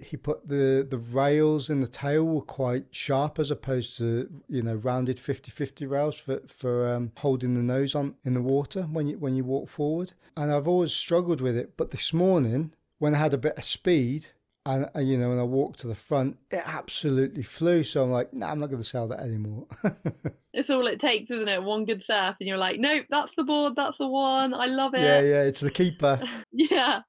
he 0.00 0.16
put 0.16 0.48
the 0.48 0.86
the 0.88 0.96
rails 0.96 1.68
in 1.68 1.80
the 1.80 1.86
tail 1.86 2.24
were 2.24 2.40
quite 2.40 2.86
sharp 2.90 3.38
as 3.38 3.50
opposed 3.50 3.98
to 3.98 4.28
you 4.48 4.62
know 4.62 4.76
rounded 4.76 5.20
50 5.20 5.50
50 5.50 5.84
rails 5.84 6.18
for 6.18 6.40
for 6.46 6.88
um, 6.88 7.12
holding 7.18 7.54
the 7.54 7.62
nose 7.62 7.94
on 7.94 8.14
in 8.24 8.32
the 8.32 8.40
water 8.40 8.84
when 8.84 9.06
you 9.06 9.18
when 9.18 9.34
you 9.36 9.44
walk 9.44 9.68
forward 9.68 10.14
and 10.38 10.50
I've 10.50 10.66
always 10.66 10.92
struggled 10.92 11.42
with 11.42 11.54
it 11.54 11.76
but 11.76 11.90
this 11.90 12.14
morning 12.14 12.72
when 12.98 13.14
I 13.14 13.18
had 13.18 13.34
a 13.34 13.38
bit 13.38 13.58
of 13.58 13.64
speed 13.64 14.28
and, 14.66 14.88
and 14.94 15.06
you 15.06 15.18
know, 15.18 15.28
when 15.28 15.38
I 15.38 15.42
walked 15.42 15.80
to 15.80 15.88
the 15.88 15.94
front, 15.94 16.38
it 16.50 16.62
absolutely 16.64 17.42
flew. 17.42 17.82
So 17.82 18.02
I'm 18.02 18.10
like, 18.10 18.32
nah, 18.32 18.50
I'm 18.50 18.58
not 18.58 18.70
going 18.70 18.82
to 18.82 18.88
sell 18.88 19.06
that 19.08 19.20
anymore. 19.20 19.66
it's 20.54 20.70
all 20.70 20.86
it 20.86 20.98
takes, 20.98 21.30
isn't 21.30 21.48
it? 21.48 21.62
One 21.62 21.84
good 21.84 22.02
surf, 22.02 22.36
and 22.40 22.48
you're 22.48 22.56
like, 22.56 22.80
nope, 22.80 23.04
that's 23.10 23.34
the 23.34 23.44
board, 23.44 23.76
that's 23.76 23.98
the 23.98 24.08
one. 24.08 24.54
I 24.54 24.66
love 24.66 24.94
it. 24.94 25.02
Yeah, 25.02 25.20
yeah, 25.20 25.42
it's 25.42 25.60
the 25.60 25.70
keeper. 25.70 26.18
yeah. 26.52 27.00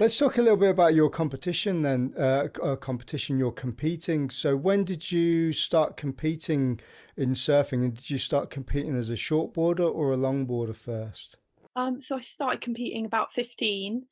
Let's 0.00 0.16
talk 0.16 0.38
a 0.38 0.42
little 0.42 0.56
bit 0.56 0.70
about 0.70 0.94
your 0.94 1.10
competition 1.10 1.82
then. 1.82 2.14
Uh, 2.18 2.48
uh, 2.62 2.76
competition 2.76 3.38
you're 3.38 3.52
competing. 3.52 4.30
So 4.30 4.56
when 4.56 4.82
did 4.82 5.12
you 5.12 5.52
start 5.52 5.98
competing 5.98 6.80
in 7.18 7.34
surfing? 7.34 7.84
And 7.84 7.94
did 7.94 8.08
you 8.08 8.18
start 8.18 8.48
competing 8.48 8.96
as 8.96 9.10
a 9.10 9.14
shortboarder 9.14 9.94
or 9.94 10.14
a 10.14 10.16
longboarder 10.16 10.74
first? 10.74 11.36
Um, 11.76 12.00
so 12.00 12.16
I 12.16 12.20
started 12.20 12.62
competing 12.62 13.04
about 13.04 13.34
15 13.34 14.06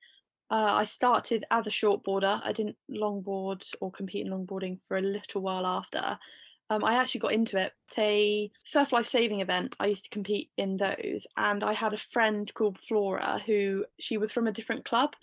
uh, 0.50 0.74
I 0.78 0.84
started 0.84 1.44
as 1.50 1.66
a 1.66 1.70
shortboarder. 1.70 2.40
I 2.44 2.52
didn't 2.52 2.76
longboard 2.90 3.68
or 3.80 3.90
compete 3.92 4.26
in 4.26 4.32
longboarding 4.32 4.78
for 4.86 4.96
a 4.96 5.02
little 5.02 5.42
while 5.42 5.64
after. 5.64 6.18
Um, 6.70 6.84
I 6.84 6.94
actually 6.94 7.20
got 7.20 7.32
into 7.32 7.56
it. 7.60 7.72
A 7.98 8.50
surf 8.64 8.92
life 8.92 9.08
saving 9.08 9.40
event. 9.40 9.74
I 9.80 9.86
used 9.86 10.04
to 10.04 10.10
compete 10.10 10.50
in 10.56 10.76
those, 10.76 11.26
and 11.36 11.62
I 11.64 11.72
had 11.72 11.92
a 11.92 11.98
friend 11.98 12.52
called 12.54 12.78
Flora 12.78 13.40
who 13.44 13.84
she 13.98 14.16
was 14.16 14.32
from 14.32 14.46
a 14.46 14.52
different 14.52 14.84
club. 14.84 15.14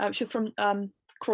Uh, 0.00 0.12
she 0.12 0.24
was 0.24 0.32
from 0.32 0.52
um, 0.58 0.90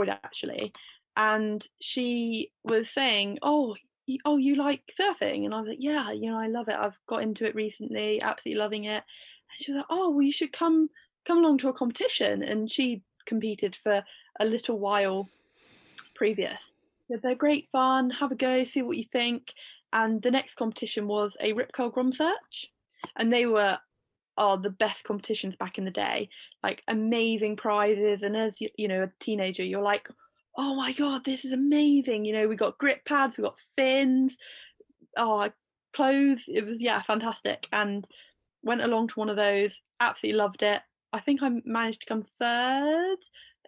actually, 0.09 0.73
and 1.17 1.67
she 1.81 2.51
was 2.65 2.91
saying, 2.91 3.39
"Oh, 3.43 3.77
oh, 4.25 4.37
you 4.37 4.57
like 4.57 4.93
surfing?" 5.01 5.45
And 5.45 5.55
I 5.55 5.61
was 5.61 5.69
like, 5.69 5.79
"Yeah, 5.81 6.13
you 6.13 6.31
know, 6.31 6.39
I 6.39 6.49
love 6.49 6.69
it. 6.69 6.77
I've 6.77 6.99
got 7.07 7.23
into 7.23 7.45
it 7.47 7.55
recently, 7.55 8.21
absolutely 8.23 8.61
loving 8.61 8.85
it." 8.85 9.03
And 9.03 9.61
she 9.61 9.73
was 9.73 9.79
like, 9.79 9.87
"Oh, 9.91 10.11
well, 10.11 10.23
you 10.23 10.33
should 10.33 10.53
come 10.53 10.91
come 11.25 11.39
along 11.39 11.59
to 11.59 11.69
a 11.69 11.73
competition." 11.73 12.43
And 12.43 12.71
she 12.71 13.03
competed 13.27 13.77
for 13.77 14.05
a 14.41 14.45
little 14.45 14.79
while 14.79 15.29
previous. 16.15 16.73
So 17.11 17.19
they're 17.23 17.35
great 17.35 17.69
fun, 17.71 18.11
have 18.11 18.33
a 18.33 18.37
go, 18.37 18.65
see 18.65 18.83
what 18.83 18.97
you 18.97 19.05
think. 19.05 19.53
And 19.93 20.23
the 20.23 20.31
next 20.31 20.55
competition 20.55 21.07
was 21.07 21.37
a 21.41 21.53
Rip 21.53 21.73
Curl 21.73 21.91
Grom 21.91 22.13
Search. 22.13 22.73
And 23.17 23.33
they 23.33 23.47
were 23.47 23.79
are 24.37 24.57
the 24.57 24.71
best 24.71 25.05
competitions 25.05 25.55
back 25.57 25.79
in 25.79 25.85
the 25.85 25.91
day 25.91 26.29
like 26.63 26.83
amazing 26.89 27.57
prizes 27.57 28.23
and 28.23 28.37
as 28.37 28.61
you, 28.61 28.69
you 28.77 28.89
know 28.89 29.03
a 29.03 29.13
teenager 29.21 29.63
you're 29.63 29.83
like 29.83 30.09
oh 30.57 30.75
my 30.75 30.93
god 30.93 31.25
this 31.25 31.45
is 31.45 31.53
amazing 31.53 32.25
you 32.25 32.33
know 32.33 32.49
we 32.49 32.57
got 32.57 32.79
grip 32.79 33.05
pads 33.05 33.37
we 33.37 33.45
got 33.45 33.59
fins 33.77 34.37
oh 35.17 35.49
clothes 35.93 36.45
it 36.49 36.67
was 36.67 36.83
yeah 36.83 37.01
fantastic 37.03 37.69
and 37.73 38.07
went 38.63 38.83
along 38.83 39.07
to 39.07 39.15
one 39.15 39.31
of 39.31 39.37
those 39.37 39.81
absolutely 40.01 40.37
loved 40.37 40.63
it 40.63 40.83
I 41.15 41.21
think 41.21 41.43
I 41.43 41.51
managed 41.65 42.01
to 42.01 42.07
come 42.07 42.23
third 42.23 43.19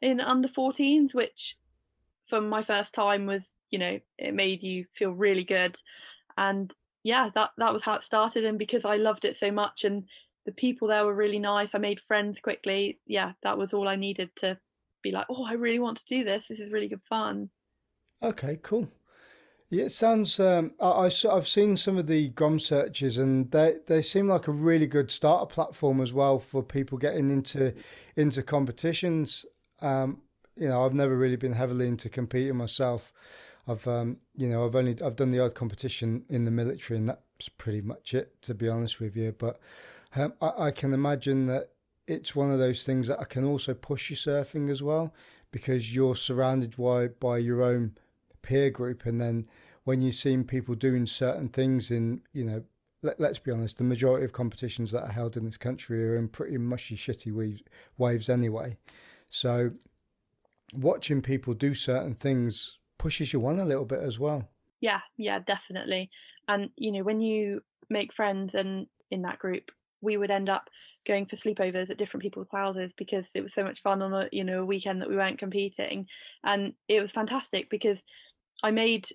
in 0.03 0.21
under 0.21 0.49
14s, 0.49 1.15
which 1.15 1.57
for 2.27 2.41
my 2.41 2.61
first 2.61 2.93
time 2.93 3.25
was, 3.25 3.57
you 3.71 3.79
know, 3.79 4.01
it 4.19 4.35
made 4.35 4.65
you 4.65 4.87
feel 4.93 5.13
really 5.13 5.45
good. 5.45 5.77
And 6.37 6.73
yeah, 7.05 7.31
that 7.37 7.51
that 7.57 7.73
was 7.73 7.85
how 7.85 7.95
it 7.95 8.03
started. 8.03 8.45
And 8.45 8.59
because 8.59 8.85
I 8.85 8.97
loved 8.97 9.25
it 9.25 9.37
so 9.37 9.53
much 9.53 9.85
and 9.85 10.09
the 10.45 10.51
people 10.51 10.89
there 10.89 11.05
were 11.07 11.15
really 11.15 11.39
nice, 11.39 11.73
I 11.75 11.79
made 11.79 12.01
friends 12.01 12.41
quickly. 12.41 12.99
Yeah, 13.07 13.33
that 13.45 13.57
was 13.57 13.73
all 13.73 13.89
I 13.89 13.95
needed 13.95 14.31
to 14.37 14.59
be 15.03 15.13
like, 15.13 15.27
oh, 15.31 15.47
I 15.47 15.53
really 15.53 15.79
want 15.79 15.99
to 15.99 16.05
do 16.07 16.25
this. 16.25 16.49
This 16.49 16.59
is 16.59 16.73
really 16.73 16.89
good 16.89 17.03
fun. 17.09 17.49
Okay, 18.25 18.59
cool. 18.61 18.89
Yeah, 19.69 19.85
it 19.87 19.93
sounds. 19.93 20.39
Um, 20.39 20.75
I, 20.81 21.11
have 21.25 21.49
seen 21.49 21.77
some 21.77 21.99
of 21.99 22.07
the 22.07 22.29
Grom 22.31 22.61
searches, 22.61 23.19
and 23.19 23.51
they 23.51 23.77
they 23.87 24.01
seem 24.01 24.29
like 24.29 24.47
a 24.47 24.53
really 24.53 24.87
good 24.87 25.11
starter 25.11 25.47
platform 25.47 26.01
as 26.01 26.13
well 26.13 26.39
for 26.39 26.63
people 26.63 26.99
getting 26.99 27.31
into 27.31 27.75
into 28.15 28.43
competitions. 28.45 29.45
Um, 29.81 30.23
you 30.57 30.69
know, 30.69 30.85
I've 30.87 30.95
never 30.95 31.17
really 31.17 31.37
been 31.37 31.53
heavily 31.53 31.89
into 31.89 32.09
competing 32.09 32.57
myself. 32.57 33.13
I've 33.67 33.87
um, 33.89 34.21
you 34.37 34.47
know, 34.47 34.65
I've 34.65 34.77
only 34.77 34.97
I've 35.03 35.17
done 35.17 35.33
the 35.33 35.41
odd 35.41 35.57
competition 35.57 36.25
in 36.29 36.45
the 36.45 36.53
military, 36.53 36.99
and 36.99 37.09
that's 37.09 37.49
pretty 37.49 37.81
much 37.81 38.15
it, 38.15 38.41
to 38.43 38.55
be 38.55 38.69
honest 38.69 39.01
with 39.01 39.17
you. 39.17 39.35
But 39.37 39.59
um, 40.15 40.33
I, 40.41 40.67
I 40.67 40.71
can 40.71 40.95
imagine 40.95 41.47
that 41.47 41.71
it's 42.07 42.37
one 42.37 42.53
of 42.53 42.61
those 42.61 42.85
things 42.85 43.09
that 43.09 43.19
I 43.19 43.25
can 43.25 43.45
also 43.45 43.75
push 43.75 44.11
you 44.11 44.17
surfing 44.17 44.71
as 44.71 44.81
well, 44.81 45.13
because 45.51 45.93
you're 45.93 46.15
surrounded 46.15 46.77
by 46.77 47.09
by 47.09 47.39
your 47.39 47.63
own 47.63 47.97
peer 48.47 48.71
group, 48.71 49.05
and 49.07 49.21
then 49.21 49.47
when 49.85 50.01
you've 50.01 50.15
seen 50.15 50.45
people 50.45 50.75
doing 50.75 51.07
certain 51.07 51.49
things 51.49 51.91
in, 51.91 52.23
you 52.33 52.45
know, 52.45 52.63
let, 53.03 53.21
us 53.21 53.39
be 53.39 53.53
honest, 53.53 53.79
the 53.79 53.85
majority 53.85 54.25
of 54.25 54.33
competitions 54.33 54.91
that 54.93 55.05
are 55.05 55.13
held 55.13 55.37
in 55.37 55.45
this 55.45 55.57
country 55.57 56.09
are 56.09 56.17
in 56.17 56.29
pretty 56.29 56.59
mushy, 56.59 56.97
shitty 56.97 57.33
waves, 57.33 57.63
waves 57.99 58.29
anyway. 58.29 58.77
So 59.31 59.71
watching 60.73 61.23
people 61.23 61.55
do 61.55 61.75
certain 61.75 62.15
things 62.15 62.79
pushes 62.99 63.33
you 63.33 63.47
on 63.47 63.61
a 63.61 63.65
little 63.65 63.85
bit 63.85 64.01
as 64.01 64.19
well. 64.19 64.49
Yeah, 64.81 65.01
yeah, 65.17 65.39
definitely. 65.41 66.11
And 66.49 66.71
you 66.77 66.93
know, 66.93 67.03
when 67.03 67.21
you 67.21 67.63
make 67.91 68.13
friends 68.13 68.55
and 68.55 68.87
in 69.11 69.23
that 69.23 69.39
group, 69.39 69.71
we 70.01 70.17
would 70.17 70.31
end 70.31 70.49
up 70.49 70.69
going 71.07 71.27
for 71.27 71.37
sleepovers 71.37 71.91
at 71.91 71.99
different 71.99 72.23
people's 72.23 72.49
houses 72.53 72.93
because 72.97 73.29
it 73.35 73.43
was 73.43 73.55
so 73.55 73.63
much 73.63 73.81
fun 73.81 74.03
on 74.03 74.13
a 74.13 74.29
you 74.33 74.45
know 74.45 74.63
a 74.63 74.67
weekend 74.67 75.01
that 75.01 75.09
we 75.09 75.17
weren't 75.17 75.39
competing 75.39 76.07
and 76.45 76.75
it 76.89 77.01
was 77.01 77.13
fantastic 77.13 77.71
because 77.71 78.03
I 78.63 78.71
made 78.71 79.09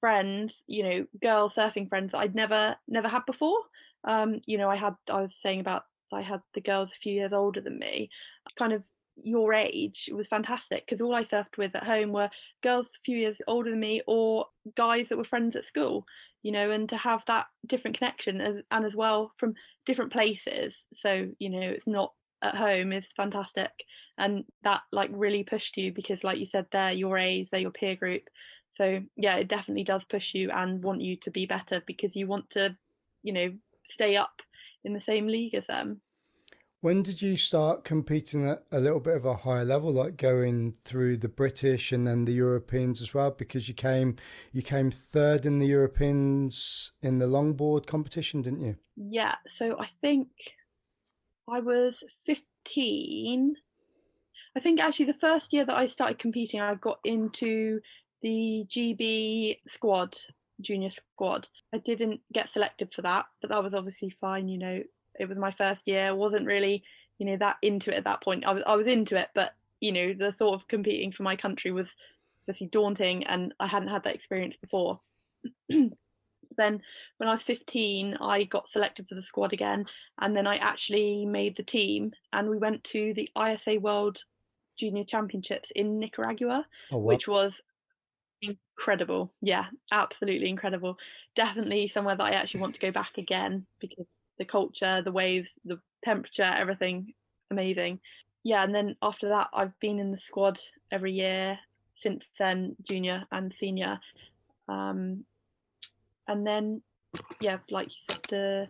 friends, 0.00 0.62
you 0.66 0.82
know, 0.82 1.06
girl 1.22 1.48
surfing 1.48 1.88
friends 1.88 2.12
that 2.12 2.18
I'd 2.18 2.34
never 2.34 2.76
never 2.88 3.08
had 3.08 3.26
before. 3.26 3.58
Um, 4.04 4.40
you 4.46 4.58
know, 4.58 4.68
I 4.68 4.76
had 4.76 4.94
I 5.10 5.22
was 5.22 5.34
saying 5.40 5.60
about 5.60 5.84
I 6.12 6.22
had 6.22 6.40
the 6.54 6.60
girls 6.60 6.90
a 6.92 6.96
few 6.96 7.14
years 7.14 7.32
older 7.32 7.60
than 7.60 7.78
me, 7.78 8.10
kind 8.58 8.72
of 8.72 8.84
your 9.16 9.52
age. 9.54 10.08
Was 10.12 10.28
fantastic 10.28 10.86
because 10.86 11.00
all 11.00 11.14
I 11.14 11.24
surfed 11.24 11.58
with 11.58 11.74
at 11.74 11.84
home 11.84 12.12
were 12.12 12.30
girls 12.62 12.86
a 12.86 13.04
few 13.04 13.16
years 13.16 13.40
older 13.46 13.70
than 13.70 13.80
me 13.80 14.02
or 14.06 14.46
guys 14.76 15.08
that 15.08 15.18
were 15.18 15.24
friends 15.24 15.56
at 15.56 15.66
school. 15.66 16.06
You 16.42 16.52
know, 16.52 16.70
and 16.70 16.88
to 16.90 16.96
have 16.96 17.24
that 17.26 17.46
different 17.66 17.98
connection 17.98 18.40
as 18.40 18.62
and 18.70 18.84
as 18.84 18.94
well 18.94 19.32
from 19.36 19.54
different 19.84 20.12
places. 20.12 20.84
So 20.94 21.28
you 21.38 21.50
know, 21.50 21.60
it's 21.60 21.88
not 21.88 22.12
at 22.42 22.54
home 22.54 22.92
is 22.92 23.12
fantastic 23.12 23.84
and 24.18 24.44
that 24.62 24.82
like 24.92 25.10
really 25.12 25.44
pushed 25.44 25.76
you 25.76 25.92
because 25.92 26.24
like 26.24 26.38
you 26.38 26.46
said 26.46 26.66
they're 26.70 26.92
your 26.92 27.18
age 27.18 27.50
they're 27.50 27.60
your 27.60 27.70
peer 27.70 27.96
group. 27.96 28.22
So 28.72 29.00
yeah 29.16 29.36
it 29.36 29.48
definitely 29.48 29.84
does 29.84 30.04
push 30.04 30.34
you 30.34 30.50
and 30.50 30.82
want 30.82 31.00
you 31.00 31.16
to 31.16 31.30
be 31.30 31.46
better 31.46 31.82
because 31.86 32.16
you 32.16 32.26
want 32.26 32.50
to 32.50 32.76
you 33.22 33.32
know 33.32 33.52
stay 33.84 34.16
up 34.16 34.42
in 34.84 34.92
the 34.92 35.00
same 35.00 35.26
league 35.26 35.54
as 35.54 35.66
them. 35.66 36.00
When 36.82 37.02
did 37.02 37.20
you 37.20 37.36
start 37.36 37.84
competing 37.84 38.48
at 38.48 38.62
a 38.70 38.78
little 38.78 39.00
bit 39.00 39.16
of 39.16 39.24
a 39.24 39.34
higher 39.34 39.64
level 39.64 39.90
like 39.90 40.16
going 40.16 40.74
through 40.84 41.16
the 41.16 41.28
british 41.28 41.90
and 41.90 42.06
then 42.06 42.26
the 42.26 42.34
europeans 42.34 43.00
as 43.00 43.14
well? 43.14 43.30
Because 43.30 43.68
you 43.68 43.74
came 43.74 44.16
you 44.52 44.62
came 44.62 44.90
third 44.90 45.46
in 45.46 45.58
the 45.58 45.66
europeans 45.66 46.92
in 47.02 47.18
the 47.18 47.26
longboard 47.26 47.86
competition 47.86 48.42
didn't 48.42 48.60
you? 48.60 48.76
Yeah 48.96 49.34
so 49.46 49.76
i 49.80 49.88
think 50.00 50.28
I 51.48 51.60
was 51.60 52.02
15. 52.24 53.56
I 54.56 54.60
think 54.60 54.80
actually 54.80 55.06
the 55.06 55.14
first 55.14 55.52
year 55.52 55.64
that 55.64 55.76
I 55.76 55.86
started 55.86 56.18
competing, 56.18 56.60
I 56.60 56.74
got 56.74 56.98
into 57.04 57.80
the 58.22 58.64
GB 58.68 59.58
squad, 59.68 60.16
junior 60.60 60.90
squad. 60.90 61.48
I 61.72 61.78
didn't 61.78 62.20
get 62.32 62.48
selected 62.48 62.92
for 62.92 63.02
that, 63.02 63.26
but 63.40 63.50
that 63.50 63.62
was 63.62 63.74
obviously 63.74 64.10
fine. 64.10 64.48
You 64.48 64.58
know, 64.58 64.82
it 65.18 65.28
was 65.28 65.38
my 65.38 65.50
first 65.50 65.86
year. 65.86 66.06
I 66.06 66.12
wasn't 66.12 66.46
really, 66.46 66.82
you 67.18 67.26
know, 67.26 67.36
that 67.36 67.58
into 67.62 67.90
it 67.90 67.98
at 67.98 68.04
that 68.04 68.22
point. 68.22 68.46
I 68.46 68.52
was, 68.52 68.62
I 68.66 68.76
was 68.76 68.86
into 68.86 69.16
it, 69.16 69.28
but 69.34 69.54
you 69.80 69.92
know, 69.92 70.14
the 70.14 70.32
thought 70.32 70.54
of 70.54 70.68
competing 70.68 71.12
for 71.12 71.22
my 71.22 71.36
country 71.36 71.70
was 71.70 71.94
obviously 72.42 72.68
daunting, 72.68 73.24
and 73.24 73.52
I 73.60 73.66
hadn't 73.66 73.88
had 73.88 74.04
that 74.04 74.14
experience 74.14 74.56
before. 74.60 75.00
then 76.56 76.82
when 77.18 77.28
I 77.28 77.32
was 77.32 77.42
15, 77.42 78.18
I 78.20 78.44
got 78.44 78.70
selected 78.70 79.08
for 79.08 79.14
the 79.14 79.22
squad 79.22 79.52
again, 79.52 79.86
and 80.20 80.36
then 80.36 80.46
I 80.46 80.56
actually 80.56 81.26
made 81.26 81.56
the 81.56 81.62
team, 81.62 82.12
and 82.32 82.48
we 82.48 82.58
went 82.58 82.84
to 82.84 83.14
the 83.14 83.28
ISA 83.38 83.78
World 83.80 84.22
Junior 84.76 85.04
Championships 85.04 85.70
in 85.72 85.98
Nicaragua, 85.98 86.66
oh, 86.92 86.98
which 86.98 87.26
was 87.26 87.62
incredible. 88.42 89.32
Yeah, 89.40 89.66
absolutely 89.92 90.48
incredible. 90.48 90.98
Definitely 91.34 91.88
somewhere 91.88 92.16
that 92.16 92.26
I 92.26 92.30
actually 92.32 92.60
want 92.60 92.74
to 92.74 92.80
go 92.80 92.90
back 92.90 93.18
again 93.18 93.66
because 93.80 94.06
the 94.38 94.44
culture, 94.44 95.02
the 95.02 95.12
waves, 95.12 95.52
the 95.64 95.80
temperature, 96.04 96.44
everything 96.44 97.14
amazing. 97.50 98.00
Yeah, 98.44 98.62
and 98.62 98.74
then 98.74 98.96
after 99.02 99.28
that, 99.28 99.48
I've 99.52 99.78
been 99.80 99.98
in 99.98 100.10
the 100.10 100.20
squad 100.20 100.58
every 100.92 101.12
year 101.12 101.58
since 101.94 102.28
then, 102.38 102.76
junior 102.82 103.24
and 103.32 103.52
senior. 103.52 103.98
Um, 104.68 105.24
and 106.28 106.46
then, 106.46 106.82
yeah, 107.40 107.58
like 107.70 107.88
you 107.88 108.02
said, 108.08 108.20
the 108.28 108.68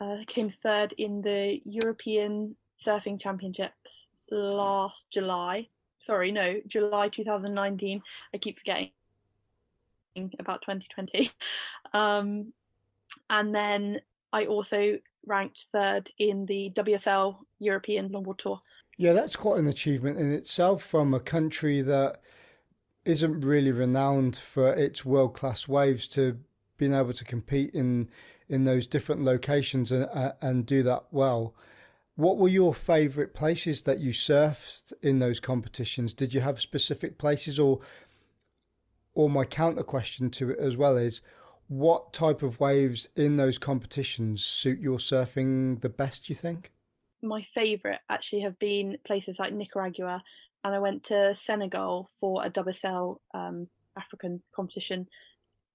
uh, 0.00 0.18
came 0.26 0.50
third 0.50 0.94
in 0.98 1.22
the 1.22 1.60
European 1.64 2.56
Surfing 2.84 3.20
Championships 3.20 4.08
last 4.30 5.10
July. 5.10 5.68
Sorry, 6.00 6.32
no, 6.32 6.60
July 6.66 7.08
2019. 7.08 8.02
I 8.34 8.38
keep 8.38 8.58
forgetting 8.58 8.90
about 10.38 10.62
2020. 10.62 11.30
Um, 11.94 12.54
and 13.28 13.54
then 13.54 14.00
I 14.32 14.46
also 14.46 14.98
ranked 15.26 15.66
third 15.72 16.10
in 16.18 16.46
the 16.46 16.70
WSL 16.74 17.36
European 17.58 18.08
Longboard 18.08 18.38
Tour. 18.38 18.60
Yeah, 18.96 19.12
that's 19.12 19.36
quite 19.36 19.58
an 19.58 19.66
achievement 19.66 20.18
in 20.18 20.32
itself 20.32 20.82
from 20.82 21.12
a 21.12 21.20
country 21.20 21.82
that 21.82 22.22
isn't 23.04 23.44
really 23.44 23.72
renowned 23.72 24.36
for 24.36 24.72
its 24.72 25.04
world 25.04 25.34
class 25.34 25.68
waves 25.68 26.08
to 26.08 26.38
being 26.82 26.94
able 26.94 27.12
to 27.12 27.24
compete 27.24 27.72
in 27.72 28.08
in 28.48 28.64
those 28.64 28.88
different 28.88 29.22
locations 29.22 29.92
and 29.92 30.08
uh, 30.12 30.32
and 30.42 30.66
do 30.66 30.82
that 30.82 31.04
well. 31.12 31.54
What 32.16 32.38
were 32.38 32.48
your 32.48 32.74
favourite 32.74 33.34
places 33.34 33.82
that 33.82 34.00
you 34.00 34.10
surfed 34.10 34.92
in 35.00 35.20
those 35.20 35.38
competitions? 35.38 36.12
Did 36.12 36.34
you 36.34 36.40
have 36.40 36.60
specific 36.60 37.18
places, 37.18 37.60
or 37.60 37.78
or 39.14 39.30
my 39.30 39.44
counter 39.44 39.84
question 39.84 40.28
to 40.30 40.50
it 40.50 40.58
as 40.58 40.76
well 40.76 40.96
is, 40.96 41.20
what 41.68 42.12
type 42.12 42.42
of 42.42 42.58
waves 42.58 43.06
in 43.14 43.36
those 43.36 43.58
competitions 43.58 44.42
suit 44.42 44.80
your 44.80 44.98
surfing 44.98 45.80
the 45.82 45.88
best? 45.88 46.28
You 46.28 46.34
think? 46.34 46.72
My 47.22 47.42
favourite 47.42 48.00
actually 48.10 48.40
have 48.40 48.58
been 48.58 48.98
places 49.06 49.38
like 49.38 49.52
Nicaragua, 49.52 50.20
and 50.64 50.74
I 50.74 50.80
went 50.80 51.04
to 51.04 51.36
Senegal 51.36 52.10
for 52.18 52.44
a 52.44 52.50
WSL 52.50 53.18
um, 53.34 53.68
African 53.96 54.42
competition 54.52 55.06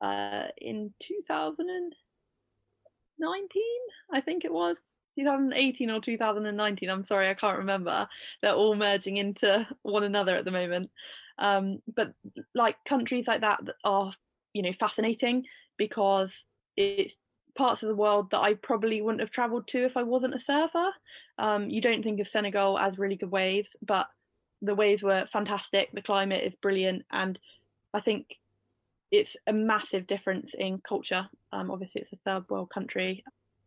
uh, 0.01 0.47
in 0.57 0.93
2019, 0.99 3.63
I 4.13 4.21
think 4.21 4.45
it 4.45 4.53
was. 4.53 4.77
2018 5.17 5.89
or 5.89 5.99
2019 5.99 6.91
i'm 6.91 7.03
sorry 7.03 7.27
i 7.27 7.33
can't 7.33 7.57
remember 7.57 8.07
they're 8.43 8.53
all 8.53 8.75
merging 8.75 9.17
into 9.17 9.65
one 9.81 10.03
another 10.03 10.35
at 10.35 10.45
the 10.45 10.51
moment 10.51 10.91
um, 11.39 11.79
but 11.93 12.13
like 12.55 12.83
countries 12.85 13.27
like 13.27 13.41
that, 13.41 13.61
are 13.83 14.11
you 14.53 14.63
know 14.63 14.73
fascinating 14.73 15.45
because 15.77 16.45
it's 16.75 17.17
parts 17.55 17.83
of 17.83 17.89
the 17.89 17.95
world 17.95 18.31
that 18.31 18.41
I 18.41 18.53
probably 18.53 19.01
wouldn't 19.01 19.21
have 19.21 19.31
traveled 19.31 19.67
to 19.69 19.83
if 19.83 19.97
I 19.97 20.03
wasn't 20.03 20.35
a 20.35 20.39
surfer. 20.39 20.89
Um, 21.37 21.69
you 21.69 21.81
don't 21.81 22.03
think 22.03 22.19
of 22.19 22.27
Senegal 22.27 22.77
as 22.77 22.99
really 22.99 23.15
good 23.15 23.31
waves, 23.31 23.75
but 23.81 24.07
the 24.61 24.75
waves 24.75 25.03
were 25.03 25.25
fantastic. 25.25 25.91
The 25.91 26.01
climate 26.01 26.43
is 26.43 26.53
brilliant, 26.61 27.05
and 27.11 27.39
I 27.93 27.99
think 27.99 28.37
it's 29.11 29.37
a 29.47 29.53
massive 29.53 30.07
difference 30.07 30.53
in 30.53 30.79
culture. 30.79 31.29
Um, 31.51 31.71
obviously, 31.71 32.01
it's 32.01 32.13
a 32.13 32.17
third 32.17 32.49
world 32.49 32.69
country, 32.69 33.23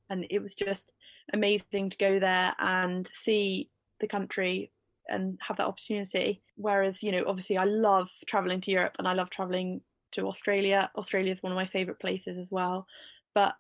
and 0.08 0.26
it 0.30 0.42
was 0.42 0.54
just 0.54 0.92
amazing 1.32 1.90
to 1.90 1.96
go 1.96 2.18
there 2.18 2.54
and 2.58 3.08
see 3.12 3.68
the 4.00 4.08
country 4.08 4.70
and 5.08 5.38
have 5.40 5.56
that 5.58 5.66
opportunity. 5.66 6.42
Whereas, 6.56 7.02
you 7.02 7.12
know, 7.12 7.24
obviously 7.26 7.58
I 7.58 7.64
love 7.64 8.10
traveling 8.26 8.60
to 8.62 8.70
Europe 8.70 8.96
and 8.98 9.08
I 9.08 9.12
love 9.12 9.30
traveling 9.30 9.80
to 10.12 10.26
Australia. 10.26 10.90
Australia 10.96 11.32
is 11.32 11.42
one 11.42 11.52
of 11.52 11.56
my 11.56 11.66
favorite 11.66 12.00
places 12.00 12.38
as 12.38 12.46
well. 12.50 12.86
But 13.34 13.54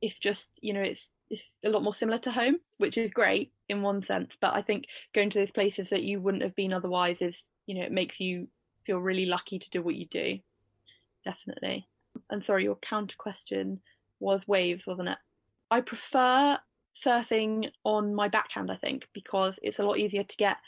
it's 0.00 0.18
just, 0.18 0.50
you 0.60 0.72
know, 0.72 0.82
it's 0.82 1.10
it's 1.30 1.58
a 1.64 1.70
lot 1.70 1.82
more 1.82 1.94
similar 1.94 2.18
to 2.18 2.30
home, 2.30 2.58
which 2.78 2.98
is 2.98 3.10
great 3.10 3.52
in 3.68 3.82
one 3.82 4.02
sense. 4.02 4.36
But 4.40 4.54
I 4.54 4.62
think 4.62 4.86
going 5.14 5.30
to 5.30 5.38
those 5.38 5.50
places 5.50 5.90
that 5.90 6.04
you 6.04 6.20
wouldn't 6.20 6.42
have 6.42 6.54
been 6.54 6.72
otherwise 6.72 7.22
is, 7.22 7.50
you 7.66 7.74
know, 7.74 7.84
it 7.84 7.92
makes 7.92 8.20
you 8.20 8.48
feel 8.84 8.98
really 8.98 9.26
lucky 9.26 9.58
to 9.58 9.70
do 9.70 9.82
what 9.82 9.96
you 9.96 10.06
do. 10.06 10.38
Definitely. 11.24 11.88
And 12.30 12.44
sorry, 12.44 12.64
your 12.64 12.76
counter 12.76 13.16
question 13.18 13.80
was 14.20 14.46
waves, 14.46 14.86
wasn't 14.86 15.08
it? 15.08 15.18
I 15.70 15.80
prefer 15.80 16.58
surfing 16.94 17.70
on 17.84 18.14
my 18.14 18.28
backhand, 18.28 18.70
I 18.70 18.76
think, 18.76 19.08
because 19.12 19.58
it's 19.62 19.78
a 19.78 19.84
lot 19.84 19.98
easier 19.98 20.22
to 20.22 20.36
get 20.36 20.58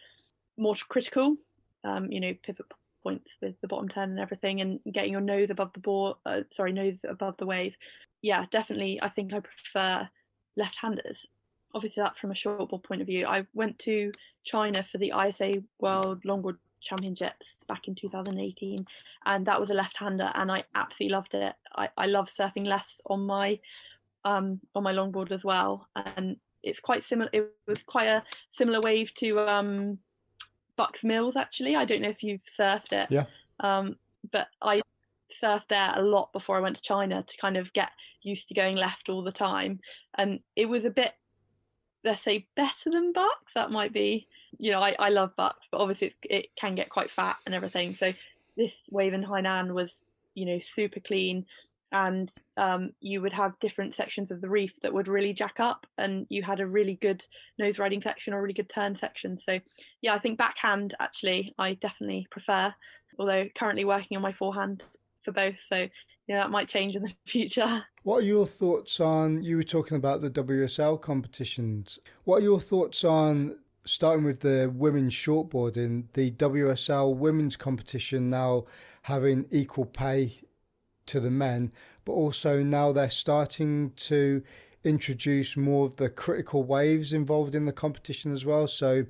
more 0.57 0.75
critical, 0.89 1.37
um, 1.85 2.11
you 2.11 2.21
know, 2.21 2.35
pivot 2.43 2.67
points 3.03 3.31
with 3.41 3.55
the 3.61 3.69
bottom 3.69 3.89
turn 3.89 4.11
and 4.11 4.21
everything, 4.21 4.61
and 4.61 4.81
getting 4.93 5.13
your 5.13 5.21
nose 5.21 5.51
above 5.51 5.73
the 5.73 5.81
board, 5.81 6.17
uh, 6.27 6.43
sorry, 6.51 6.73
nose 6.73 6.97
above 7.09 7.37
the 7.37 7.47
wave. 7.47 7.77
Yeah, 8.23 8.45
definitely. 8.51 9.01
I 9.03 9.09
think 9.09 9.33
I 9.33 9.41
prefer 9.41 10.09
left-handers. 10.57 11.27
Obviously, 11.75 12.03
that 12.03 12.17
from 12.17 12.31
a 12.31 12.35
shortboard 12.35 12.83
point 12.83 13.03
of 13.03 13.07
view. 13.07 13.27
I 13.27 13.47
went 13.55 13.79
to 13.81 14.11
China 14.45 14.83
for 14.83 14.99
the 14.99 15.13
ISA 15.17 15.63
World 15.79 16.23
Longboard 16.25 16.57
Championships 16.81 17.57
back 17.69 17.89
in 17.89 17.95
2018, 17.95 18.87
and 19.27 19.47
that 19.47 19.61
was 19.61 19.71
a 19.71 19.75
left-hander, 19.75 20.31
and 20.35 20.51
I 20.51 20.65
absolutely 20.75 21.15
loved 21.15 21.35
it. 21.35 21.55
I, 21.75 21.89
I 21.97 22.07
love 22.07 22.29
surfing 22.29 22.67
less 22.67 23.01
on 23.07 23.27
my 23.27 23.59
um, 24.25 24.61
on 24.75 24.83
my 24.83 24.93
longboard 24.93 25.33
as 25.33 25.45
well, 25.45 25.89
and 25.95 26.37
it's 26.63 26.81
quite 26.81 27.05
similar. 27.05 27.31
It 27.33 27.53
was 27.67 27.83
quite 27.83 28.09
a 28.09 28.23
similar 28.51 28.81
wave 28.81 29.15
to 29.15 29.41
um, 29.41 29.99
Bucks 30.77 31.05
Mills. 31.05 31.37
Actually, 31.37 31.77
I 31.77 31.85
don't 31.85 32.03
know 32.03 32.09
if 32.09 32.23
you've 32.23 32.43
surfed 32.45 32.93
it. 32.93 33.07
Yeah. 33.11 33.27
Um, 33.61 33.97
but 34.33 34.49
I 34.61 34.81
surfed 35.33 35.69
there 35.69 35.93
a 35.95 36.03
lot 36.03 36.33
before 36.33 36.57
I 36.57 36.61
went 36.61 36.77
to 36.77 36.83
China 36.83 37.23
to 37.23 37.37
kind 37.39 37.57
of 37.57 37.73
get 37.73 37.91
used 38.23 38.49
to 38.49 38.55
going 38.55 38.77
left 38.77 39.09
all 39.09 39.23
the 39.23 39.33
time, 39.33 39.81
and 40.19 40.41
it 40.57 40.69
was 40.69 40.85
a 40.85 40.91
bit, 40.91 41.13
let's 42.05 42.23
say, 42.23 42.49
better 42.57 42.91
than 42.91 43.13
Bucks. 43.13 43.53
That 43.55 43.71
might 43.71 43.93
be. 43.93 44.27
You 44.59 44.73
know, 44.73 44.81
I, 44.81 44.95
I 44.99 45.11
love 45.11 45.35
Bucks, 45.37 45.69
but 45.71 45.81
obviously 45.81 46.15
it 46.23 46.49
can 46.57 46.75
get 46.75 46.91
quite 46.91 47.11
fat 47.11 47.37
and 47.47 47.55
everything. 47.55 47.95
So 47.95 48.13
this 48.57 48.89
wave 48.91 49.15
in 49.15 49.25
Hainan 49.25 49.73
was, 49.73 50.05
you 50.35 50.47
know, 50.47 50.59
super 50.61 51.01
clean. 51.01 51.47
And 51.93 52.31
um, 52.57 52.91
you 53.01 53.23
would 53.23 53.33
have 53.33 53.59
different 53.61 53.95
sections 53.95 54.31
of 54.31 54.41
the 54.41 54.49
reef 54.49 54.81
that 54.83 54.93
would 54.93 55.09
really 55.09 55.33
jack 55.33 55.61
up 55.61 55.87
and 55.99 56.27
you 56.29 56.43
had 56.43 56.61
a 56.61 56.67
really 56.67 56.97
good 56.97 57.25
nose 57.59 57.79
riding 57.79 58.01
section 58.03 58.35
or 58.35 58.43
really 58.43 58.55
good 58.55 58.69
turn 58.69 58.97
section. 58.97 59.39
So 59.39 59.61
yeah 60.03 60.15
i 60.15 60.19
think 60.19 60.37
backhand 60.37 60.95
actually 60.99 61.55
i 61.59 61.75
definitely 61.75 62.27
prefer 62.31 62.75
although 63.19 63.47
currently 63.55 63.85
working 63.85 64.17
on 64.17 64.23
my 64.23 64.33
forehand 64.33 64.83
for 65.23 65.33
both. 65.33 65.61
So 65.61 65.89
yeah 66.27 66.39
that 66.39 66.51
might 66.51 66.69
change 66.69 66.97
in 66.97 67.03
the 67.03 67.15
future. 67.27 67.85
What 68.03 68.19
are 68.23 68.27
your 68.27 68.47
thoughts 68.47 69.01
on 69.01 69.43
you 69.43 69.57
were 69.57 69.63
talking 69.63 69.97
about 69.97 70.21
the 70.21 70.31
wsl 70.31 71.01
competitions. 71.01 71.99
What 72.25 72.39
are 72.39 72.45
your 72.45 72.61
thoughts 72.61 73.05
on 73.05 73.59
starting 73.87 74.25
with 74.25 74.41
the 74.41 74.71
women's 74.75 75.15
shortboarding 75.15 76.05
the 76.15 76.31
wsl 76.33 77.17
women's 77.17 77.57
competition 77.57 78.29
now 78.29 78.65
having 79.03 79.47
equal 79.51 79.85
pay 79.85 80.41
to 81.07 81.21
the 81.21 81.31
men, 81.31 81.73
but 82.05 82.13
also 82.13 82.63
now 82.63 82.93
they're 82.93 83.11
starting 83.11 83.93
to 83.97 84.43
introduce 84.85 85.57
more 85.57 85.87
of 85.87 85.97
the 85.97 86.09
critical 86.09 86.63
waves 86.63 87.13
involved 87.13 87.55
in 87.55 87.65
the 87.65 87.73
competition 87.73 88.33
as 88.33 88.45
well. 88.45 88.69
So, 88.69 89.07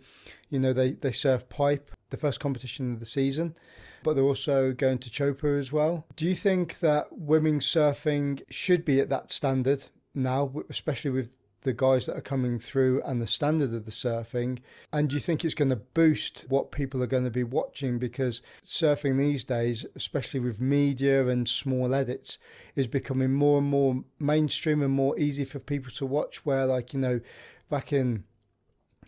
you 0.48 0.58
know, 0.58 0.72
they, 0.72 0.92
they 0.92 1.12
surf 1.12 1.48
pipe, 1.48 1.90
the 2.10 2.16
first 2.16 2.40
competition 2.40 2.94
of 2.94 3.00
the 3.00 3.06
season, 3.06 3.54
but 4.02 4.14
they're 4.14 4.24
also 4.24 4.72
going 4.72 4.98
to 4.98 5.10
Chopa 5.10 5.58
as 5.58 5.72
well. 5.72 6.06
Do 6.16 6.26
you 6.26 6.34
think 6.34 6.78
that 6.80 7.08
women's 7.10 7.66
surfing 7.66 8.42
should 8.48 8.84
be 8.84 9.00
at 9.00 9.10
that 9.10 9.30
standard 9.30 9.84
now, 10.14 10.52
especially 10.70 11.10
with 11.10 11.30
the 11.66 11.74
guys 11.74 12.06
that 12.06 12.16
are 12.16 12.22
coming 12.22 12.58
through 12.58 13.02
and 13.04 13.20
the 13.20 13.26
standard 13.26 13.74
of 13.74 13.84
the 13.84 13.90
surfing? 13.90 14.60
And 14.92 15.10
do 15.10 15.14
you 15.14 15.20
think 15.20 15.44
it's 15.44 15.54
going 15.54 15.68
to 15.68 15.76
boost 15.76 16.46
what 16.48 16.70
people 16.70 17.02
are 17.02 17.08
going 17.08 17.24
to 17.24 17.30
be 17.30 17.44
watching? 17.44 17.98
Because 17.98 18.40
surfing 18.64 19.18
these 19.18 19.44
days, 19.44 19.84
especially 19.94 20.40
with 20.40 20.60
media 20.60 21.26
and 21.26 21.46
small 21.46 21.92
edits, 21.92 22.38
is 22.76 22.86
becoming 22.86 23.34
more 23.34 23.58
and 23.58 23.66
more 23.66 24.04
mainstream 24.18 24.80
and 24.80 24.92
more 24.92 25.18
easy 25.18 25.44
for 25.44 25.58
people 25.58 25.92
to 25.92 26.06
watch. 26.06 26.46
Where, 26.46 26.64
like, 26.64 26.94
you 26.94 27.00
know, 27.00 27.20
back 27.68 27.92
in 27.92 28.24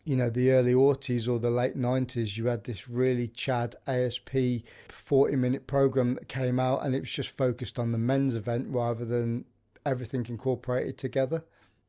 you 0.04 0.16
know 0.16 0.30
the 0.30 0.50
early 0.52 0.72
80s 0.72 1.28
or 1.28 1.38
the 1.38 1.50
late 1.50 1.76
90s 1.76 2.36
you 2.36 2.46
had 2.46 2.64
this 2.64 2.88
really 2.88 3.28
chad 3.28 3.74
asp 3.86 4.30
40 4.88 5.36
minute 5.36 5.66
program 5.66 6.14
that 6.14 6.28
came 6.28 6.58
out 6.58 6.82
and 6.82 6.94
it 6.94 7.00
was 7.00 7.10
just 7.10 7.36
focused 7.36 7.78
on 7.78 7.92
the 7.92 7.98
men's 7.98 8.34
event 8.34 8.68
rather 8.70 9.04
than 9.04 9.44
everything 9.84 10.24
incorporated 10.26 10.96
together 10.96 11.44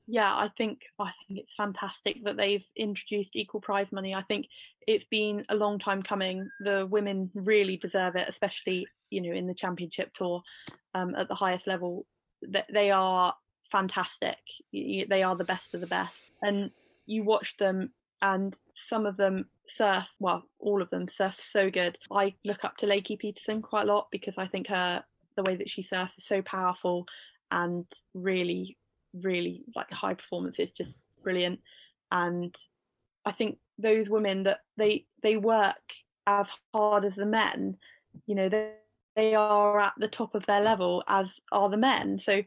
yeah 0.09 0.33
i 0.37 0.47
think 0.57 0.85
i 0.97 1.11
think 1.27 1.39
it's 1.39 1.53
fantastic 1.53 2.23
that 2.25 2.35
they've 2.35 2.65
introduced 2.75 3.35
equal 3.35 3.61
prize 3.61 3.91
money 3.91 4.15
i 4.15 4.21
think 4.23 4.47
it's 4.87 5.05
been 5.05 5.45
a 5.49 5.55
long 5.55 5.77
time 5.77 6.01
coming 6.01 6.49
the 6.61 6.85
women 6.87 7.29
really 7.35 7.77
deserve 7.77 8.15
it 8.15 8.27
especially 8.27 8.87
you 9.11 9.21
know 9.21 9.31
in 9.31 9.45
the 9.45 9.53
championship 9.53 10.11
tour 10.13 10.41
um, 10.95 11.13
at 11.15 11.27
the 11.27 11.35
highest 11.35 11.67
level 11.67 12.07
that 12.41 12.65
they 12.73 12.89
are 12.89 13.35
fantastic 13.71 14.39
they 14.73 15.21
are 15.23 15.35
the 15.35 15.43
best 15.43 15.75
of 15.75 15.81
the 15.81 15.87
best 15.87 16.31
and 16.41 16.71
you 17.05 17.23
watch 17.23 17.57
them 17.57 17.91
and 18.23 18.59
some 18.75 19.05
of 19.05 19.15
them 19.15 19.45
surf 19.67 20.09
well 20.19 20.43
all 20.59 20.81
of 20.81 20.89
them 20.89 21.07
surf 21.07 21.35
so 21.35 21.69
good. 21.69 21.99
I 22.11 22.33
look 22.43 22.65
up 22.65 22.77
to 22.77 22.87
lakey 22.87 23.19
peterson 23.19 23.61
quite 23.61 23.83
a 23.83 23.93
lot 23.93 24.07
because 24.11 24.39
i 24.39 24.47
think 24.47 24.67
her 24.67 25.03
the 25.35 25.43
way 25.43 25.55
that 25.55 25.69
she 25.69 25.83
surfs 25.83 26.17
is 26.17 26.25
so 26.25 26.41
powerful 26.41 27.05
and 27.51 27.85
really 28.15 28.75
really 29.13 29.63
like 29.75 29.91
high 29.91 30.13
performance 30.13 30.59
is 30.59 30.71
just 30.71 30.99
brilliant 31.23 31.59
and 32.11 32.55
i 33.25 33.31
think 33.31 33.57
those 33.77 34.09
women 34.09 34.43
that 34.43 34.59
they 34.77 35.05
they 35.23 35.37
work 35.37 35.93
as 36.27 36.49
hard 36.73 37.05
as 37.05 37.15
the 37.15 37.25
men 37.25 37.77
you 38.25 38.35
know 38.35 38.49
they 38.49 38.73
they 39.15 39.35
are 39.35 39.79
at 39.79 39.93
the 39.97 40.07
top 40.07 40.35
of 40.35 40.45
their 40.45 40.61
level 40.61 41.03
as 41.07 41.33
are 41.51 41.69
the 41.69 41.77
men 41.77 42.19
so 42.19 42.41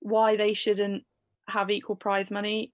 why 0.00 0.36
they 0.36 0.54
shouldn't 0.54 1.02
have 1.48 1.70
equal 1.70 1.96
prize 1.96 2.30
money 2.30 2.72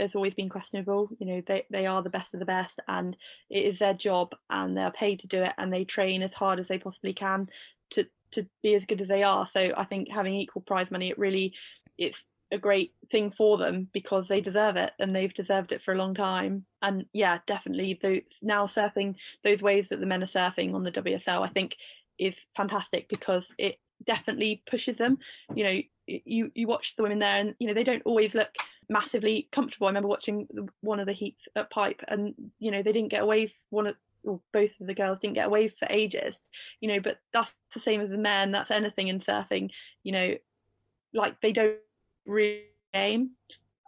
has 0.00 0.14
always 0.14 0.34
been 0.34 0.48
questionable. 0.48 1.08
You 1.18 1.26
know, 1.26 1.42
they, 1.46 1.66
they 1.70 1.86
are 1.86 2.02
the 2.02 2.10
best 2.10 2.34
of 2.34 2.40
the 2.40 2.46
best 2.46 2.80
and 2.88 3.16
it 3.48 3.64
is 3.64 3.78
their 3.78 3.94
job 3.94 4.34
and 4.48 4.76
they're 4.76 4.90
paid 4.90 5.20
to 5.20 5.28
do 5.28 5.42
it 5.42 5.52
and 5.58 5.72
they 5.72 5.84
train 5.84 6.22
as 6.22 6.34
hard 6.34 6.58
as 6.58 6.68
they 6.68 6.78
possibly 6.78 7.12
can 7.12 7.48
to 7.90 8.06
to 8.32 8.46
be 8.62 8.74
as 8.74 8.84
good 8.84 9.00
as 9.00 9.08
they 9.08 9.22
are. 9.22 9.46
So 9.46 9.72
I 9.76 9.84
think 9.84 10.08
having 10.08 10.34
equal 10.34 10.62
prize 10.62 10.90
money, 10.90 11.10
it 11.10 11.18
really 11.18 11.54
it's 11.98 12.26
a 12.52 12.58
great 12.58 12.94
thing 13.10 13.30
for 13.30 13.56
them 13.56 13.88
because 13.92 14.28
they 14.28 14.40
deserve 14.40 14.76
it 14.76 14.92
and 14.98 15.14
they've 15.14 15.32
deserved 15.32 15.72
it 15.72 15.80
for 15.80 15.92
a 15.94 15.98
long 15.98 16.14
time. 16.14 16.64
And 16.82 17.06
yeah, 17.12 17.38
definitely 17.46 17.98
those 18.00 18.22
now 18.42 18.66
surfing 18.66 19.14
those 19.44 19.62
waves 19.62 19.88
that 19.88 20.00
the 20.00 20.06
men 20.06 20.22
are 20.22 20.26
surfing 20.26 20.74
on 20.74 20.82
the 20.82 20.92
WSL, 20.92 21.44
I 21.44 21.48
think 21.48 21.76
is 22.18 22.46
fantastic 22.54 23.08
because 23.08 23.52
it 23.58 23.78
definitely 24.06 24.62
pushes 24.66 24.98
them. 24.98 25.18
You 25.54 25.64
know, 25.64 25.80
you 26.06 26.50
you 26.54 26.66
watch 26.66 26.96
the 26.96 27.02
women 27.02 27.18
there 27.20 27.38
and 27.40 27.54
you 27.58 27.68
know 27.68 27.74
they 27.74 27.84
don't 27.84 28.02
always 28.04 28.34
look 28.34 28.54
massively 28.88 29.48
comfortable. 29.52 29.86
I 29.86 29.90
remember 29.90 30.08
watching 30.08 30.48
one 30.80 31.00
of 31.00 31.06
the 31.06 31.12
heats 31.12 31.46
at 31.56 31.70
Pipe, 31.70 32.02
and 32.08 32.34
you 32.58 32.70
know 32.70 32.82
they 32.82 32.92
didn't 32.92 33.10
get 33.10 33.22
away. 33.22 33.52
One 33.70 33.86
of 33.86 33.96
or 34.22 34.40
both 34.52 34.78
of 34.80 34.86
the 34.86 34.94
girls 34.94 35.20
didn't 35.20 35.36
get 35.36 35.46
away 35.46 35.68
for 35.68 35.86
ages, 35.88 36.40
you 36.80 36.88
know. 36.88 37.00
But 37.00 37.18
that's 37.32 37.52
the 37.72 37.80
same 37.80 38.00
as 38.00 38.10
the 38.10 38.18
men. 38.18 38.50
That's 38.50 38.70
anything 38.70 39.08
in 39.08 39.20
surfing, 39.20 39.70
you 40.02 40.12
know. 40.12 40.34
Like 41.12 41.40
they 41.40 41.52
don't 41.52 41.76
aim. 42.94 43.30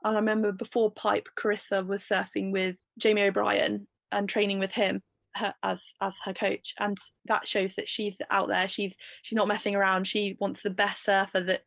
And 0.05 0.17
I 0.17 0.17
remember 0.17 0.53
before 0.53 0.91
Pipe, 0.91 1.29
Carissa 1.37 1.87
was 1.87 2.03
surfing 2.03 2.53
with 2.53 2.77
Jamie 2.99 3.23
O'Brien 3.23 3.87
and 4.11 4.29
training 4.29 4.59
with 4.59 4.73
him 4.73 5.03
her 5.37 5.55
as 5.63 5.95
as 6.03 6.19
her 6.25 6.35
coach 6.35 6.75
and 6.79 6.99
that 7.25 7.49
shows 7.49 7.75
that 7.77 7.89
she's 7.89 8.19
out 8.31 8.49
there. 8.49 8.69
She's 8.69 8.97
she's 9.23 9.37
not 9.37 9.49
messing 9.49 9.75
around. 9.75 10.07
She 10.07 10.37
wants 10.41 10.63
the 10.63 10.71
best 10.71 11.05
surfer 11.05 11.41
that 11.41 11.63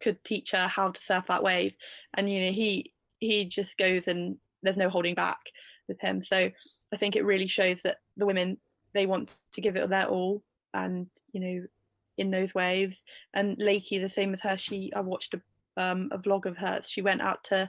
could 0.00 0.22
teach 0.24 0.52
her 0.52 0.68
how 0.68 0.90
to 0.90 1.00
surf 1.00 1.24
that 1.28 1.42
wave. 1.42 1.74
And 2.14 2.30
you 2.30 2.40
know 2.40 2.52
he 2.52 2.92
he 3.18 3.44
just 3.46 3.76
goes 3.76 4.06
and 4.06 4.36
there's 4.62 4.76
no 4.76 4.88
holding 4.88 5.14
back 5.14 5.40
with 5.88 6.00
him. 6.00 6.22
So 6.22 6.50
i 6.92 6.96
think 6.96 7.14
it 7.14 7.24
really 7.24 7.46
shows 7.46 7.82
that 7.82 7.98
the 8.16 8.26
women 8.26 8.58
they 8.94 9.06
want 9.06 9.36
to 9.52 9.60
give 9.60 9.76
it 9.76 9.88
their 9.88 10.06
all 10.06 10.42
and 10.74 11.06
you 11.32 11.40
know 11.40 11.66
in 12.18 12.30
those 12.30 12.54
waves. 12.54 13.02
And 13.34 13.58
Lakey 13.58 14.00
the 14.00 14.08
same 14.08 14.30
with 14.30 14.42
her. 14.42 14.56
She 14.56 14.92
I 14.94 15.00
watched 15.00 15.34
a 15.34 15.42
um, 15.80 16.08
a 16.12 16.18
vlog 16.18 16.46
of 16.46 16.56
hers 16.56 16.88
she 16.88 17.02
went 17.02 17.22
out 17.22 17.42
to 17.44 17.68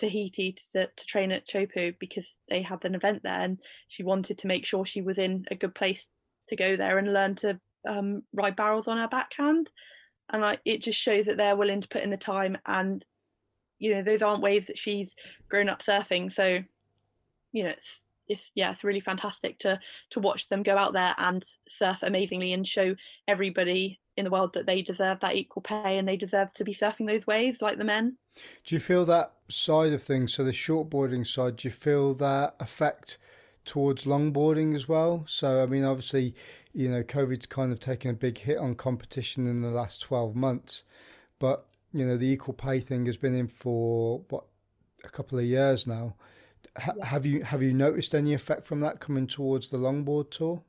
Tahiti 0.00 0.56
to, 0.72 0.86
to 0.86 1.06
train 1.06 1.30
at 1.30 1.46
Chopu 1.46 1.94
because 1.98 2.26
they 2.48 2.62
had 2.62 2.84
an 2.84 2.94
event 2.94 3.22
there 3.22 3.40
and 3.40 3.60
she 3.88 4.02
wanted 4.02 4.38
to 4.38 4.46
make 4.46 4.64
sure 4.64 4.86
she 4.86 5.02
was 5.02 5.18
in 5.18 5.44
a 5.50 5.54
good 5.54 5.74
place 5.74 6.08
to 6.48 6.56
go 6.56 6.74
there 6.74 6.98
and 6.98 7.12
learn 7.12 7.34
to 7.36 7.60
um, 7.86 8.22
ride 8.32 8.56
barrels 8.56 8.88
on 8.88 8.96
her 8.96 9.08
backhand. 9.08 9.70
And 10.30 10.42
like 10.42 10.60
it 10.64 10.82
just 10.82 10.98
shows 10.98 11.26
that 11.26 11.36
they're 11.36 11.56
willing 11.56 11.82
to 11.82 11.88
put 11.88 12.02
in 12.02 12.10
the 12.10 12.16
time 12.16 12.56
and 12.66 13.04
you 13.78 13.94
know 13.94 14.02
those 14.02 14.22
aren't 14.22 14.42
waves 14.42 14.66
that 14.68 14.78
she's 14.78 15.14
grown 15.48 15.68
up 15.68 15.82
surfing. 15.82 16.32
So 16.32 16.62
you 17.52 17.64
know 17.64 17.70
it's 17.70 18.06
it's 18.28 18.50
yeah 18.54 18.70
it's 18.70 18.84
really 18.84 19.00
fantastic 19.00 19.58
to 19.58 19.78
to 20.10 20.20
watch 20.20 20.48
them 20.48 20.62
go 20.62 20.76
out 20.78 20.92
there 20.92 21.14
and 21.18 21.42
surf 21.68 22.02
amazingly 22.02 22.52
and 22.52 22.66
show 22.66 22.94
everybody 23.26 23.99
in 24.16 24.24
the 24.24 24.30
world 24.30 24.52
that 24.54 24.66
they 24.66 24.82
deserve 24.82 25.20
that 25.20 25.36
equal 25.36 25.62
pay 25.62 25.98
and 25.98 26.08
they 26.08 26.16
deserve 26.16 26.52
to 26.52 26.64
be 26.64 26.74
surfing 26.74 27.06
those 27.06 27.26
waves 27.26 27.62
like 27.62 27.78
the 27.78 27.84
men 27.84 28.16
do 28.64 28.74
you 28.74 28.80
feel 28.80 29.04
that 29.04 29.32
side 29.48 29.92
of 29.92 30.02
things 30.02 30.34
so 30.34 30.44
the 30.44 30.50
shortboarding 30.50 31.26
side 31.26 31.56
do 31.56 31.68
you 31.68 31.72
feel 31.72 32.14
that 32.14 32.54
effect 32.60 33.18
towards 33.64 34.04
longboarding 34.04 34.74
as 34.74 34.88
well. 34.88 35.24
So, 35.26 35.62
I 35.62 35.66
mean, 35.66 35.84
obviously, 35.84 36.34
you 36.72 36.88
know, 36.88 37.02
COVID's 37.02 37.46
kind 37.46 37.72
of 37.72 37.80
taken 37.80 38.10
a 38.10 38.14
big 38.14 38.38
hit 38.38 38.58
on 38.58 38.74
competition 38.74 39.46
in 39.46 39.62
the 39.62 39.68
last 39.68 40.00
12 40.02 40.34
months. 40.34 40.84
But, 41.38 41.66
you 41.92 42.04
know, 42.04 42.16
the 42.16 42.26
equal 42.26 42.54
pay 42.54 42.80
thing 42.80 43.06
has 43.06 43.16
been 43.16 43.34
in 43.34 43.48
for, 43.48 44.22
what, 44.28 44.44
a 45.04 45.08
couple 45.08 45.38
of 45.38 45.44
years 45.44 45.86
now. 45.86 46.16
H- 46.78 46.94
yeah. 46.94 47.04
Have 47.06 47.26
you 47.26 47.42
have 47.42 47.62
you 47.62 47.72
noticed 47.72 48.14
any 48.14 48.34
effect 48.34 48.64
from 48.64 48.80
that 48.80 49.00
coming 49.00 49.26
towards 49.26 49.70
the 49.70 49.78
longboard 49.78 50.30
tour? 50.30 50.62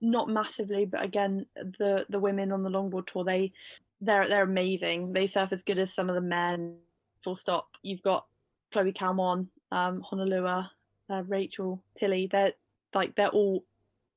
Not 0.00 0.28
massively, 0.28 0.84
but 0.84 1.02
again, 1.02 1.46
the 1.56 2.06
the 2.08 2.20
women 2.20 2.52
on 2.52 2.62
the 2.62 2.70
longboard 2.70 3.06
tour 3.06 3.24
they 3.24 3.52
they're 4.00 4.28
they're 4.28 4.44
amazing. 4.44 5.12
They 5.12 5.26
surf 5.26 5.52
as 5.52 5.62
good 5.62 5.78
as 5.78 5.92
some 5.92 6.08
of 6.08 6.14
the 6.14 6.22
men. 6.22 6.76
Full 7.24 7.36
stop. 7.36 7.68
You've 7.82 8.02
got 8.02 8.26
Chloe 8.72 8.92
Calmon, 8.92 9.48
um, 9.72 10.02
Honolua, 10.08 10.70
uh, 11.10 11.22
Rachael, 11.26 11.82
Tilly, 11.98 12.28
they're 12.30 12.52
like 12.94 13.14
they're 13.16 13.28
all 13.28 13.64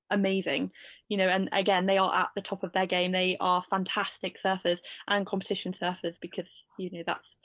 amazing, 0.10 0.72
you 1.10 1.18
know. 1.18 1.28
And 1.28 1.50
again, 1.52 1.86
they 1.86 1.98
are 1.98 2.14
at 2.14 2.30
the 2.36 2.42
top 2.42 2.64
of 2.64 2.74
their 2.74 2.86
game. 2.86 3.12
They 3.12 3.38
are 3.40 3.64
fantastic 3.64 4.38
surfers 4.42 4.80
and 5.08 5.26
competition 5.26 5.74
surfers 5.74 6.16
because 6.22 6.48
you 6.78 6.90
know 6.92 7.04
that's 7.06 7.38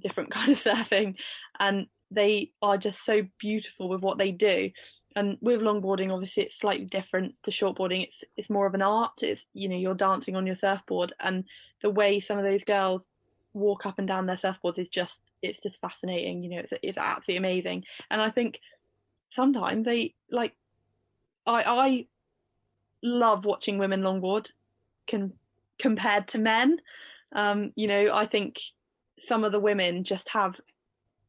different 0.00 0.30
kind 0.32 0.52
of 0.52 0.58
surfing, 0.58 1.16
and 1.60 1.86
they 2.10 2.52
are 2.62 2.76
just 2.76 3.04
so 3.04 3.22
beautiful 3.38 3.88
with 3.88 4.00
what 4.00 4.18
they 4.18 4.32
do. 4.32 4.70
And 5.16 5.38
with 5.40 5.60
longboarding, 5.60 6.12
obviously, 6.12 6.44
it's 6.44 6.58
slightly 6.58 6.86
different 6.86 7.34
to 7.44 7.50
shortboarding. 7.50 8.02
It's 8.02 8.24
it's 8.36 8.50
more 8.50 8.66
of 8.66 8.74
an 8.74 8.82
art. 8.82 9.22
It's 9.22 9.46
you 9.54 9.68
know 9.68 9.76
you're 9.76 9.94
dancing 9.94 10.34
on 10.34 10.46
your 10.46 10.56
surfboard, 10.56 11.12
and 11.20 11.44
the 11.82 11.90
way 11.90 12.18
some 12.18 12.38
of 12.38 12.44
those 12.44 12.64
girls 12.64 13.08
walk 13.52 13.86
up 13.86 13.98
and 13.98 14.08
down 14.08 14.26
their 14.26 14.36
surfboards 14.36 14.78
is 14.78 14.88
just 14.88 15.32
it's 15.40 15.62
just 15.62 15.80
fascinating. 15.80 16.42
You 16.42 16.50
know, 16.50 16.58
it's 16.58 16.72
it's 16.82 16.98
absolutely 16.98 17.36
amazing. 17.36 17.84
And 18.10 18.20
I 18.20 18.30
think 18.30 18.60
sometimes 19.30 19.86
they 19.86 20.14
like 20.30 20.54
I 21.46 21.62
I 21.62 22.06
love 23.02 23.44
watching 23.44 23.78
women 23.78 24.00
longboard 24.02 24.50
can 25.06 25.32
compared 25.78 26.28
to 26.28 26.38
men. 26.38 26.78
Um, 27.32 27.72
you 27.76 27.86
know, 27.86 28.10
I 28.12 28.26
think 28.26 28.60
some 29.18 29.44
of 29.44 29.52
the 29.52 29.60
women 29.60 30.04
just 30.04 30.30
have 30.30 30.60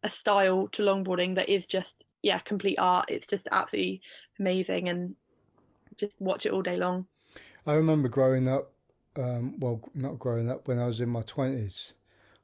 a 0.03 0.09
style 0.09 0.67
to 0.71 0.83
longboarding 0.83 1.35
that 1.35 1.49
is 1.49 1.67
just 1.67 2.03
yeah, 2.25 2.39
complete 2.39 2.77
art. 2.79 3.09
It's 3.09 3.27
just 3.27 3.47
absolutely 3.51 4.01
amazing 4.39 4.89
and 4.89 5.15
just 5.97 6.19
watch 6.19 6.45
it 6.45 6.51
all 6.51 6.61
day 6.61 6.77
long. 6.77 7.05
I 7.65 7.73
remember 7.73 8.09
growing 8.09 8.47
up, 8.47 8.71
um, 9.17 9.59
well, 9.59 9.81
not 9.93 10.19
growing 10.19 10.51
up, 10.51 10.67
when 10.67 10.79
I 10.79 10.85
was 10.85 10.99
in 10.99 11.09
my 11.09 11.21
20s. 11.21 11.93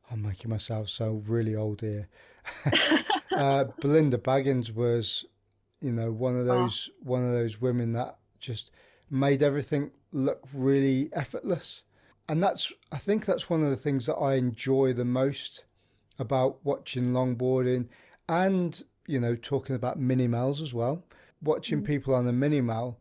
I'm 0.10 0.22
making 0.22 0.50
myself 0.50 0.90
so 0.90 1.22
really 1.26 1.56
old 1.56 1.82
here. 1.82 2.10
uh, 3.32 3.66
Belinda 3.80 4.18
Baggins 4.18 4.74
was 4.74 5.26
you 5.82 5.92
know, 5.92 6.12
one 6.12 6.40
of 6.40 6.48
oh. 6.48 6.62
those 6.62 6.90
oh. 6.94 6.96
one 7.04 7.26
of 7.26 7.32
those 7.32 7.60
women 7.60 7.94
that 7.94 8.18
just 8.40 8.72
made 9.10 9.44
everything 9.44 9.92
look 10.14 10.48
really 10.54 11.10
effortless. 11.14 11.84
And 12.30 12.42
that's 12.42 12.72
I 12.92 12.98
think 12.98 13.26
that's 13.26 13.50
one 13.50 13.64
of 13.64 13.70
the 13.72 13.76
things 13.76 14.06
that 14.06 14.16
I 14.16 14.36
enjoy 14.36 14.94
the 14.94 15.06
most 15.06 15.66
about 16.20 16.60
watching 16.64 17.08
longboarding 17.08 17.88
and, 18.30 18.84
you 19.08 19.20
know, 19.20 19.36
talking 19.36 19.76
about 19.76 20.00
mini 20.00 20.28
mals 20.28 20.62
as 20.62 20.74
well. 20.74 21.04
Watching 21.42 21.82
mm. 21.82 21.86
people 21.86 22.14
on 22.14 22.26
the 22.26 22.34
mini 22.34 22.62
mal, 22.62 23.00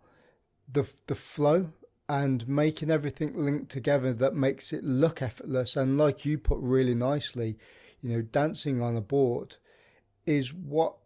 the 0.71 0.91
the 1.07 1.15
flow 1.15 1.73
and 2.09 2.49
making 2.49 2.91
everything 2.91 3.37
linked 3.37 3.71
together 3.71 4.13
that 4.13 4.35
makes 4.35 4.73
it 4.73 4.83
look 4.83 5.23
effortless 5.23 5.77
and 5.77 5.97
like 5.97 6.25
you 6.25 6.37
put 6.37 6.59
really 6.59 6.95
nicely, 6.95 7.57
you 8.03 8.11
know, 8.11 8.21
dancing 8.21 8.83
on 8.83 8.97
a 8.97 9.01
board 9.01 9.57
is 10.27 10.53
what 10.53 10.97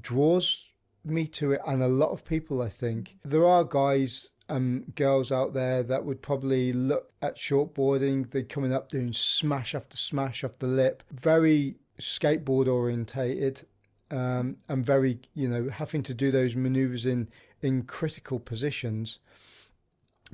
draws 0.00 0.68
me 1.04 1.26
to 1.26 1.52
it, 1.52 1.60
and 1.66 1.82
a 1.82 1.88
lot 1.88 2.10
of 2.10 2.24
people, 2.24 2.62
I 2.62 2.68
think. 2.68 3.16
There 3.24 3.46
are 3.46 3.64
guys 3.64 4.30
and 4.48 4.94
girls 4.94 5.30
out 5.30 5.54
there 5.54 5.82
that 5.84 6.04
would 6.04 6.22
probably 6.22 6.72
look 6.72 7.12
at 7.22 7.36
shortboarding. 7.36 8.30
They're 8.30 8.42
coming 8.42 8.72
up 8.72 8.90
doing 8.90 9.12
smash 9.12 9.74
after 9.74 9.96
smash 9.96 10.44
off 10.44 10.58
the 10.58 10.66
lip, 10.66 11.02
very 11.12 11.76
skateboard 11.98 12.66
orientated. 12.66 13.62
Um, 14.10 14.56
and 14.68 14.84
very, 14.84 15.20
you 15.34 15.48
know, 15.48 15.68
having 15.68 16.02
to 16.04 16.14
do 16.14 16.30
those 16.30 16.56
maneuvers 16.56 17.06
in 17.06 17.28
in 17.62 17.82
critical 17.82 18.38
positions. 18.38 19.18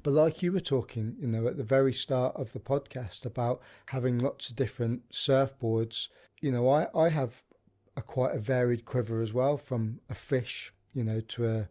But 0.02 0.12
like 0.12 0.42
you 0.42 0.52
were 0.52 0.60
talking, 0.60 1.16
you 1.18 1.26
know, 1.26 1.46
at 1.46 1.56
the 1.56 1.64
very 1.64 1.92
start 1.92 2.36
of 2.36 2.52
the 2.52 2.60
podcast 2.60 3.24
about 3.24 3.60
having 3.86 4.18
lots 4.18 4.50
of 4.50 4.56
different 4.56 5.08
surfboards, 5.10 6.08
you 6.40 6.52
know, 6.52 6.68
I, 6.68 6.86
I 6.94 7.08
have 7.08 7.42
a 7.96 8.02
quite 8.02 8.34
a 8.34 8.38
varied 8.38 8.84
quiver 8.84 9.20
as 9.20 9.32
well, 9.32 9.56
from 9.56 10.00
a 10.10 10.14
fish, 10.14 10.72
you 10.92 11.02
know, 11.02 11.20
to 11.20 11.46
a 11.46 11.68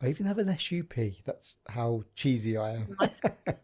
I 0.00 0.08
even 0.08 0.26
have 0.26 0.38
an 0.38 0.56
SUP. 0.58 0.94
That's 1.24 1.56
how 1.68 2.04
cheesy 2.14 2.56
I 2.56 2.74
am. 2.74 2.96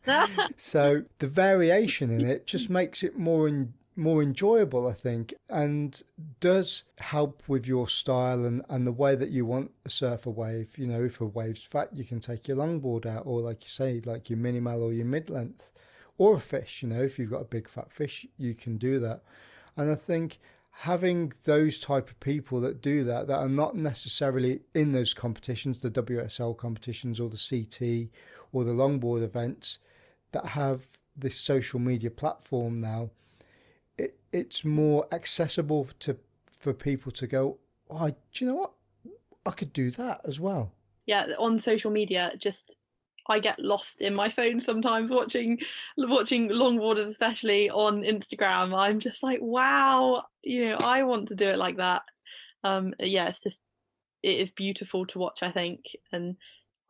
so 0.56 1.04
the 1.18 1.26
variation 1.26 2.10
in 2.10 2.24
it 2.24 2.46
just 2.46 2.70
makes 2.70 3.02
it 3.02 3.18
more 3.18 3.48
in, 3.48 3.74
more 3.96 4.22
enjoyable, 4.22 4.86
I 4.86 4.92
think, 4.92 5.34
and 5.48 6.00
does 6.40 6.84
help 6.98 7.42
with 7.46 7.66
your 7.66 7.88
style 7.88 8.44
and, 8.44 8.62
and 8.68 8.86
the 8.86 8.92
way 8.92 9.14
that 9.14 9.30
you 9.30 9.44
want 9.44 9.72
a 9.84 9.90
surfer 9.90 10.30
wave. 10.30 10.78
You 10.78 10.86
know, 10.86 11.04
if 11.04 11.20
a 11.20 11.26
wave's 11.26 11.64
fat, 11.64 11.94
you 11.94 12.04
can 12.04 12.20
take 12.20 12.48
your 12.48 12.56
longboard 12.56 13.06
out, 13.06 13.24
or 13.26 13.40
like 13.40 13.62
you 13.62 13.68
say, 13.68 14.00
like 14.04 14.30
your 14.30 14.38
mini 14.38 14.60
mal 14.60 14.82
or 14.82 14.92
your 14.92 15.04
mid 15.04 15.30
length, 15.30 15.70
or 16.18 16.36
a 16.36 16.40
fish. 16.40 16.82
You 16.82 16.88
know, 16.88 17.02
if 17.02 17.18
you've 17.18 17.30
got 17.30 17.42
a 17.42 17.44
big 17.44 17.68
fat 17.68 17.92
fish, 17.92 18.26
you 18.38 18.54
can 18.54 18.78
do 18.78 18.98
that. 19.00 19.22
And 19.76 19.90
I 19.90 19.94
think 19.94 20.38
having 20.72 21.32
those 21.44 21.78
type 21.78 22.08
of 22.08 22.18
people 22.20 22.60
that 22.60 22.80
do 22.80 23.04
that 23.04 23.26
that 23.26 23.38
are 23.38 23.48
not 23.48 23.76
necessarily 23.76 24.60
in 24.74 24.92
those 24.92 25.12
competitions 25.12 25.80
the 25.80 25.90
WSL 25.90 26.56
competitions 26.56 27.20
or 27.20 27.28
the 27.28 27.36
CT 27.36 28.08
or 28.52 28.64
the 28.64 28.72
longboard 28.72 29.22
events 29.22 29.78
that 30.32 30.46
have 30.46 30.86
this 31.14 31.38
social 31.38 31.78
media 31.78 32.10
platform 32.10 32.80
now 32.80 33.10
it, 33.98 34.18
it's 34.32 34.64
more 34.64 35.06
accessible 35.12 35.88
to 36.00 36.16
for 36.46 36.72
people 36.72 37.12
to 37.12 37.26
go 37.26 37.58
oh 37.90 38.08
do 38.08 38.44
you 38.44 38.50
know 38.50 38.56
what 38.56 38.72
I 39.44 39.50
could 39.50 39.72
do 39.72 39.90
that 39.92 40.20
as 40.24 40.38
well 40.38 40.72
yeah 41.06 41.26
on 41.38 41.58
social 41.58 41.90
media 41.90 42.32
just 42.38 42.76
I 43.28 43.38
get 43.38 43.58
lost 43.58 44.00
in 44.00 44.14
my 44.14 44.28
phone 44.28 44.60
sometimes 44.60 45.10
watching 45.10 45.60
watching 45.96 46.48
longboarders, 46.48 47.08
especially 47.08 47.70
on 47.70 48.02
Instagram. 48.02 48.74
I'm 48.76 48.98
just 48.98 49.22
like, 49.22 49.40
wow, 49.40 50.24
you 50.42 50.70
know, 50.70 50.78
I 50.82 51.04
want 51.04 51.28
to 51.28 51.34
do 51.34 51.46
it 51.46 51.58
like 51.58 51.76
that. 51.76 52.02
Um, 52.64 52.94
yeah, 53.00 53.28
it's 53.28 53.42
just 53.42 53.62
it 54.22 54.38
is 54.40 54.50
beautiful 54.50 55.06
to 55.06 55.18
watch. 55.18 55.42
I 55.42 55.50
think, 55.50 55.96
and 56.12 56.36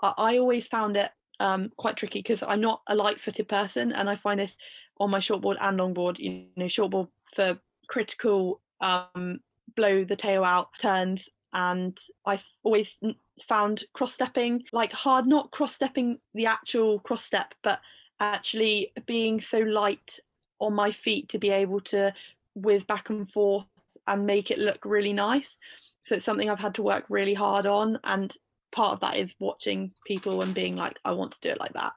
I, 0.02 0.14
I 0.16 0.38
always 0.38 0.66
found 0.66 0.96
it 0.96 1.10
um, 1.40 1.70
quite 1.76 1.96
tricky 1.96 2.20
because 2.20 2.42
I'm 2.42 2.60
not 2.60 2.82
a 2.86 2.94
light-footed 2.94 3.48
person, 3.48 3.92
and 3.92 4.08
I 4.08 4.14
find 4.14 4.40
this 4.40 4.56
on 4.98 5.10
my 5.10 5.18
shortboard 5.18 5.56
and 5.60 5.78
longboard. 5.78 6.18
You 6.18 6.46
know, 6.56 6.66
shortboard 6.66 7.08
for 7.34 7.58
critical 7.88 8.60
um, 8.80 9.40
blow 9.74 10.04
the 10.04 10.16
tail 10.16 10.44
out 10.44 10.68
turns 10.80 11.28
and 11.52 11.98
I've 12.26 12.46
always 12.62 12.98
found 13.40 13.84
cross 13.92 14.14
stepping 14.14 14.64
like 14.72 14.92
hard, 14.92 15.26
not 15.26 15.50
cross 15.50 15.74
stepping 15.74 16.18
the 16.34 16.46
actual 16.46 16.98
cross 17.00 17.24
step, 17.24 17.54
but 17.62 17.80
actually 18.20 18.92
being 19.06 19.40
so 19.40 19.58
light 19.58 20.18
on 20.60 20.74
my 20.74 20.90
feet 20.90 21.28
to 21.30 21.38
be 21.38 21.50
able 21.50 21.80
to 21.80 22.12
whiz 22.54 22.84
back 22.84 23.10
and 23.10 23.30
forth 23.30 23.66
and 24.06 24.26
make 24.26 24.50
it 24.50 24.58
look 24.58 24.84
really 24.84 25.12
nice. 25.12 25.58
So 26.04 26.14
it's 26.14 26.24
something 26.24 26.48
I've 26.48 26.58
had 26.58 26.74
to 26.76 26.82
work 26.82 27.04
really 27.08 27.34
hard 27.34 27.66
on. 27.66 27.98
And 28.04 28.34
part 28.72 28.94
of 28.94 29.00
that 29.00 29.16
is 29.16 29.34
watching 29.38 29.92
people 30.06 30.42
and 30.42 30.54
being 30.54 30.76
like, 30.76 30.98
I 31.04 31.12
want 31.12 31.32
to 31.32 31.40
do 31.40 31.50
it 31.50 31.60
like 31.60 31.74
that 31.74 31.92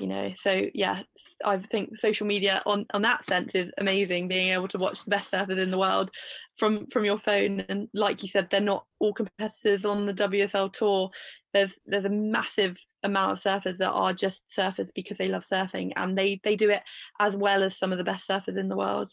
you 0.00 0.08
know? 0.08 0.32
So 0.34 0.60
yeah 0.74 0.98
i 1.44 1.56
think 1.56 1.96
social 1.96 2.26
media 2.26 2.60
on 2.66 2.84
on 2.92 3.02
that 3.02 3.24
sense 3.24 3.54
is 3.54 3.70
amazing 3.78 4.26
being 4.26 4.52
able 4.52 4.66
to 4.66 4.78
watch 4.78 5.04
the 5.04 5.10
best 5.10 5.30
surfers 5.30 5.56
in 5.56 5.70
the 5.70 5.78
world 5.78 6.10
from 6.56 6.86
from 6.86 7.04
your 7.04 7.18
phone. 7.18 7.64
And 7.68 7.88
like 7.94 8.22
you 8.22 8.28
said 8.28 8.48
they're 8.50 8.60
not 8.60 8.86
all 8.98 9.12
competitors 9.12 9.84
on 9.84 10.06
the 10.06 10.14
WSL 10.14 10.72
tour. 10.72 11.10
There's 11.52 11.78
there's 11.86 12.04
a 12.04 12.10
massive 12.10 12.78
amount 13.02 13.32
of 13.32 13.40
surfers 13.40 13.78
that 13.78 13.90
are 13.90 14.12
just 14.12 14.52
surfers 14.56 14.88
because 14.94 15.18
they 15.18 15.28
love 15.28 15.44
surfing 15.44 15.92
and 15.96 16.16
they 16.16 16.40
they 16.42 16.56
do 16.56 16.70
it 16.70 16.82
as 17.20 17.36
well 17.36 17.62
as 17.62 17.78
some 17.78 17.92
of 17.92 17.98
the 17.98 18.04
best 18.04 18.28
surfers 18.28 18.56
in 18.56 18.68
the 18.68 18.76
world 18.76 19.10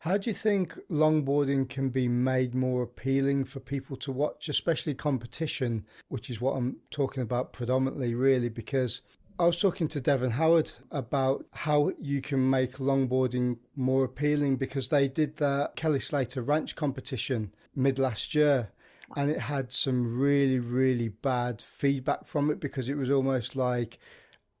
how 0.00 0.16
do 0.16 0.30
you 0.30 0.34
think 0.34 0.78
longboarding 0.90 1.68
can 1.68 1.90
be 1.90 2.08
made 2.08 2.54
more 2.54 2.82
appealing 2.82 3.44
for 3.44 3.60
people 3.60 3.96
to 3.98 4.10
watch, 4.10 4.48
especially 4.48 4.94
competition, 4.94 5.84
which 6.08 6.30
is 6.30 6.40
what 6.40 6.52
I'm 6.52 6.76
talking 6.90 7.22
about 7.22 7.52
predominantly, 7.52 8.14
really? 8.14 8.48
Because 8.48 9.02
I 9.38 9.44
was 9.44 9.60
talking 9.60 9.88
to 9.88 10.00
Devon 10.00 10.30
Howard 10.30 10.72
about 10.90 11.44
how 11.52 11.92
you 12.00 12.22
can 12.22 12.48
make 12.48 12.78
longboarding 12.78 13.58
more 13.76 14.04
appealing 14.04 14.56
because 14.56 14.88
they 14.88 15.06
did 15.06 15.36
that 15.36 15.76
Kelly 15.76 16.00
Slater 16.00 16.40
Ranch 16.40 16.76
competition 16.76 17.52
mid 17.76 17.98
last 17.98 18.34
year 18.34 18.70
and 19.16 19.30
it 19.30 19.40
had 19.40 19.70
some 19.70 20.18
really, 20.18 20.60
really 20.60 21.08
bad 21.08 21.60
feedback 21.60 22.24
from 22.24 22.50
it 22.50 22.58
because 22.58 22.88
it 22.88 22.96
was 22.96 23.10
almost 23.10 23.54
like 23.54 23.98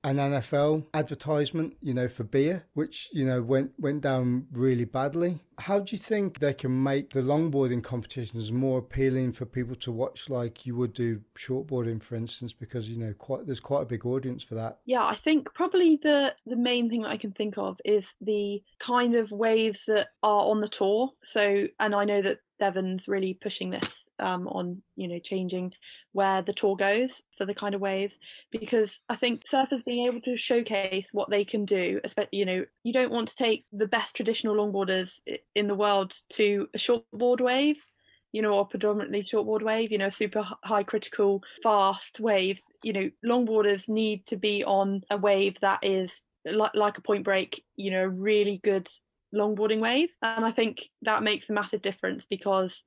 an 0.02 0.16
NFL 0.16 0.86
advertisement, 0.94 1.76
you 1.82 1.92
know, 1.92 2.08
for 2.08 2.24
beer, 2.24 2.64
which, 2.74 3.08
you 3.12 3.24
know, 3.24 3.42
went 3.42 3.72
went 3.78 4.00
down 4.00 4.46
really 4.52 4.84
badly. 4.84 5.40
How 5.58 5.80
do 5.80 5.94
you 5.94 5.98
think 5.98 6.38
they 6.38 6.54
can 6.54 6.82
make 6.82 7.10
the 7.10 7.20
longboarding 7.20 7.82
competitions 7.82 8.50
more 8.50 8.78
appealing 8.78 9.32
for 9.32 9.44
people 9.44 9.76
to 9.76 9.92
watch 9.92 10.30
like 10.30 10.64
you 10.64 10.74
would 10.76 10.94
do 10.94 11.20
shortboarding, 11.36 12.02
for 12.02 12.14
instance, 12.14 12.54
because, 12.54 12.88
you 12.88 12.96
know, 12.96 13.12
quite 13.12 13.44
there's 13.44 13.60
quite 13.60 13.82
a 13.82 13.86
big 13.86 14.06
audience 14.06 14.42
for 14.42 14.54
that. 14.54 14.78
Yeah, 14.86 15.04
I 15.04 15.14
think 15.14 15.52
probably 15.52 16.00
the 16.02 16.34
the 16.46 16.56
main 16.56 16.88
thing 16.88 17.02
that 17.02 17.10
I 17.10 17.18
can 17.18 17.32
think 17.32 17.58
of 17.58 17.78
is 17.84 18.14
the 18.20 18.62
kind 18.78 19.14
of 19.14 19.32
waves 19.32 19.84
that 19.86 20.08
are 20.22 20.46
on 20.46 20.60
the 20.60 20.68
tour. 20.68 21.10
So 21.24 21.66
and 21.78 21.94
I 21.94 22.04
know 22.04 22.22
that 22.22 22.38
Devon's 22.58 23.06
really 23.06 23.34
pushing 23.34 23.70
this 23.70 23.99
um, 24.20 24.46
on 24.48 24.82
you 24.96 25.08
know 25.08 25.18
changing 25.18 25.72
where 26.12 26.42
the 26.42 26.52
tour 26.52 26.76
goes 26.76 27.22
for 27.36 27.46
the 27.46 27.54
kind 27.54 27.74
of 27.74 27.80
waves 27.80 28.18
because 28.50 29.00
I 29.08 29.16
think 29.16 29.44
surfers 29.44 29.84
being 29.84 30.06
able 30.06 30.20
to 30.22 30.36
showcase 30.36 31.10
what 31.12 31.30
they 31.30 31.44
can 31.44 31.64
do, 31.64 32.00
especially 32.04 32.38
you 32.38 32.44
know 32.44 32.64
you 32.84 32.92
don't 32.92 33.12
want 33.12 33.28
to 33.28 33.36
take 33.36 33.66
the 33.72 33.88
best 33.88 34.16
traditional 34.16 34.56
longboarders 34.56 35.20
in 35.54 35.66
the 35.66 35.74
world 35.74 36.14
to 36.30 36.68
a 36.74 36.78
shortboard 36.78 37.40
wave 37.40 37.84
you 38.32 38.42
know, 38.42 38.52
or 38.52 38.66
predominantly 38.66 39.22
shortboard 39.22 39.62
wave, 39.62 39.90
you 39.90 39.98
know, 39.98 40.08
super 40.08 40.46
high 40.62 40.82
critical, 40.82 41.42
fast 41.62 42.20
wave. 42.20 42.60
You 42.84 42.92
know, 42.92 43.10
longboarders 43.26 43.88
need 43.88 44.26
to 44.26 44.36
be 44.36 44.62
on 44.64 45.02
a 45.10 45.16
wave 45.16 45.58
that 45.60 45.80
is 45.82 46.22
like, 46.44 46.74
like 46.74 46.98
a 46.98 47.02
point 47.02 47.24
break, 47.24 47.64
you 47.76 47.90
know, 47.90 48.04
really 48.04 48.58
good 48.62 48.88
longboarding 49.34 49.80
wave. 49.80 50.10
And 50.22 50.44
I 50.44 50.50
think 50.50 50.88
that 51.02 51.22
makes 51.22 51.50
a 51.50 51.52
massive 51.52 51.82
difference 51.82 52.26
because 52.28 52.82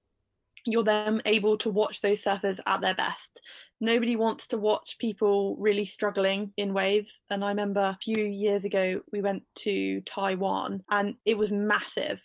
you're 0.65 0.83
then 0.83 1.21
able 1.25 1.57
to 1.57 1.69
watch 1.69 2.01
those 2.01 2.23
surfers 2.23 2.59
at 2.65 2.81
their 2.81 2.95
best. 2.95 3.41
Nobody 3.81 4.15
wants 4.15 4.47
to 4.47 4.57
watch 4.57 4.97
people 4.97 5.57
really 5.57 5.85
struggling 5.85 6.53
in 6.55 6.73
waves. 6.73 7.21
And 7.29 7.43
I 7.43 7.49
remember 7.49 7.81
a 7.81 7.97
few 8.01 8.23
years 8.23 8.63
ago, 8.63 9.01
we 9.11 9.21
went 9.21 9.43
to 9.55 10.01
Taiwan 10.01 10.83
and 10.89 11.15
it 11.25 11.37
was 11.37 11.51
massive. 11.51 12.21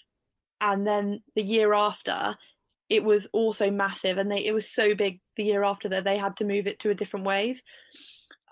And 0.61 0.87
then 0.87 1.23
the 1.35 1.43
year 1.43 1.75
after, 1.75 2.37
it 2.89 3.05
was 3.05 3.27
also 3.33 3.71
massive. 3.71 4.19
And 4.19 4.31
they, 4.31 4.45
it 4.45 4.55
was 4.55 4.71
so 4.71 4.95
big 4.95 5.21
the 5.37 5.45
year 5.45 5.65
after 5.65 5.89
that 5.89 6.05
they 6.05 6.19
had 6.19 6.37
to 6.37 6.45
move 6.45 6.67
it 6.67 6.79
to 6.81 6.91
a 6.91 6.95
different 6.95 7.27
wave. 7.27 7.61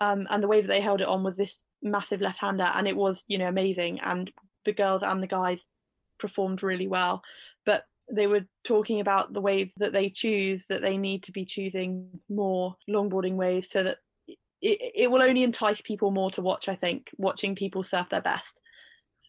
Um, 0.01 0.27
and 0.29 0.43
the 0.43 0.47
wave 0.47 0.67
that 0.67 0.73
they 0.73 0.81
held 0.81 1.01
it 1.01 1.07
on 1.07 1.23
was 1.23 1.37
this 1.37 1.63
massive 1.81 2.21
left 2.21 2.39
hander. 2.39 2.69
And 2.75 2.87
it 2.87 2.97
was, 2.97 3.23
you 3.27 3.37
know, 3.37 3.47
amazing. 3.47 3.99
And 4.01 4.31
the 4.65 4.73
girls 4.73 5.03
and 5.03 5.23
the 5.23 5.27
guys 5.27 5.67
performed 6.19 6.61
really 6.61 6.87
well. 6.87 7.23
But 7.65 7.85
they 8.11 8.27
were 8.27 8.45
talking 8.63 8.99
about 8.99 9.33
the 9.33 9.41
way 9.41 9.73
that 9.77 9.93
they 9.93 10.09
choose 10.09 10.65
that 10.67 10.81
they 10.81 10.97
need 10.97 11.23
to 11.23 11.31
be 11.31 11.45
choosing 11.45 12.09
more 12.29 12.75
longboarding 12.89 13.35
ways 13.35 13.69
so 13.69 13.83
that 13.83 13.97
it, 14.27 14.91
it 14.95 15.11
will 15.11 15.23
only 15.23 15.43
entice 15.43 15.81
people 15.81 16.11
more 16.11 16.31
to 16.31 16.41
watch 16.41 16.69
i 16.69 16.75
think 16.75 17.11
watching 17.17 17.55
people 17.55 17.83
surf 17.83 18.09
their 18.09 18.21
best. 18.21 18.61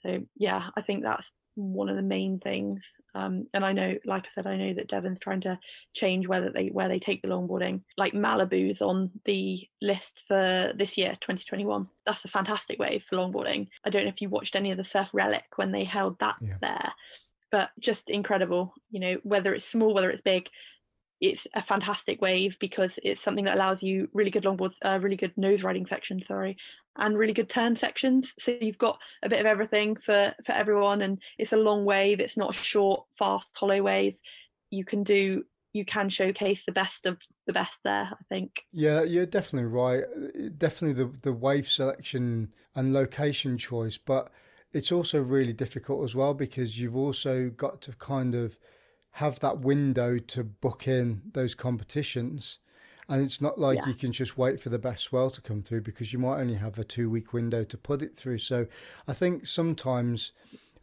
So 0.03 0.23
yeah 0.37 0.69
i 0.77 0.81
think 0.81 1.03
that's 1.03 1.33
one 1.61 1.89
of 1.89 1.97
the 1.97 2.03
main 2.03 2.39
things. 2.39 2.95
Um, 3.17 3.49
and 3.53 3.65
i 3.65 3.73
know 3.73 3.97
like 4.05 4.27
i 4.27 4.29
said 4.31 4.47
i 4.47 4.57
know 4.57 4.73
that 4.75 4.87
devon's 4.87 5.19
trying 5.19 5.41
to 5.41 5.59
change 5.93 6.29
whether 6.29 6.51
they 6.51 6.69
where 6.69 6.87
they 6.87 7.01
take 7.01 7.21
the 7.21 7.29
longboarding 7.29 7.83
like 7.97 8.13
malibu's 8.13 8.81
on 8.81 9.11
the 9.25 9.67
list 9.83 10.25
for 10.29 10.73
this 10.77 10.97
year 10.97 11.11
2021 11.21 11.89
that's 12.07 12.25
a 12.25 12.29
fantastic 12.29 12.79
wave 12.79 13.03
for 13.03 13.17
longboarding. 13.17 13.67
I 13.85 13.91
don't 13.91 14.05
know 14.05 14.11
if 14.11 14.23
you 14.23 14.29
watched 14.29 14.55
any 14.55 14.71
of 14.71 14.77
the 14.79 14.85
surf 14.85 15.11
relic 15.13 15.47
when 15.57 15.73
they 15.73 15.83
held 15.83 16.21
that 16.21 16.37
yeah. 16.41 16.59
there 16.63 16.93
but 17.51 17.71
just 17.79 18.11
incredible. 18.11 18.75
You 18.91 19.01
know, 19.01 19.17
whether 19.23 19.55
it's 19.55 19.65
small, 19.65 19.95
whether 19.95 20.11
it's 20.11 20.23
big, 20.23 20.49
it's 21.21 21.47
a 21.55 21.63
fantastic 21.63 22.23
wave 22.23 22.59
because 22.59 22.99
it's 23.03 23.23
something 23.23 23.45
that 23.45 23.57
allows 23.57 23.83
you 23.83 24.09
really 24.13 24.31
good 24.31 24.45
longboards, 24.45 24.77
uh, 24.85 24.99
really 25.01 25.17
good 25.17 25.37
nose 25.37 25.63
riding 25.63 25.87
sections, 25.87 26.27
sorry, 26.27 26.57
and 26.97 27.19
really 27.19 27.33
good 27.33 27.49
turn 27.49 27.77
sections. 27.77 28.35
So 28.39 28.57
you've 28.61 28.79
got 28.79 29.01
a 29.23 29.29
bit 29.29 29.41
of 29.41 29.47
everything 29.47 29.97
for 29.97 30.33
for 30.45 30.53
everyone, 30.53 31.03
and 31.03 31.21
it's 31.39 31.53
a 31.53 31.57
long 31.57 31.85
wave. 31.85 32.21
It's 32.21 32.37
not 32.37 32.51
a 32.51 32.59
short, 32.59 33.05
fast, 33.13 33.57
hollow 33.57 33.83
wave. 33.83 34.19
You 34.71 34.85
can 34.85 35.03
do. 35.03 35.45
You 35.75 35.85
can 35.85 36.09
showcase 36.09 36.65
the 36.65 36.73
best 36.73 37.05
of 37.05 37.21
the 37.47 37.53
best 37.53 37.81
there. 37.85 38.11
I 38.13 38.25
think. 38.29 38.65
Yeah, 38.73 39.03
you're 39.03 39.27
definitely 39.27 39.69
right. 39.69 40.05
Definitely 40.57 41.05
the 41.05 41.19
the 41.23 41.33
wave 41.33 41.69
selection 41.69 42.53
and 42.75 42.93
location 42.93 43.59
choice, 43.59 43.99
but 43.99 44.31
it's 44.73 44.93
also 44.93 45.21
really 45.21 45.53
difficult 45.53 46.05
as 46.05 46.15
well 46.15 46.35
because 46.35 46.81
you've 46.81 46.97
also 46.97 47.51
got 47.51 47.81
to 47.83 47.93
kind 47.93 48.35
of 48.35 48.59
have 49.13 49.41
that 49.41 49.61
window 49.61 50.19
to 50.19 50.45
book 50.45 50.87
in 50.87 51.23
those 51.33 51.55
competitions. 51.55 52.59
And 53.09 53.23
it's 53.23 53.41
not 53.41 53.59
like 53.59 53.79
yeah. 53.79 53.87
you 53.87 53.95
can 53.95 54.13
just 54.13 54.37
wait 54.37 54.61
for 54.61 54.69
the 54.69 54.79
best 54.79 55.05
swell 55.05 55.31
to 55.31 55.41
come 55.41 55.63
through 55.63 55.81
because 55.81 56.13
you 56.13 56.19
might 56.19 56.41
only 56.41 56.55
have 56.55 56.79
a 56.79 56.85
two 56.85 57.09
week 57.09 57.33
window 57.33 57.65
to 57.65 57.77
put 57.79 58.03
it 58.03 58.15
through. 58.15 58.39
So 58.39 58.67
I 59.07 59.15
think 59.15 59.47
sometimes 59.47 60.33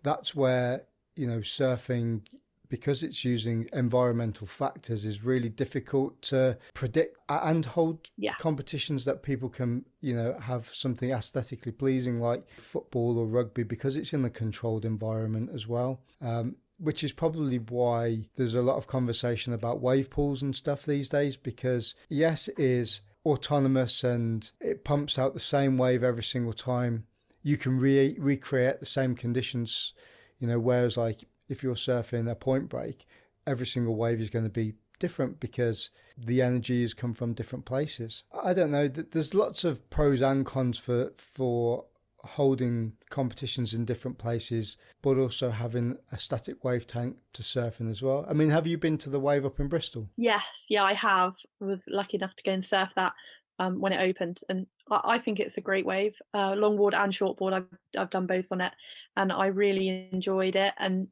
that's 0.02 0.34
where, 0.34 0.86
you 1.16 1.28
know, 1.28 1.40
surfing, 1.40 2.22
because 2.70 3.04
it's 3.04 3.24
using 3.24 3.70
environmental 3.74 4.48
factors, 4.48 5.06
is 5.06 5.24
really 5.24 5.50
difficult 5.50 6.22
to 6.24 6.58
predict 6.74 7.18
and 7.30 7.66
hold 7.66 8.10
yeah. 8.18 8.34
competitions 8.40 9.06
that 9.06 9.24
people 9.24 9.50
can, 9.50 9.86
you 10.02 10.16
know, 10.16 10.38
have 10.40 10.68
something 10.68 11.12
aesthetically 11.12 11.72
pleasing 11.72 12.20
like 12.20 12.50
football 12.58 13.18
or 13.18 13.26
rugby 13.26 13.64
because 13.64 13.96
it's 13.96 14.14
in 14.14 14.26
a 14.26 14.30
controlled 14.30 14.86
environment 14.86 15.50
as 15.54 15.68
well. 15.68 16.02
Um, 16.22 16.56
which 16.78 17.04
is 17.04 17.14
probably 17.14 17.58
why 17.58 18.28
there's 18.36 18.56
a 18.56 18.62
lot 18.62 18.78
of 18.78 18.88
conversation 18.88 19.54
about 19.54 19.82
wave 19.82 20.10
pools 20.10 20.42
and 20.42 20.56
stuff 20.56 20.86
these 20.86 21.08
days 21.08 21.38
because 21.38 21.96
yes 22.10 22.48
it 22.50 22.60
is 22.60 23.00
autonomous 23.26 24.04
and 24.04 24.52
it 24.60 24.84
pumps 24.84 25.18
out 25.18 25.34
the 25.34 25.40
same 25.40 25.78
wave 25.78 26.04
every 26.04 26.24
single 26.24 26.54
time 26.54 27.06
you 27.42 27.58
can 27.58 27.80
re- 27.80 28.18
recreate 28.20 28.80
the 28.80 28.86
same 28.86 29.16
conditions 29.16 29.94
you 30.40 30.48
know 30.48 30.60
whereas 30.60 30.98
like 30.98 31.24
if 31.50 31.64
you're 31.64 31.76
surfing 31.76 32.30
a 32.30 32.36
point 32.36 32.70
break 32.70 33.06
every 33.48 33.66
single 33.66 33.96
wave 33.96 34.20
is 34.20 34.30
going 34.30 34.46
to 34.46 34.50
be 34.50 34.74
different 35.00 35.40
because 35.40 35.90
the 36.18 36.42
energy 36.42 36.82
has 36.82 36.94
come 36.94 37.14
from 37.14 37.34
different 37.34 37.66
places 37.66 38.24
i 38.44 38.54
don't 38.54 38.72
know 38.72 38.88
there's 38.88 39.34
lots 39.34 39.64
of 39.64 39.90
pros 39.90 40.22
and 40.22 40.46
cons 40.46 40.78
for 40.78 41.12
for 41.18 41.86
holding 42.26 42.94
competitions 43.10 43.74
in 43.74 43.86
different 43.86 44.18
places, 44.18 44.78
but 45.02 45.18
also 45.18 45.50
having 45.50 45.98
a 46.12 46.18
static 46.18 46.64
wave 46.64 46.88
tank 46.88 47.18
to 47.34 47.44
surf 47.44 47.80
in 47.80 47.90
as 47.90 48.02
well. 48.02 48.26
I 48.28 48.34
mean, 48.34 48.50
have 48.50 48.68
you 48.68 48.78
been 48.78 48.98
to 49.00 49.10
the 49.10 49.20
wave 49.20 49.46
up 49.46 49.60
in 49.60 49.68
Bristol? 49.68 50.10
Yes, 50.18 50.66
yeah, 50.70 50.84
I 50.84 50.94
have. 50.94 51.36
I 51.62 51.66
was 51.66 51.84
lucky 51.88 52.18
enough 52.18 52.36
to 52.36 52.44
go 52.44 52.52
and 52.52 52.66
surf 52.66 52.94
that 52.96 53.14
um, 53.60 53.80
when 53.80 53.94
it 53.94 54.02
opened, 54.02 54.42
and 54.50 54.68
I, 54.92 55.02
I, 55.06 55.18
think 55.18 55.40
it's 55.40 55.58
a 55.58 55.62
great 55.62 55.86
wave. 55.86 56.20
Uh, 56.34 56.54
longboard 56.54 56.94
and 56.94 57.14
shortboard, 57.14 57.54
I've 57.54 57.68
I've 57.98 58.10
done 58.10 58.28
both 58.28 58.48
on 58.52 58.62
it, 58.62 58.74
and 59.16 59.32
I 59.32 59.48
really 59.48 60.10
enjoyed 60.12 60.56
it. 60.56 60.74
And 60.78 61.08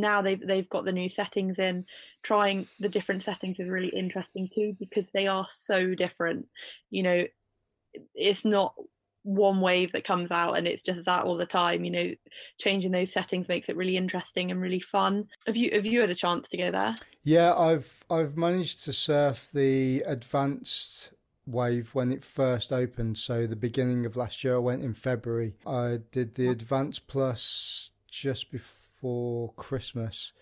now 0.00 0.22
they've 0.22 0.40
they've 0.40 0.68
got 0.68 0.84
the 0.84 0.92
new 0.92 1.08
settings 1.08 1.58
in. 1.58 1.86
Trying 2.22 2.68
the 2.80 2.88
different 2.88 3.22
settings 3.22 3.60
is 3.60 3.68
really 3.68 3.88
interesting 3.88 4.48
too 4.54 4.76
because 4.78 5.10
they 5.10 5.26
are 5.26 5.46
so 5.48 5.94
different. 5.94 6.46
You 6.90 7.02
know, 7.02 7.24
it's 8.14 8.44
not 8.44 8.74
one 9.24 9.60
wave 9.62 9.90
that 9.92 10.04
comes 10.04 10.30
out 10.30 10.56
and 10.56 10.66
it's 10.66 10.82
just 10.82 11.02
that 11.06 11.24
all 11.24 11.36
the 11.36 11.46
time 11.46 11.82
you 11.82 11.90
know 11.90 12.12
changing 12.58 12.92
those 12.92 13.10
settings 13.10 13.48
makes 13.48 13.70
it 13.70 13.76
really 13.76 13.96
interesting 13.96 14.50
and 14.50 14.60
really 14.60 14.78
fun 14.78 15.26
have 15.46 15.56
you 15.56 15.70
have 15.72 15.86
you 15.86 15.98
had 16.00 16.10
a 16.10 16.14
chance 16.14 16.46
to 16.46 16.58
go 16.58 16.70
there 16.70 16.94
yeah 17.22 17.54
i've 17.56 18.04
i've 18.10 18.36
managed 18.36 18.84
to 18.84 18.92
surf 18.92 19.48
the 19.54 20.02
advanced 20.02 21.12
wave 21.46 21.88
when 21.94 22.12
it 22.12 22.22
first 22.22 22.70
opened 22.70 23.16
so 23.16 23.46
the 23.46 23.56
beginning 23.56 24.04
of 24.04 24.14
last 24.14 24.44
year 24.44 24.56
i 24.56 24.58
went 24.58 24.82
in 24.82 24.92
february 24.92 25.54
i 25.66 25.98
did 26.10 26.34
the 26.34 26.48
advanced 26.48 27.06
plus 27.06 27.90
just 28.06 28.50
before 28.50 28.83
christmas 29.56 30.32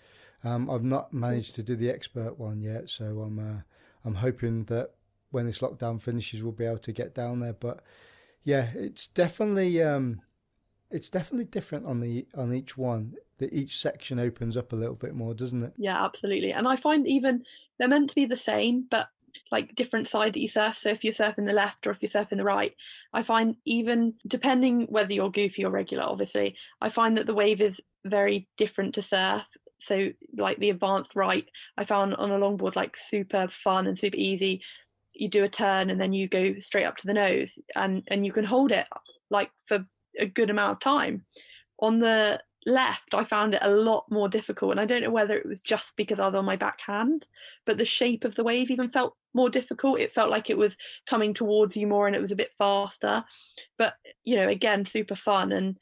um, 0.44 0.70
i've 0.70 0.84
not 0.84 1.12
managed 1.12 1.54
to 1.54 1.62
do 1.62 1.76
the 1.76 1.90
expert 1.90 2.38
one 2.38 2.60
yet 2.60 2.88
so 2.88 3.20
i'm 3.20 3.38
uh, 3.38 3.60
i'm 4.04 4.16
hoping 4.16 4.64
that 4.64 4.90
when 5.30 5.46
this 5.46 5.60
lockdown 5.60 6.00
finishes 6.00 6.42
we'll 6.42 6.52
be 6.52 6.64
able 6.64 6.78
to 6.78 6.92
get 6.92 7.14
down 7.14 7.40
there 7.40 7.54
but 7.54 7.82
yeah, 8.44 8.70
it's 8.74 9.06
definitely 9.06 9.82
um, 9.82 10.20
it's 10.90 11.10
definitely 11.10 11.46
different 11.46 11.86
on 11.86 12.00
the 12.00 12.26
on 12.34 12.52
each 12.52 12.76
one. 12.76 13.14
That 13.38 13.52
each 13.52 13.80
section 13.80 14.20
opens 14.20 14.56
up 14.56 14.72
a 14.72 14.76
little 14.76 14.94
bit 14.94 15.14
more, 15.14 15.34
doesn't 15.34 15.64
it? 15.64 15.72
Yeah, 15.76 16.04
absolutely. 16.04 16.52
And 16.52 16.68
I 16.68 16.76
find 16.76 17.08
even 17.08 17.44
they're 17.78 17.88
meant 17.88 18.10
to 18.10 18.14
be 18.14 18.24
the 18.24 18.36
same, 18.36 18.86
but 18.88 19.08
like 19.50 19.74
different 19.74 20.06
side 20.06 20.34
that 20.34 20.40
you 20.40 20.48
surf. 20.48 20.76
So 20.76 20.90
if 20.90 21.02
you're 21.02 21.12
surfing 21.12 21.46
the 21.46 21.54
left 21.54 21.86
or 21.86 21.90
if 21.90 22.02
you're 22.02 22.08
surfing 22.08 22.36
the 22.36 22.44
right, 22.44 22.76
I 23.12 23.22
find 23.22 23.56
even 23.64 24.14
depending 24.26 24.86
whether 24.86 25.12
you're 25.12 25.30
goofy 25.30 25.64
or 25.64 25.70
regular, 25.70 26.04
obviously, 26.04 26.56
I 26.80 26.88
find 26.88 27.18
that 27.18 27.26
the 27.26 27.34
wave 27.34 27.60
is 27.60 27.80
very 28.04 28.48
different 28.56 28.94
to 28.94 29.02
surf. 29.02 29.48
So 29.80 30.10
like 30.36 30.58
the 30.58 30.70
advanced 30.70 31.16
right, 31.16 31.48
I 31.76 31.84
found 31.84 32.14
on 32.14 32.30
a 32.30 32.38
longboard 32.38 32.76
like 32.76 32.96
super 32.96 33.48
fun 33.48 33.86
and 33.86 33.98
super 33.98 34.16
easy. 34.16 34.62
You 35.12 35.28
do 35.28 35.44
a 35.44 35.48
turn 35.48 35.90
and 35.90 36.00
then 36.00 36.12
you 36.12 36.28
go 36.28 36.58
straight 36.60 36.84
up 36.84 36.96
to 36.98 37.06
the 37.06 37.14
nose 37.14 37.58
and 37.74 38.02
and 38.08 38.24
you 38.24 38.32
can 38.32 38.44
hold 38.44 38.72
it 38.72 38.86
like 39.30 39.50
for 39.66 39.86
a 40.18 40.26
good 40.26 40.50
amount 40.50 40.72
of 40.72 40.80
time. 40.80 41.24
On 41.78 41.98
the 41.98 42.40
left 42.64 43.12
i 43.12 43.24
found 43.24 43.56
it 43.56 43.62
a 43.62 43.74
lot 43.74 44.04
more 44.08 44.28
difficult 44.28 44.70
and 44.70 44.78
i 44.78 44.84
don't 44.84 45.02
know 45.02 45.10
whether 45.10 45.36
it 45.36 45.44
was 45.44 45.60
just 45.60 45.96
because 45.96 46.20
i 46.20 46.26
was 46.26 46.36
on 46.36 46.44
my 46.44 46.54
backhand 46.54 47.26
but 47.66 47.76
the 47.76 47.84
shape 47.84 48.24
of 48.24 48.36
the 48.36 48.44
wave 48.44 48.70
even 48.70 48.88
felt 48.88 49.16
more 49.34 49.50
difficult. 49.50 50.00
It 50.00 50.12
felt 50.12 50.30
like 50.30 50.50
it 50.50 50.58
was 50.58 50.76
coming 51.06 51.34
towards 51.34 51.76
you 51.76 51.86
more 51.86 52.06
and 52.06 52.16
it 52.16 52.22
was 52.22 52.32
a 52.32 52.36
bit 52.36 52.52
faster. 52.56 53.24
But 53.78 53.94
you 54.24 54.36
know 54.36 54.48
again 54.48 54.84
super 54.84 55.14
fun 55.14 55.52
and 55.52 55.78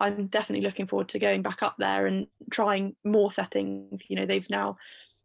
i'm 0.00 0.26
definitely 0.26 0.66
looking 0.66 0.86
forward 0.86 1.08
to 1.08 1.18
going 1.18 1.42
back 1.42 1.62
up 1.62 1.76
there 1.78 2.06
and 2.06 2.26
trying 2.50 2.94
more 3.04 3.30
settings 3.30 4.02
you 4.08 4.16
know 4.16 4.26
they've 4.26 4.50
now 4.50 4.76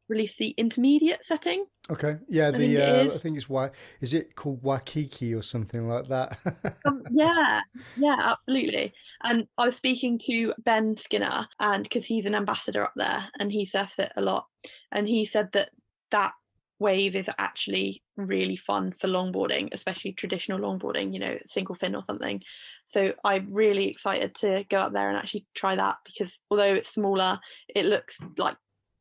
released 0.07 0.37
the 0.37 0.49
intermediate 0.57 1.25
setting. 1.25 1.65
Okay, 1.89 2.17
yeah, 2.27 2.51
the 2.51 2.57
I 2.57 2.59
think, 2.59 2.79
uh, 3.11 3.13
I 3.13 3.17
think 3.17 3.37
it's 3.37 3.49
why 3.49 3.71
is 4.01 4.13
it 4.13 4.35
called 4.35 4.63
Waikiki 4.63 5.33
or 5.35 5.41
something 5.41 5.87
like 5.87 6.07
that? 6.07 6.37
um, 6.85 7.03
yeah, 7.11 7.61
yeah, 7.97 8.15
absolutely. 8.19 8.93
And 9.23 9.47
I 9.57 9.65
was 9.65 9.75
speaking 9.75 10.19
to 10.25 10.53
Ben 10.57 10.97
Skinner, 10.97 11.47
and 11.59 11.83
because 11.83 12.05
he's 12.05 12.25
an 12.25 12.35
ambassador 12.35 12.83
up 12.83 12.93
there, 12.95 13.27
and 13.39 13.51
he 13.51 13.65
surfs 13.65 13.99
it 13.99 14.11
a 14.15 14.21
lot, 14.21 14.45
and 14.91 15.07
he 15.07 15.25
said 15.25 15.51
that 15.53 15.69
that 16.11 16.33
wave 16.79 17.15
is 17.15 17.29
actually 17.37 18.03
really 18.17 18.55
fun 18.55 18.91
for 18.91 19.07
longboarding, 19.07 19.73
especially 19.73 20.13
traditional 20.13 20.59
longboarding, 20.59 21.13
you 21.13 21.19
know, 21.19 21.37
single 21.47 21.75
fin 21.75 21.95
or 21.95 22.03
something. 22.03 22.41
So 22.85 23.13
I'm 23.23 23.47
really 23.53 23.89
excited 23.89 24.35
to 24.35 24.65
go 24.69 24.77
up 24.77 24.93
there 24.93 25.09
and 25.09 25.17
actually 25.17 25.45
try 25.55 25.75
that 25.75 25.97
because 26.05 26.39
although 26.49 26.73
it's 26.73 26.93
smaller, 26.93 27.39
it 27.73 27.85
looks 27.85 28.19
like 28.37 28.57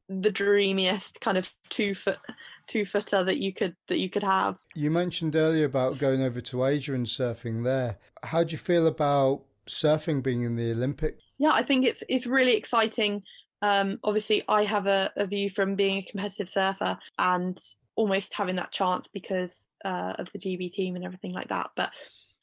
the 0.08 0.30
dreamiest 0.30 1.20
kind 1.20 1.38
of 1.38 1.50
two 1.70 1.94
foot 1.94 2.18
two 2.66 2.84
footer 2.84 3.24
that 3.24 3.38
you 3.38 3.52
could 3.52 3.74
that 3.88 3.98
you 3.98 4.10
could 4.10 4.22
have. 4.22 4.56
You 4.74 4.90
mentioned 4.90 5.34
earlier 5.34 5.64
about 5.64 5.98
going 5.98 6.22
over 6.22 6.40
to 6.42 6.64
Asia 6.64 6.94
and 6.94 7.06
surfing 7.06 7.64
there. 7.64 7.98
How 8.22 8.44
do 8.44 8.52
you 8.52 8.58
feel 8.58 8.86
about 8.86 9.42
surfing 9.66 10.22
being 10.22 10.42
in 10.42 10.56
the 10.56 10.72
Olympics? 10.72 11.22
Yeah, 11.38 11.52
I 11.52 11.62
think 11.62 11.84
it's 11.84 12.02
it's 12.08 12.26
really 12.26 12.56
exciting. 12.56 13.22
Um, 13.64 13.98
obviously, 14.04 14.42
I 14.46 14.64
have 14.64 14.86
a, 14.86 15.10
a 15.16 15.26
view 15.26 15.48
from 15.48 15.74
being 15.74 15.96
a 15.96 16.02
competitive 16.02 16.50
surfer 16.50 16.98
and 17.18 17.58
almost 17.96 18.34
having 18.34 18.56
that 18.56 18.72
chance 18.72 19.08
because 19.08 19.52
uh, 19.86 20.12
of 20.18 20.30
the 20.32 20.38
GB 20.38 20.70
team 20.70 20.96
and 20.96 21.04
everything 21.04 21.32
like 21.32 21.48
that. 21.48 21.70
But 21.74 21.90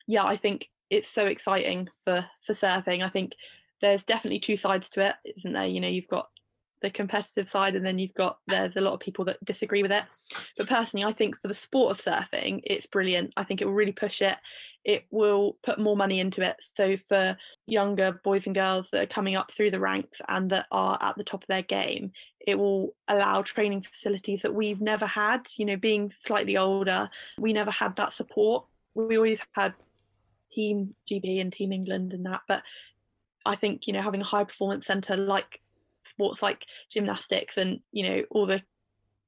yeah, 0.08 0.24
I 0.24 0.36
think 0.36 0.70
it's 0.90 1.08
so 1.08 1.28
exciting 1.28 1.90
for 2.04 2.26
for 2.42 2.54
surfing. 2.54 3.04
I 3.04 3.10
think 3.10 3.34
there's 3.82 4.04
definitely 4.04 4.40
two 4.40 4.58
sides 4.58 4.90
to 4.92 5.02
it, 5.10 5.16
isn't 5.38 5.54
there? 5.54 5.68
You 5.68 5.80
know, 5.80 5.88
you've 5.88 6.08
got 6.08 6.28
the 6.82 6.90
competitive 6.90 7.48
side 7.48 7.76
and 7.76 7.86
then 7.86 8.00
you've 8.00 8.14
got 8.14 8.40
there's 8.48 8.76
a 8.76 8.82
lot 8.82 8.94
of 8.94 9.00
people 9.00 9.26
that 9.26 9.44
disagree 9.46 9.82
with 9.82 9.92
it. 9.92 10.04
But 10.58 10.68
personally 10.68 11.06
i 11.06 11.12
think 11.12 11.38
for 11.38 11.48
the 11.48 11.54
sport 11.54 11.92
of 11.92 12.04
surfing 12.04 12.62
it's 12.66 12.88
brilliant. 12.88 13.34
I 13.38 13.44
think 13.44 13.62
it 13.62 13.66
will 13.66 13.74
really 13.74 13.92
push 13.92 14.22
it. 14.22 14.38
It 14.84 15.06
will 15.12 15.58
put 15.64 15.80
more 15.80 15.96
money 15.96 16.20
into 16.20 16.42
it. 16.42 16.56
So 16.76 16.98
for 16.98 17.38
younger 17.68 18.20
boys 18.24 18.48
and 18.48 18.56
girls 18.56 18.90
that 18.92 19.04
are 19.04 19.08
coming 19.08 19.36
up 19.36 19.52
through 19.52 19.72
the 19.72 19.80
ranks 19.80 20.22
and 20.28 20.50
that 20.50 20.66
are 20.72 20.98
at 21.02 21.16
the 21.18 21.24
top 21.24 21.44
of 21.44 21.48
their 21.48 21.62
game 21.62 22.12
it 22.46 22.58
will 22.58 22.96
allow 23.08 23.44
training 23.44 23.82
facilities 23.82 24.42
that 24.42 24.56
we've 24.56 24.82
never 24.82 25.06
had. 25.06 25.48
You 25.58 25.66
know 25.66 25.78
being 25.78 26.12
slightly 26.12 26.58
older 26.58 27.10
we 27.38 27.54
never 27.54 27.72
had 27.72 27.96
that 27.98 28.14
support. 28.14 28.66
We 28.96 29.18
always 29.18 29.42
had 29.54 29.74
team 30.52 30.96
gb 31.10 31.40
and 31.40 31.54
team 31.54 31.72
england 31.72 32.14
and 32.14 32.26
that. 32.26 32.42
But 32.48 32.64
I 33.46 33.56
think 33.56 33.88
you 33.88 33.94
know 33.94 34.02
having 34.02 34.22
a 34.22 34.26
high 34.26 34.44
performance 34.44 34.86
center 34.88 35.18
like 35.18 35.62
sports 36.04 36.42
like 36.42 36.66
gymnastics 36.90 37.58
and 37.58 37.80
you 37.92 38.04
know 38.08 38.24
all 38.32 38.46
the 38.46 38.62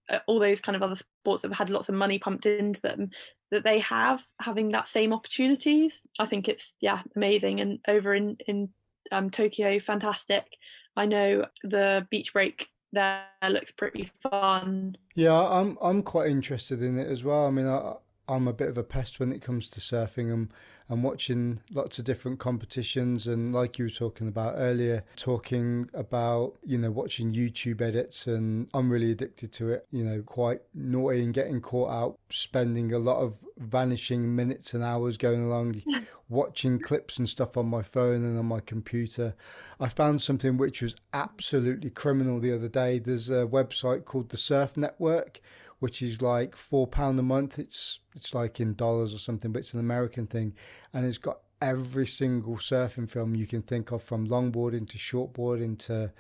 uh, 0.10 0.20
all 0.28 0.40
those 0.40 0.60
kind 0.60 0.76
of 0.76 0.82
other 0.82 0.96
sports 0.96 1.42
that 1.42 1.50
have 1.50 1.58
had 1.58 1.70
lots 1.70 1.90
of 1.90 1.96
money 1.96 2.20
pumped 2.20 2.46
into 2.46 2.82
them 2.82 3.10
that 3.52 3.64
they 3.64 3.80
have 3.80 4.24
having 4.42 4.70
that 4.72 4.90
same 4.90 5.14
opportunities. 5.14 6.02
I 6.20 6.26
think 6.26 6.50
it's 6.50 6.76
yeah 6.82 7.02
amazing. 7.16 7.62
And 7.62 7.80
over 7.88 8.14
in 8.14 8.38
in 8.48 8.70
um, 9.12 9.30
tokyo 9.30 9.80
fantastic. 9.80 10.58
I 10.96 11.06
know 11.06 11.46
the 11.64 12.06
beach 12.10 12.34
break 12.34 12.70
there 12.92 13.24
looks 13.50 13.72
pretty 13.72 14.10
fun. 14.22 14.96
Yeah 15.16 15.34
i'm 15.34 15.78
i'm 15.82 16.04
quite 16.04 16.30
interested 16.30 16.82
in 16.82 17.00
it 17.00 17.08
as 17.08 17.24
well. 17.24 17.48
I 17.48 17.50
mean 17.50 17.68
i 17.68 17.96
I'm 18.28 18.48
a 18.48 18.54
bit 18.54 18.70
of 18.70 18.78
a 18.78 18.84
pest 18.84 19.20
when 19.20 19.34
it 19.34 19.42
comes 19.42 19.68
to 19.70 19.82
surfing 19.82 20.34
and, 20.34 20.50
and 20.88 21.04
watching 21.04 21.60
lots 21.72 22.00
of 22.00 22.06
different 22.06 22.40
competitions. 22.40 23.28
And 23.28 23.54
like 23.54 23.78
you 23.78 23.86
were 23.86 23.90
talking 23.90 24.28
about 24.28 24.56
earlier, 24.58 25.04
talking 25.18 25.90
about, 25.94 26.54
you 26.64 26.78
know, 26.78 26.92
watching 26.92 27.34
YouTube 27.34 27.82
edits. 27.82 28.28
And 28.28 28.70
I'm 28.74 28.90
really 28.90 29.12
addicted 29.12 29.52
to 29.54 29.72
it, 29.72 29.88
you 29.92 30.04
know, 30.04 30.22
quite 30.22 30.62
naughty 30.74 31.22
and 31.22 31.34
getting 31.34 31.60
caught 31.60 31.92
out, 31.92 32.20
spending 32.30 32.94
a 32.94 33.00
lot 33.00 33.18
of 33.18 33.36
vanishing 33.58 34.36
minutes 34.36 34.74
and 34.74 34.84
hours 34.84 35.18
going 35.18 35.44
along, 35.44 35.82
watching 36.30 36.80
clips 36.80 37.18
and 37.18 37.28
stuff 37.28 37.58
on 37.58 37.68
my 37.68 37.82
phone 37.82 38.24
and 38.24 38.40
on 38.40 38.46
my 38.46 38.62
computer. 38.62 39.36
I 39.80 39.90
found 39.90 40.22
something 40.22 40.58
which 40.58 40.82
was 40.82 40.96
absolutely 41.14 41.90
criminal 41.90 42.40
the 42.40 42.54
other 42.54 42.70
day. 42.70 43.00
There's 43.00 43.30
a 43.30 43.46
website 43.46 44.06
called 44.06 44.30
the 44.30 44.38
Surf 44.38 44.78
Network 44.78 45.42
which 45.84 46.02
is 46.02 46.22
like 46.22 46.56
four 46.56 46.88
pound 46.88 47.20
a 47.20 47.22
month. 47.22 47.60
It's 47.60 48.00
it's 48.16 48.34
like 48.34 48.62
in 48.62 48.74
dollars 48.74 49.14
or 49.14 49.18
something, 49.18 49.52
but 49.52 49.60
it's 49.60 49.74
an 49.74 49.82
American 49.82 50.28
thing, 50.28 50.54
and 50.94 51.06
it's 51.06 51.18
got 51.18 51.40
every 51.62 52.08
single 52.08 52.56
surfing 52.56 53.10
film 53.10 53.36
you 53.36 53.46
can 53.46 53.62
think 53.62 53.92
of, 53.92 54.02
from 54.02 54.26
longboarding 54.26 54.90
to 54.92 54.98
shortboarding 54.98 55.78
to. 55.80 56.14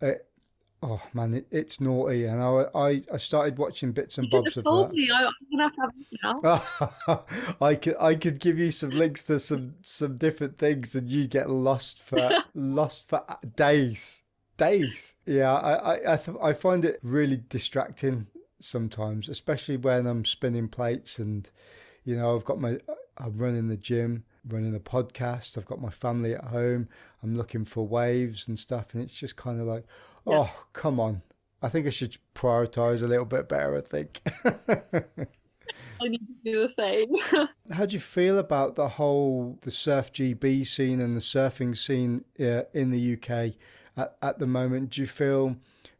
Uh, 0.00 0.12
oh 0.82 1.02
man, 1.12 1.34
it, 1.34 1.46
it's 1.50 1.78
naughty, 1.78 2.24
and 2.24 2.40
I, 2.42 2.64
I, 2.74 3.02
I 3.12 3.18
started 3.18 3.58
watching 3.58 3.92
bits 3.92 4.16
and 4.16 4.30
bobs 4.30 4.56
of 4.56 4.64
that. 4.64 4.92
Me. 4.92 5.10
I, 5.10 5.26
I'm 5.26 5.32
gonna 5.50 5.64
have 5.64 5.74
to 5.74 6.64
have 6.72 6.86
now. 7.06 7.56
I 7.60 7.74
could 7.74 7.96
I 8.00 8.14
could 8.14 8.40
give 8.40 8.58
you 8.58 8.70
some 8.70 8.90
links 8.92 9.24
to 9.24 9.38
some 9.38 9.74
some 9.82 10.16
different 10.16 10.56
things, 10.56 10.94
and 10.94 11.10
you 11.10 11.26
get 11.26 11.50
lost 11.50 12.02
for 12.02 12.30
lost 12.54 13.10
for 13.10 13.22
days 13.56 14.22
days. 14.56 15.16
Yeah, 15.26 15.52
I 15.52 15.74
I 15.74 16.14
I, 16.14 16.16
th- 16.16 16.38
I 16.42 16.54
find 16.54 16.82
it 16.82 16.98
really 17.02 17.42
distracting 17.50 18.28
sometimes, 18.60 19.28
especially 19.28 19.76
when 19.76 20.06
I'm 20.06 20.24
spinning 20.24 20.68
plates 20.68 21.18
and, 21.18 21.48
you 22.04 22.16
know, 22.16 22.34
I've 22.34 22.44
got 22.44 22.60
my, 22.60 22.78
I'm 23.18 23.36
running 23.36 23.68
the 23.68 23.76
gym, 23.76 24.24
running 24.48 24.72
the 24.72 24.80
podcast, 24.80 25.56
I've 25.56 25.66
got 25.66 25.80
my 25.80 25.90
family 25.90 26.34
at 26.34 26.44
home, 26.44 26.88
I'm 27.22 27.36
looking 27.36 27.64
for 27.64 27.86
waves 27.86 28.48
and 28.48 28.58
stuff. 28.58 28.94
And 28.94 29.02
it's 29.02 29.12
just 29.12 29.36
kind 29.36 29.60
of 29.60 29.66
like, 29.66 29.84
yeah. 30.26 30.40
oh, 30.40 30.66
come 30.72 31.00
on. 31.00 31.22
I 31.62 31.68
think 31.68 31.86
I 31.86 31.90
should 31.90 32.18
prioritize 32.34 33.02
a 33.02 33.06
little 33.06 33.24
bit 33.24 33.48
better, 33.48 33.76
I 33.76 33.80
think. 33.80 34.20
I 36.00 36.08
need 36.08 36.20
to 36.20 36.42
do 36.44 36.60
the 36.60 36.68
same. 36.68 37.08
How 37.72 37.86
do 37.86 37.94
you 37.94 38.00
feel 38.00 38.38
about 38.38 38.76
the 38.76 38.88
whole 38.88 39.58
the 39.62 39.70
surf 39.70 40.12
GB 40.12 40.66
scene 40.66 41.00
and 41.00 41.16
the 41.16 41.20
surfing 41.20 41.76
scene 41.76 42.24
uh, 42.38 42.62
in 42.74 42.90
the 42.90 43.14
UK 43.14 43.54
at, 43.96 44.16
at 44.22 44.38
the 44.38 44.46
moment? 44.46 44.90
Do 44.90 45.00
you 45.00 45.06
feel 45.06 45.56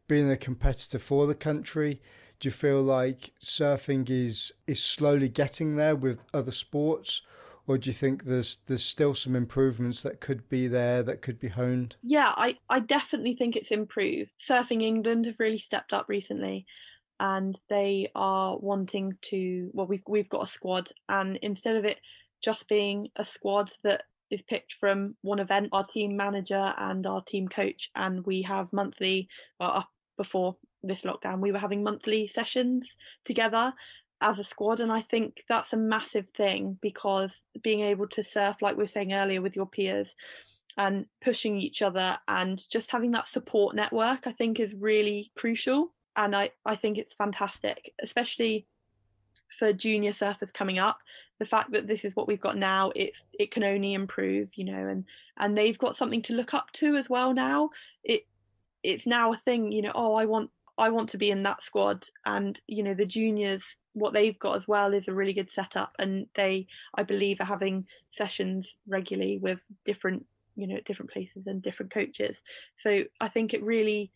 being 0.09 0.31
a 0.31 0.37
competitor 0.37 0.99
for 0.99 1.27
the 1.27 1.35
country? 1.35 2.01
Do 2.39 2.49
you 2.49 2.53
feel 2.53 2.83
like 2.83 3.33
surfing 3.43 4.09
is 4.11 4.53
is 4.67 4.83
slowly 4.83 5.29
getting 5.29 5.77
there 5.77 5.97
with 5.97 6.25
other 6.33 6.53
sports? 6.53 7.23
or 7.67 7.79
do 7.79 7.91
you 7.91 7.95
think 7.95 8.25
there's 8.25 8.59
there's 8.67 8.85
still 8.85 9.15
some 9.15 9.35
improvements 9.35 10.03
that 10.03 10.21
could 10.21 10.49
be 10.49 10.69
there 10.69 11.03
that 11.03 11.23
could 11.23 11.39
be 11.39 11.49
honed? 11.49 11.97
Yeah, 12.03 12.33
I, 12.37 12.59
I 12.69 12.81
definitely 12.81 13.35
think 13.35 13.57
it's 13.57 13.71
improved. 13.71 14.33
Surfing 14.41 14.83
England 14.83 15.27
have 15.27 15.37
really 15.39 15.59
stepped 15.59 15.93
up 15.93 16.07
recently 16.09 16.67
and 17.19 17.59
they 17.69 18.09
are 18.15 18.59
wanting 18.59 19.17
to 19.23 19.71
well 19.73 19.87
we've 19.87 20.03
we've 20.07 20.29
got 20.29 20.43
a 20.43 20.47
squad 20.47 20.89
and 21.09 21.39
instead 21.39 21.77
of 21.77 21.85
it 21.85 21.99
just 22.43 22.69
being 22.69 23.09
a 23.17 23.25
squad 23.25 23.73
that 23.83 24.03
is 24.31 24.43
picked 24.43 24.75
from 24.75 25.17
one 25.23 25.39
event, 25.39 25.69
our 25.73 25.87
team 25.87 26.17
manager 26.17 26.75
and 26.77 27.07
our 27.07 27.23
team 27.23 27.49
coach 27.49 27.91
and 27.95 28.25
we 28.27 28.43
have 28.43 28.73
monthly 28.73 29.29
well 29.59 29.89
before 30.17 30.57
this 30.83 31.03
lockdown, 31.03 31.41
we 31.41 31.53
were 31.53 31.59
having 31.59 31.83
monthly 31.83 32.29
sessions 32.29 32.97
together 33.25 33.73
as 34.21 34.39
a 34.39 34.45
squad. 34.45 34.81
And 34.81 34.93
I 34.93 35.01
think 35.01 35.43
that's 35.49 35.73
a 35.73 35.79
massive 35.79 36.31
thing 36.31 36.79
because 36.81 37.43
being 37.63 37.81
able 37.81 38.09
to 38.09 38.25
surf, 38.25 38.63
like 38.63 38.77
we 38.77 38.83
were 38.83 38.89
saying 38.89 39.13
earlier, 39.13 39.43
with 39.43 39.57
your 39.57 39.67
peers 39.67 40.15
and 40.79 41.07
pushing 41.23 41.61
each 41.61 41.83
other 41.83 42.19
and 42.29 42.61
just 42.71 42.91
having 42.91 43.13
that 43.13 43.29
support 43.29 43.75
network, 43.75 44.27
I 44.27 44.33
think 44.33 44.61
is 44.61 44.75
really 44.75 45.31
crucial. 45.37 45.93
And 46.17 46.35
I, 46.35 46.51
I 46.65 46.77
think 46.77 46.99
it's 46.99 47.15
fantastic, 47.15 47.93
especially 48.03 48.67
for 49.49 49.73
junior 49.73 50.11
surfers 50.11 50.53
coming 50.53 50.79
up 50.79 50.99
the 51.39 51.45
fact 51.45 51.73
that 51.73 51.87
this 51.87 52.05
is 52.05 52.17
what 52.17 52.27
we've 52.27 52.41
got 52.41 52.57
now 52.57 52.91
it's 52.97 53.25
it 53.39 53.51
can 53.51 53.63
only 53.63 53.95
improve 53.95 54.51
you 54.57 54.65
know 54.65 54.89
and 54.89 55.05
and 55.39 55.57
they've 55.57 55.79
got 55.79 55.97
something 55.97 56.23
to 56.23 56.35
look 56.35 56.53
up 56.53 56.71
to 56.73 56.97
as 56.97 57.09
well 57.09 57.33
now 57.33 57.71
it 58.03 58.27
it's 58.83 59.07
now 59.07 59.31
a 59.31 59.37
thing 59.37 59.71
you 59.71 59.83
know 59.83 59.93
oh 59.95 60.15
i 60.15 60.25
want 60.25 60.51
I 60.79 60.91
want 60.91 61.09
to 61.11 61.19
be 61.19 61.31
in 61.31 61.43
that 61.45 61.63
squad. 61.63 62.05
And, 62.25 62.61
you 62.67 62.83
know, 62.83 62.95
the 62.95 63.07
juniors, 63.07 63.63
what 63.93 64.13
they've 64.13 64.39
got 64.39 64.57
as 64.57 64.69
well 64.69 64.93
is 64.93 65.09
a 65.09 65.15
really 65.15 65.33
good 65.33 65.51
setup. 65.51 65.93
And 65.99 66.27
they, 66.35 66.67
I 66.95 67.03
believe, 67.03 67.41
are 67.41 67.45
having 67.45 67.87
sessions 68.11 68.77
regularly 68.87 69.39
with 69.39 69.63
different, 69.85 70.27
you 70.55 70.67
know, 70.67 70.79
different 70.85 71.11
places 71.11 71.47
and 71.47 71.63
different 71.63 71.93
coaches. 71.93 72.43
So 72.77 73.05
I 73.21 73.29
think 73.29 73.55
it 73.55 73.63
really 73.63 74.11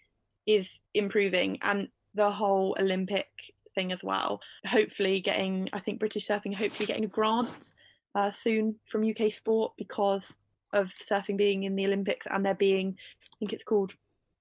is 0.46 0.80
improving. 0.94 1.58
And 1.62 1.88
the 2.14 2.30
whole 2.30 2.76
Olympic 2.78 3.28
thing 3.74 3.92
as 3.92 4.02
well. 4.02 4.40
Hopefully, 4.66 5.20
getting, 5.20 5.68
I 5.72 5.78
think 5.78 6.00
British 6.00 6.26
Surfing, 6.26 6.54
hopefully 6.54 6.86
getting 6.86 7.04
a 7.04 7.08
grant 7.08 7.72
uh, 8.14 8.30
soon 8.30 8.76
from 8.84 9.08
UK 9.08 9.30
Sport 9.30 9.72
because 9.76 10.36
of 10.72 10.88
surfing 10.88 11.36
being 11.36 11.64
in 11.64 11.76
the 11.76 11.86
Olympics 11.86 12.26
and 12.26 12.44
there 12.44 12.54
being, 12.54 12.96
I 12.98 13.36
think 13.38 13.52
it's 13.52 13.64
called 13.64 13.94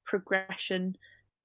progression 0.06 0.96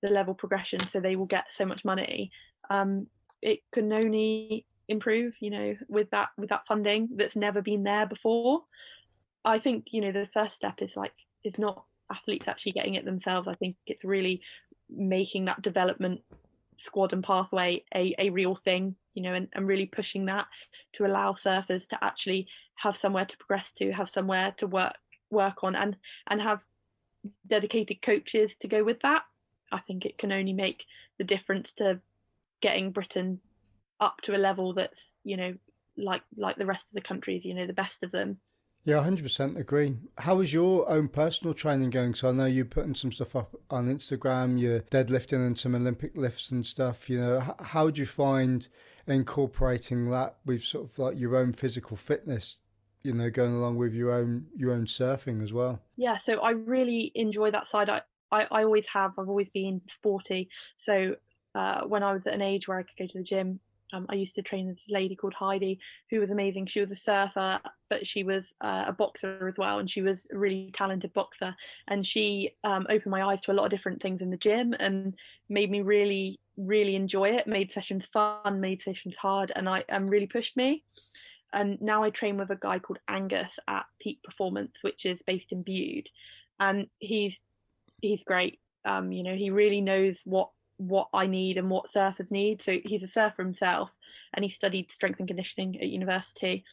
the 0.05 0.11
level 0.11 0.35
progression 0.35 0.79
so 0.81 1.01
they 1.01 1.17
will 1.17 1.25
get 1.25 1.47
so 1.51 1.65
much 1.65 1.83
money. 1.83 2.31
Um, 2.69 3.07
it 3.41 3.61
can 3.73 3.91
only 3.93 4.67
improve 4.87 5.35
you 5.41 5.49
know 5.49 5.75
with 5.89 6.11
that 6.11 6.29
with 6.37 6.51
that 6.51 6.67
funding 6.67 7.09
that's 7.17 7.37
never 7.37 7.63
been 7.63 7.85
there 7.85 8.07
before. 8.07 8.65
I 9.47 9.59
think 9.59 9.93
you 9.93 10.03
know 10.03 10.13
the 10.13 10.27
first 10.27 10.57
step 10.57 10.83
is 10.83 10.95
like 10.95 11.15
is 11.43 11.59
not 11.59 11.85
athletes 12.13 12.47
actually 12.47 12.73
getting 12.73 12.95
it 12.95 13.07
themselves. 13.07 13.49
I 13.49 13.55
think 13.55 13.77
it's 13.87 14.05
really 14.05 14.43
making 14.91 15.47
that 15.47 15.63
development 15.63 16.21
squad 16.77 17.15
and 17.15 17.25
pathway 17.25 17.83
a, 17.95 18.15
a 18.19 18.29
real 18.31 18.55
thing 18.55 18.97
you 19.15 19.23
know 19.23 19.33
and, 19.33 19.49
and 19.55 19.67
really 19.67 19.87
pushing 19.87 20.27
that 20.27 20.47
to 20.93 21.07
allow 21.07 21.33
surfers 21.33 21.87
to 21.89 22.05
actually 22.05 22.47
have 22.75 22.97
somewhere 22.97 23.25
to 23.25 23.39
progress 23.39 23.73
to 23.73 23.93
have 23.93 24.09
somewhere 24.09 24.53
to 24.59 24.67
work 24.67 24.97
work 25.31 25.63
on 25.63 25.77
and 25.77 25.97
and 26.27 26.43
have 26.43 26.65
dedicated 27.47 28.03
coaches 28.03 28.57
to 28.57 28.69
go 28.69 28.83
with 28.83 29.01
that 29.01 29.23
I 29.75 29.81
think 29.81 30.07
it 30.07 30.16
can 30.16 30.33
only 30.33 30.53
make 30.53 30.87
the 31.18 31.25
difference 31.25 31.72
to 31.75 32.01
getting 32.61 32.91
Britain 32.91 33.41
up 34.01 34.20
to 34.22 34.37
a 34.37 34.39
level 34.39 34.72
that's 34.72 35.16
you 35.25 35.37
know 35.37 35.55
like 35.97 36.22
like 36.37 36.57
the 36.57 36.66
rest 36.66 36.89
of 36.89 36.95
the 36.95 37.01
countries, 37.01 37.45
you 37.45 37.55
know, 37.55 37.66
the 37.66 37.72
best 37.72 38.03
of 38.03 38.12
them. 38.12 38.39
Yeah, 38.85 39.03
hundred 39.03 39.22
percent 39.22 39.57
agree. 39.57 39.97
How 40.18 40.41
is 40.41 40.53
your 40.53 40.89
own 40.91 41.09
personal 41.09 41.55
training 41.55 41.91
going? 41.91 42.14
So 42.14 42.29
I 42.29 42.33
know 42.33 42.45
you're 42.45 42.66
putting 42.66 42.95
some 42.95 43.12
stuff 43.12 43.35
up 43.35 43.55
on 43.70 43.87
Instagram. 43.89 44.61
You're 44.61 44.81
deadlifting 44.81 45.47
and 45.47 45.57
some 45.57 45.75
Olympic 45.75 46.16
lifts 46.16 46.51
and 46.51 46.66
stuff. 46.66 47.09
You 47.09 47.18
know, 47.18 47.55
how 47.61 47.89
do 47.89 48.01
you 48.01 48.07
find 48.07 48.68
incorporating 49.07 50.11
that 50.11 50.37
with 50.45 50.62
sort 50.62 50.85
of 50.91 50.99
like 50.99 51.18
your 51.18 51.37
own 51.37 51.53
physical 51.53 51.97
fitness? 51.97 52.59
You 53.03 53.14
know, 53.14 53.31
going 53.31 53.55
along 53.55 53.77
with 53.77 53.95
your 53.95 54.12
own 54.12 54.47
your 54.55 54.72
own 54.72 54.85
surfing 54.85 55.43
as 55.43 55.53
well. 55.53 55.81
Yeah, 55.97 56.18
so 56.18 56.41
I 56.41 56.51
really 56.51 57.11
enjoy 57.14 57.51
that 57.53 57.66
side. 57.68 57.89
I 57.89 58.03
I, 58.35 58.47
I 58.51 58.64
always 58.64 58.89
have. 58.89 59.12
I've 59.18 59.28
always 59.28 59.49
been 59.49 59.80
sporty. 59.89 60.49
So 60.76 61.16
uh, 61.55 61.82
when 61.85 62.03
I 62.03 62.12
was 62.12 62.26
at 62.26 62.35
an 62.35 62.43
age 62.43 62.66
where 62.66 62.78
I 62.78 62.82
could 62.82 62.97
go 62.99 63.07
to 63.07 63.18
the 63.18 63.24
gym, 63.24 63.61
um, 63.93 64.07
I 64.09 64.14
used 64.14 64.35
to 64.35 64.43
train 64.43 64.66
this 64.66 64.87
lady 64.91 65.14
called 65.14 65.35
Heidi, 65.35 65.78
who 66.11 66.18
was 66.18 66.30
amazing. 66.30 66.66
She 66.66 66.80
was 66.80 66.91
a 66.91 66.97
surfer, 66.97 67.61
but 67.89 68.07
she 68.07 68.24
was 68.24 68.53
uh, 68.61 68.87
a 68.89 68.93
boxer 68.93 69.47
as 69.47 69.57
well, 69.57 69.78
and 69.78 69.89
she 69.89 70.03
was 70.03 70.26
a 70.32 70.39
really 70.39 70.72
talented 70.74 71.12
boxer. 71.12 71.55
And 71.87 72.05
she 72.05 72.51
um, 72.64 72.87
opened 72.89 73.12
my 73.12 73.22
eyes 73.22 73.41
to 73.43 73.53
a 73.53 73.55
lot 73.55 73.64
of 73.66 73.70
different 73.70 74.03
things 74.03 74.20
in 74.20 74.30
the 74.30 74.37
gym 74.37 74.74
and 74.80 75.16
made 75.49 75.70
me 75.70 75.80
really, 75.82 76.41
really 76.57 76.97
enjoy 76.97 77.26
it. 77.26 77.47
Made 77.47 77.70
sessions 77.70 78.07
fun, 78.07 78.61
made 78.61 78.82
sessions 78.82 79.16
hard, 79.16 79.53
and 79.55 79.68
I 79.68 79.85
and 79.89 80.11
really 80.11 80.26
pushed 80.26 80.57
me. 80.57 80.82
And 81.53 81.80
now 81.80 82.03
I 82.03 82.11
train 82.11 82.37
with 82.37 82.51
a 82.51 82.57
guy 82.57 82.80
called 82.80 82.99
Angus 83.07 83.61
at 83.68 83.87
Peak 84.01 84.20
Performance, 84.24 84.78
which 84.82 85.07
is 85.07 85.22
based 85.22 85.53
in 85.53 85.62
Bude, 85.62 86.09
and 86.59 86.89
he's 86.99 87.43
he's 88.01 88.24
great. 88.24 88.61
Um, 88.84 89.12
you 89.12 89.22
know, 89.22 89.34
he 89.34 89.51
really 89.51 89.80
knows 89.80 90.22
what 90.24 90.51
what 90.76 91.09
I 91.14 91.26
need 91.26 91.57
and 91.57 91.70
what 91.70 91.90
surfers 91.90 92.32
need. 92.32 92.61
So 92.61 92.78
he's 92.84 93.03
a 93.03 93.09
surfer 93.09 93.42
himself, 93.42 93.90
and 94.32 94.45
he 94.45 94.51
studied 94.51 94.92
strength 94.92 95.18
and 95.18 95.28
conditioning 95.28 95.80
at 95.80 95.88
university. 95.88 96.64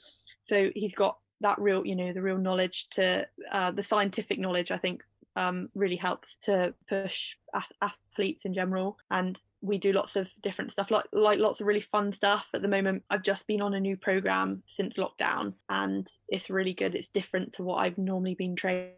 So 0.45 0.71
he's 0.75 0.95
got 0.95 1.17
that 1.41 1.59
real, 1.59 1.85
you 1.85 1.95
know, 1.95 2.13
the 2.13 2.21
real 2.21 2.37
knowledge 2.37 2.89
to 2.91 3.27
uh, 3.51 3.71
the 3.71 3.83
scientific 3.83 4.39
knowledge. 4.39 4.71
I 4.71 4.77
think 4.77 5.03
um, 5.35 5.69
really 5.75 5.95
helps 5.95 6.35
to 6.43 6.73
push 6.89 7.35
athletes 7.81 8.45
in 8.45 8.53
general. 8.53 8.97
And 9.09 9.39
we 9.61 9.77
do 9.77 9.93
lots 9.93 10.15
of 10.15 10.31
different 10.41 10.73
stuff, 10.73 10.89
like 10.89 11.05
like 11.13 11.39
lots 11.39 11.61
of 11.61 11.67
really 11.67 11.79
fun 11.79 12.11
stuff. 12.13 12.47
At 12.53 12.61
the 12.61 12.67
moment, 12.67 13.03
I've 13.09 13.21
just 13.21 13.45
been 13.45 13.61
on 13.61 13.75
a 13.75 13.79
new 13.79 13.95
program 13.95 14.63
since 14.65 14.97
lockdown, 14.97 15.53
and 15.69 16.07
it's 16.29 16.49
really 16.49 16.73
good. 16.73 16.95
It's 16.95 17.09
different 17.09 17.53
to 17.53 17.63
what 17.63 17.75
I've 17.75 17.97
normally 17.97 18.35
been 18.35 18.55
training 18.55 18.93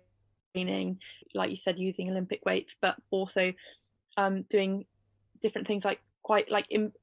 training, 0.54 1.00
like 1.34 1.50
you 1.50 1.58
said, 1.58 1.80
using 1.80 2.10
Olympic 2.10 2.42
weights, 2.46 2.76
but 2.82 2.96
also 3.12 3.54
um, 4.18 4.42
doing 4.44 4.86
different 5.42 5.68
things 5.68 5.84
like 5.84 6.02
quite 6.22 6.50
like 6.50 6.68
Im- 6.70 6.94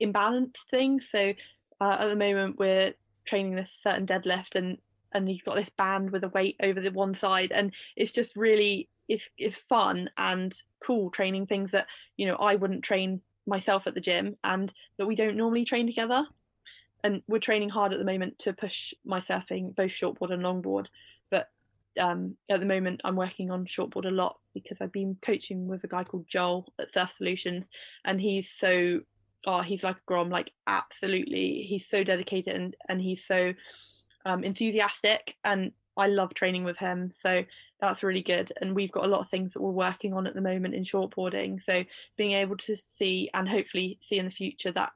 imbalanced 0.00 0.64
things. 0.68 1.08
So 1.08 1.32
uh, 1.80 1.96
at 2.00 2.08
the 2.08 2.16
moment 2.16 2.58
we're 2.58 2.92
training 3.24 3.56
this 3.56 3.78
certain 3.82 4.06
deadlift 4.06 4.54
and 4.54 4.78
and 5.12 5.26
he's 5.28 5.42
got 5.42 5.56
this 5.56 5.70
band 5.70 6.10
with 6.10 6.22
a 6.22 6.28
weight 6.28 6.56
over 6.62 6.80
the 6.80 6.90
one 6.90 7.14
side 7.14 7.50
and 7.50 7.72
it's 7.96 8.12
just 8.12 8.36
really 8.36 8.88
it's 9.08 9.30
it's 9.38 9.56
fun 9.56 10.10
and 10.18 10.62
cool 10.80 11.10
training 11.10 11.46
things 11.46 11.70
that 11.70 11.86
you 12.18 12.26
know 12.26 12.36
I 12.36 12.56
wouldn't 12.56 12.84
train 12.84 13.22
myself 13.46 13.86
at 13.86 13.94
the 13.94 14.02
gym 14.02 14.36
and 14.44 14.72
that 14.98 15.06
we 15.06 15.14
don't 15.14 15.36
normally 15.36 15.64
train 15.64 15.86
together 15.86 16.26
and 17.04 17.22
we're 17.26 17.38
training 17.38 17.70
hard 17.70 17.92
at 17.92 17.98
the 17.98 18.04
moment 18.04 18.38
to 18.40 18.52
push 18.52 18.92
my 19.04 19.18
surfing 19.18 19.74
both 19.74 19.90
shortboard 19.90 20.32
and 20.32 20.42
longboard 20.42 20.88
um, 21.98 22.36
at 22.48 22.60
the 22.60 22.66
moment 22.66 23.00
i'm 23.04 23.16
working 23.16 23.50
on 23.50 23.64
shortboard 23.66 24.06
a 24.06 24.10
lot 24.10 24.38
because 24.54 24.80
i've 24.80 24.92
been 24.92 25.16
coaching 25.22 25.66
with 25.66 25.84
a 25.84 25.88
guy 25.88 26.04
called 26.04 26.26
joel 26.28 26.72
at 26.80 26.92
surf 26.92 27.12
solutions 27.12 27.64
and 28.04 28.20
he's 28.20 28.50
so 28.50 29.00
oh 29.46 29.60
he's 29.60 29.84
like 29.84 29.96
a 29.96 30.06
grom 30.06 30.30
like 30.30 30.50
absolutely 30.66 31.62
he's 31.62 31.86
so 31.86 32.02
dedicated 32.02 32.54
and 32.54 32.76
and 32.88 33.00
he's 33.00 33.24
so 33.24 33.52
um, 34.26 34.44
enthusiastic 34.44 35.36
and 35.44 35.72
I 35.98 36.06
love 36.06 36.32
training 36.32 36.62
with 36.62 36.78
him, 36.78 37.10
so 37.12 37.44
that's 37.80 38.04
really 38.04 38.22
good. 38.22 38.52
And 38.60 38.74
we've 38.74 38.92
got 38.92 39.04
a 39.04 39.08
lot 39.08 39.18
of 39.18 39.28
things 39.28 39.52
that 39.52 39.60
we're 39.60 39.70
working 39.72 40.14
on 40.14 40.28
at 40.28 40.34
the 40.34 40.40
moment 40.40 40.74
in 40.74 40.84
shortboarding. 40.84 41.60
So 41.60 41.82
being 42.16 42.32
able 42.32 42.56
to 42.58 42.76
see 42.76 43.28
and 43.34 43.48
hopefully 43.48 43.98
see 44.00 44.18
in 44.18 44.24
the 44.24 44.30
future 44.30 44.70
that 44.72 44.92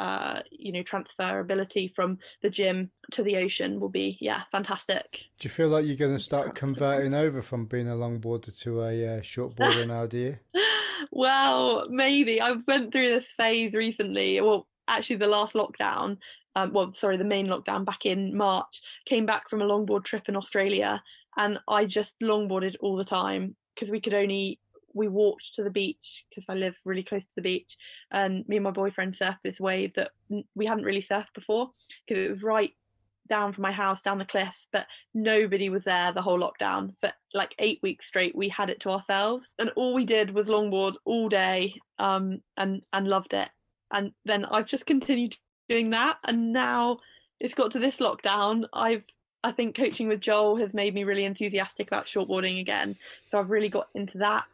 uh, 0.00 0.40
you 0.50 0.72
know 0.72 0.82
transferability 0.82 1.94
from 1.94 2.18
the 2.40 2.48
gym 2.48 2.90
to 3.10 3.22
the 3.22 3.36
ocean 3.36 3.78
will 3.78 3.90
be 3.90 4.16
yeah 4.18 4.42
fantastic. 4.50 5.28
Do 5.38 5.46
you 5.46 5.50
feel 5.50 5.68
like 5.68 5.84
you're 5.84 5.96
going 5.96 6.16
to 6.16 6.22
start 6.22 6.54
converting 6.54 7.12
over 7.12 7.42
from 7.42 7.66
being 7.66 7.86
a 7.86 7.92
longboarder 7.92 8.58
to 8.62 8.80
a 8.80 9.18
uh, 9.18 9.20
shortboarder 9.20 9.86
now? 9.86 10.06
Do 10.06 10.18
you? 10.18 10.38
well, 11.12 11.86
maybe 11.90 12.40
I 12.40 12.52
went 12.66 12.92
through 12.92 13.10
this 13.10 13.30
phase 13.30 13.74
recently. 13.74 14.40
Well, 14.40 14.66
actually, 14.88 15.16
the 15.16 15.28
last 15.28 15.54
lockdown. 15.54 16.16
Um, 16.56 16.72
well, 16.72 16.94
sorry, 16.94 17.18
the 17.18 17.24
main 17.24 17.46
lockdown 17.46 17.84
back 17.84 18.06
in 18.06 18.34
March. 18.34 18.80
Came 19.04 19.26
back 19.26 19.50
from 19.50 19.60
a 19.60 19.66
longboard 19.66 20.04
trip 20.04 20.30
in 20.30 20.36
Australia, 20.36 21.02
and 21.36 21.58
I 21.68 21.84
just 21.84 22.18
longboarded 22.20 22.76
all 22.80 22.96
the 22.96 23.04
time 23.04 23.54
because 23.74 23.90
we 23.90 24.00
could 24.00 24.14
only 24.14 24.60
we 24.94 25.08
walked 25.08 25.54
to 25.54 25.62
the 25.62 25.70
beach 25.70 26.24
because 26.28 26.44
I 26.48 26.54
live 26.54 26.78
really 26.84 27.02
close 27.02 27.24
to 27.26 27.34
the 27.36 27.42
beach, 27.42 27.76
and 28.10 28.46
me 28.48 28.56
and 28.56 28.64
my 28.64 28.70
boyfriend 28.70 29.14
surfed 29.14 29.42
this 29.42 29.60
wave 29.60 29.94
that 29.94 30.10
we 30.54 30.66
hadn't 30.66 30.84
really 30.84 31.02
surfed 31.02 31.34
before 31.34 31.70
because 32.06 32.24
it 32.24 32.30
was 32.30 32.42
right 32.42 32.72
down 33.30 33.52
from 33.52 33.62
my 33.62 33.72
house 33.72 34.02
down 34.02 34.18
the 34.18 34.24
cliffs, 34.24 34.66
but 34.72 34.86
nobody 35.14 35.70
was 35.70 35.84
there 35.84 36.12
the 36.12 36.20
whole 36.20 36.38
lockdown 36.38 36.92
for 37.00 37.10
like 37.32 37.54
eight 37.60 37.78
weeks 37.82 38.08
straight. 38.08 38.34
We 38.34 38.48
had 38.48 38.68
it 38.68 38.80
to 38.80 38.90
ourselves, 38.90 39.54
and 39.58 39.70
all 39.76 39.94
we 39.94 40.04
did 40.04 40.32
was 40.32 40.48
longboard 40.48 40.96
all 41.04 41.28
day, 41.30 41.74
um, 41.98 42.42
and 42.58 42.84
and 42.92 43.08
loved 43.08 43.32
it. 43.32 43.48
And 43.92 44.12
then 44.24 44.44
I've 44.44 44.66
just 44.66 44.86
continued 44.86 45.36
doing 45.68 45.90
that, 45.90 46.18
and 46.26 46.52
now 46.52 46.98
it's 47.38 47.54
got 47.54 47.70
to 47.70 47.78
this 47.78 47.98
lockdown. 47.98 48.66
I've 48.72 49.04
I 49.42 49.52
think 49.52 49.74
coaching 49.74 50.08
with 50.08 50.20
Joel 50.20 50.56
has 50.56 50.74
made 50.74 50.92
me 50.92 51.04
really 51.04 51.24
enthusiastic 51.24 51.86
about 51.86 52.06
shortboarding 52.06 52.60
again. 52.60 52.96
So 53.26 53.38
I've 53.38 53.50
really 53.50 53.70
got 53.70 53.88
into 53.94 54.18
that 54.18 54.44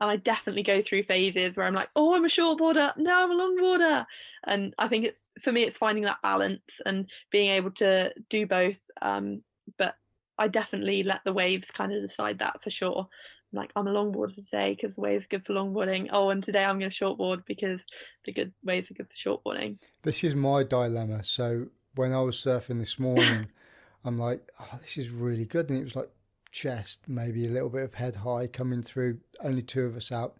and 0.00 0.10
I 0.10 0.16
definitely 0.16 0.62
go 0.62 0.80
through 0.82 1.02
phases 1.04 1.56
where 1.56 1.66
I'm 1.66 1.74
like, 1.74 1.90
oh, 1.96 2.14
I'm 2.14 2.24
a 2.24 2.28
shortboarder, 2.28 2.96
no, 2.96 3.24
I'm 3.24 3.30
a 3.30 3.34
longboarder, 3.34 4.06
and 4.44 4.74
I 4.78 4.88
think 4.88 5.06
it's 5.06 5.30
for 5.40 5.52
me, 5.52 5.62
it's 5.62 5.78
finding 5.78 6.04
that 6.04 6.22
balance 6.22 6.80
and 6.86 7.10
being 7.30 7.50
able 7.50 7.70
to 7.72 8.12
do 8.28 8.46
both. 8.46 8.78
Um, 9.02 9.42
but 9.78 9.96
I 10.38 10.48
definitely 10.48 11.02
let 11.02 11.22
the 11.24 11.32
waves 11.32 11.70
kind 11.70 11.92
of 11.92 12.02
decide 12.02 12.38
that 12.38 12.62
for 12.62 12.70
sure. 12.70 13.08
I'm 13.52 13.56
like, 13.56 13.72
I'm 13.74 13.86
a 13.86 13.92
longboarder 13.92 14.34
today 14.34 14.74
because 14.74 14.94
the 14.94 15.00
waves 15.00 15.24
are 15.24 15.28
good 15.28 15.44
for 15.44 15.54
longboarding. 15.54 16.08
Oh, 16.12 16.30
and 16.30 16.42
today 16.42 16.64
I'm 16.64 16.78
going 16.78 16.90
to 16.90 17.04
shortboard 17.04 17.44
because 17.46 17.84
the 18.24 18.32
good 18.32 18.52
waves 18.62 18.90
are 18.90 18.94
good 18.94 19.08
for 19.10 19.16
shortboarding. 19.16 19.78
This 20.02 20.22
is 20.22 20.34
my 20.34 20.62
dilemma. 20.62 21.24
So 21.24 21.66
when 21.94 22.12
I 22.12 22.20
was 22.20 22.36
surfing 22.36 22.78
this 22.78 22.98
morning, 22.98 23.48
I'm 24.04 24.18
like, 24.18 24.40
oh, 24.60 24.78
this 24.80 24.96
is 24.96 25.10
really 25.10 25.44
good, 25.44 25.68
and 25.68 25.78
it 25.78 25.84
was 25.84 25.96
like 25.96 26.10
chest, 26.50 27.00
maybe 27.06 27.46
a 27.46 27.50
little 27.50 27.70
bit 27.70 27.84
of 27.84 27.94
head 27.94 28.16
high 28.16 28.46
coming 28.46 28.82
through. 28.82 29.18
Only 29.42 29.62
two 29.62 29.84
of 29.84 29.96
us 29.96 30.12
out. 30.12 30.36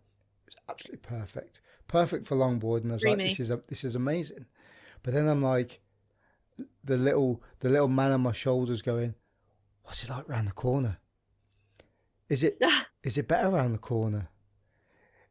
It 0.47 0.55
was 0.55 0.57
absolutely 0.69 1.19
perfect, 1.19 1.61
perfect 1.89 2.27
for 2.27 2.37
longboard. 2.37 2.83
And 2.83 2.93
I 2.93 2.95
was 2.95 3.03
Dreamy. 3.03 3.25
like, 3.25 3.33
this 3.33 3.41
is 3.41 3.51
a, 3.51 3.61
this 3.69 3.85
is 3.85 3.95
amazing. 3.95 4.47
But 5.03 5.15
then 5.15 5.29
I'm 5.29 5.43
like, 5.43 5.81
the 6.85 6.97
little 6.97 7.43
the 7.61 7.71
little 7.71 7.89
man 7.89 8.13
on 8.13 8.21
my 8.21 8.33
shoulders 8.33 8.83
going, 8.83 9.15
what's 9.85 10.03
it 10.03 10.11
like 10.11 10.29
round 10.29 10.49
the 10.49 10.53
corner? 10.53 10.99
Is 12.29 12.45
it 12.45 12.63
is 13.03 13.17
it 13.17 13.29
better 13.29 13.49
around 13.49 13.73
the 13.73 13.79
corner? 13.79 14.29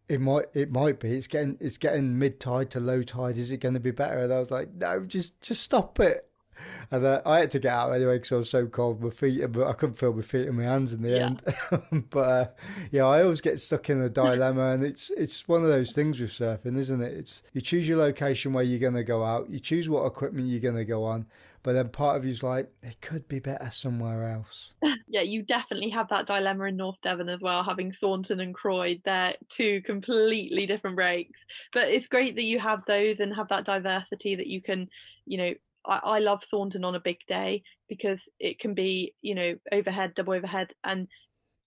It 0.08 0.22
might 0.22 0.46
it 0.54 0.72
might 0.72 1.00
be. 1.00 1.12
It's 1.12 1.28
getting 1.28 1.58
it's 1.60 1.78
getting 1.78 2.18
mid 2.18 2.40
tide 2.40 2.72
to 2.72 2.80
low 2.80 3.04
tide. 3.04 3.38
Is 3.38 3.52
it 3.52 3.58
going 3.58 3.76
to 3.76 3.80
be 3.80 3.92
better? 3.92 4.20
And 4.20 4.34
I 4.34 4.40
was 4.40 4.50
like, 4.52 4.74
no, 4.74 5.06
just 5.06 5.40
just 5.42 5.62
stop 5.62 6.00
it 6.00 6.29
and 6.92 7.06
uh, 7.06 7.22
I 7.26 7.40
had 7.40 7.52
to 7.52 7.60
get 7.60 7.74
out 7.74 7.92
anyway 7.92 8.16
because 8.16 8.32
I 8.32 8.36
was 8.38 8.50
so 8.50 8.68
cold. 8.68 9.02
My 9.02 9.10
feet, 9.10 9.46
but 9.52 9.68
I 9.68 9.74
couldn't 9.74 9.96
feel 9.96 10.14
my 10.14 10.22
feet 10.22 10.48
and 10.48 10.58
my 10.58 10.64
hands 10.64 10.94
in 10.94 11.02
the 11.02 11.10
yeah. 11.10 11.26
end. 11.26 12.06
but 12.10 12.20
uh, 12.20 12.48
yeah, 12.92 13.06
I 13.06 13.24
always 13.24 13.42
get 13.42 13.60
stuck 13.60 13.90
in 13.90 14.02
a 14.02 14.10
dilemma, 14.10 14.74
and 14.74 14.84
it's 14.84 15.10
it's 15.12 15.48
one 15.48 15.64
of 15.64 15.70
those 15.70 15.94
things 15.94 16.20
with 16.20 16.32
surfing, 16.32 16.78
isn't 16.78 17.02
it? 17.02 17.14
It's 17.14 17.44
you 17.54 17.62
choose 17.62 17.88
your 17.88 17.98
location 17.98 18.54
where 18.54 18.64
you're 18.64 18.80
going 18.80 18.94
to 18.94 19.04
go 19.04 19.24
out, 19.24 19.50
you 19.50 19.60
choose 19.60 19.90
what 19.90 20.06
equipment 20.06 20.48
you're 20.48 20.60
going 20.60 20.76
to 20.76 20.86
go 20.86 21.04
on, 21.04 21.26
but 21.64 21.74
then 21.74 21.90
part 21.90 22.16
of 22.16 22.26
you's 22.26 22.44
like, 22.44 22.72
it 22.82 23.00
could 23.02 23.28
be 23.28 23.40
better 23.40 23.70
somewhere 23.70 24.30
else. 24.30 24.72
yeah, 25.08 25.22
you 25.22 25.44
definitely 25.44 25.90
have 25.90 26.08
that 26.10 26.26
dilemma 26.26 26.66
in 26.66 26.78
North 26.78 27.02
Devon 27.02 27.30
as 27.30 27.40
well, 27.42 27.64
having 27.64 27.92
Saunton 27.92 28.40
and 28.40 28.54
Croyde. 28.54 29.02
They're 29.04 29.34
two 29.50 29.82
completely 29.82 30.66
different 30.66 30.96
breaks. 30.96 31.46
But 31.74 31.90
it's 31.90 32.08
great 32.08 32.36
that 32.36 32.44
you 32.44 32.60
have 32.60 32.86
those 32.86 33.20
and 33.20 33.36
have 33.36 33.50
that 33.50 33.66
diversity 33.66 34.36
that 34.36 34.48
you 34.48 34.62
can, 34.62 34.90
you 35.26 35.38
know, 35.38 35.54
I, 35.90 36.00
I 36.04 36.20
love 36.20 36.44
Saunton 36.44 36.86
on 36.86 36.96
a 36.96 37.00
big 37.00 37.20
day 37.28 37.64
because 37.88 38.30
it 38.40 38.60
can 38.60 38.74
be, 38.74 39.14
you 39.22 39.36
know, 39.36 39.56
overhead, 39.72 40.14
double 40.14 40.34
overhead, 40.34 40.72
and 40.84 41.08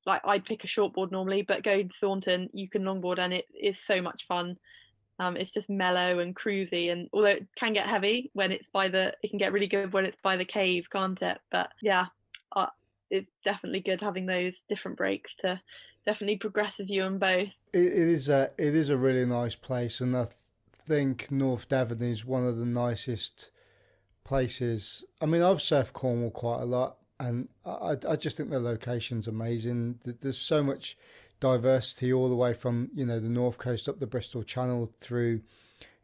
like 0.06 0.22
I'd 0.24 0.44
pick 0.44 0.64
a 0.64 0.68
shortboard 0.68 1.10
normally, 1.10 1.42
but 1.42 1.62
going 1.62 1.88
to 1.88 1.96
Saunton, 1.96 2.48
you 2.52 2.68
can 2.68 2.82
longboard, 2.82 3.18
and 3.18 3.32
it 3.32 3.46
is 3.58 3.78
so 3.78 4.00
much 4.00 4.26
fun. 4.26 4.56
Um, 5.18 5.36
it's 5.36 5.52
just 5.52 5.68
mellow 5.68 6.20
and 6.20 6.34
cruisy, 6.34 6.90
and 6.90 7.08
although 7.12 7.28
it 7.28 7.46
can 7.56 7.72
get 7.72 7.86
heavy 7.86 8.30
when 8.32 8.52
it's 8.52 8.68
by 8.72 8.88
the, 8.88 9.14
it 9.22 9.28
can 9.28 9.38
get 9.38 9.52
really 9.52 9.66
good 9.66 9.92
when 9.92 10.06
it's 10.06 10.16
by 10.22 10.36
the 10.36 10.44
cave, 10.44 10.88
can't 10.90 11.20
it? 11.20 11.38
But 11.50 11.70
yeah, 11.82 12.06
uh, 12.56 12.66
it's 13.10 13.30
definitely 13.44 13.80
good 13.80 14.00
having 14.00 14.26
those 14.26 14.54
different 14.68 14.96
breaks 14.96 15.36
to 15.36 15.60
definitely 16.06 16.36
progresses 16.36 16.90
you 16.90 17.02
on 17.02 17.18
both. 17.18 17.54
It, 17.72 17.78
it 17.78 18.08
is 18.08 18.28
a 18.28 18.50
it 18.58 18.74
is 18.74 18.90
a 18.90 18.96
really 18.96 19.26
nice 19.26 19.54
place, 19.54 20.00
and 20.00 20.16
I 20.16 20.26
think 20.72 21.30
North 21.30 21.68
Devon 21.68 22.02
is 22.02 22.24
one 22.24 22.44
of 22.44 22.58
the 22.58 22.66
nicest 22.66 23.50
places. 24.24 25.04
I 25.20 25.26
mean, 25.26 25.42
I've 25.42 25.58
surfed 25.58 25.92
Cornwall 25.92 26.30
quite 26.30 26.60
a 26.60 26.66
lot, 26.66 26.98
and 27.18 27.48
I, 27.64 27.96
I 28.08 28.16
just 28.16 28.36
think 28.36 28.50
the 28.50 28.60
location's 28.60 29.28
amazing. 29.28 29.98
There's 30.04 30.38
so 30.38 30.62
much 30.62 30.96
diversity 31.40 32.12
all 32.12 32.28
the 32.28 32.36
way 32.36 32.54
from 32.54 32.88
you 32.94 33.04
know 33.04 33.18
the 33.18 33.28
north 33.28 33.58
coast 33.58 33.88
up 33.88 33.98
the 33.98 34.06
Bristol 34.06 34.44
Channel 34.44 34.92
through 35.00 35.40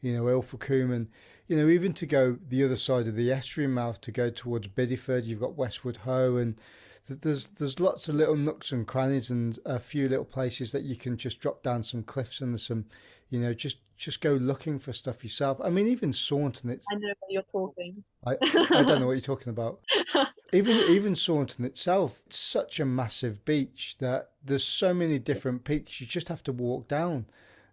you 0.01 0.13
know 0.13 0.25
Ilfracombe 0.25 0.93
and 0.93 1.09
you 1.47 1.57
know 1.57 1.69
even 1.69 1.93
to 1.95 2.07
go 2.07 2.39
the 2.49 2.65
other 2.65 2.75
side 2.75 3.07
of 3.07 3.15
the 3.15 3.31
estuary 3.31 3.69
mouth 3.69 4.01
to 4.01 4.11
go 4.11 4.31
towards 4.31 4.67
Bideford. 4.69 5.25
You've 5.25 5.41
got 5.41 5.57
Westward 5.57 5.99
Ho 5.99 6.37
and 6.37 6.57
there's 7.09 7.45
there's 7.49 7.81
lots 7.81 8.09
of 8.09 8.15
little 8.15 8.37
nooks 8.37 8.73
and 8.73 8.87
crannies 8.87 9.31
and 9.31 9.59
a 9.65 9.79
few 9.79 10.09
little 10.09 10.25
places 10.25 10.73
that 10.73 10.83
you 10.83 10.97
can 10.97 11.17
just 11.17 11.41
drop 11.41 11.63
down 11.63 11.83
some 11.83 12.03
cliffs 12.03 12.41
and 12.41 12.59
some 12.59 12.87
you 13.31 13.41
know 13.41 13.55
just 13.55 13.79
just 13.99 14.21
go 14.21 14.35
looking 14.35 14.79
for 14.79 14.93
stuff 14.93 15.25
yourself. 15.25 15.59
I 15.63 15.71
mean, 15.71 15.89
even 15.89 16.13
Saunton. 16.13 16.71
It's, 16.71 16.87
I 16.91 16.95
know 16.95 17.13
what 17.19 17.31
you're 17.31 17.43
talking. 17.51 18.05
I, 18.25 18.33
I 18.77 18.83
don't 18.85 19.01
know 19.01 19.07
what 19.07 19.13
you're 19.13 19.21
talking 19.21 19.51
about. 19.51 19.81
even 20.53 20.77
even 20.91 21.15
Saunton 21.15 21.65
itself, 21.65 22.23
it's 22.27 22.39
such 22.39 22.81
a 22.81 22.85
massive 22.85 23.45
beach 23.45 23.97
that 23.99 24.31
there's 24.43 24.65
so 24.65 24.95
many 24.95 25.19
different 25.19 25.65
peaks. 25.65 26.01
You 26.01 26.07
just 26.07 26.29
have 26.29 26.43
to 26.45 26.53
walk 26.53 26.89
down, 26.89 27.27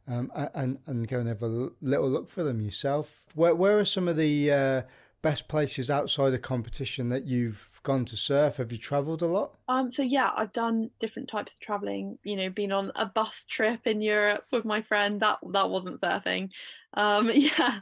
um, 0.07 0.31
and 0.35 0.79
and 0.87 1.07
go 1.07 1.19
and 1.19 1.27
have 1.27 1.43
a 1.43 1.69
little 1.81 2.09
look 2.09 2.29
for 2.29 2.43
them 2.43 2.59
yourself. 2.59 3.23
Where 3.35 3.55
where 3.55 3.77
are 3.77 3.85
some 3.85 4.07
of 4.07 4.17
the 4.17 4.51
uh, 4.51 4.81
best 5.25 5.47
places 5.47 5.89
outside 5.89 6.29
the 6.29 6.37
competition 6.37 7.09
that 7.09 7.25
you've 7.25 7.67
gone 7.81 8.05
to 8.05 8.15
surf? 8.15 8.57
Have 8.57 8.71
you 8.71 8.77
travelled 8.77 9.23
a 9.23 9.25
lot? 9.25 9.55
Um, 9.67 9.89
so 9.89 10.03
yeah, 10.03 10.29
I've 10.35 10.51
done 10.51 10.91
different 10.99 11.29
types 11.29 11.55
of 11.55 11.59
travelling. 11.61 12.19
You 12.23 12.35
know, 12.35 12.51
been 12.51 12.71
on 12.71 12.91
a 12.95 13.07
bus 13.07 13.43
trip 13.49 13.87
in 13.87 14.03
Europe 14.03 14.45
with 14.51 14.65
my 14.65 14.83
friend. 14.83 15.19
That 15.21 15.39
that 15.51 15.71
wasn't 15.71 15.99
surfing. 15.99 16.51
Um, 16.93 17.31
yeah, 17.33 17.79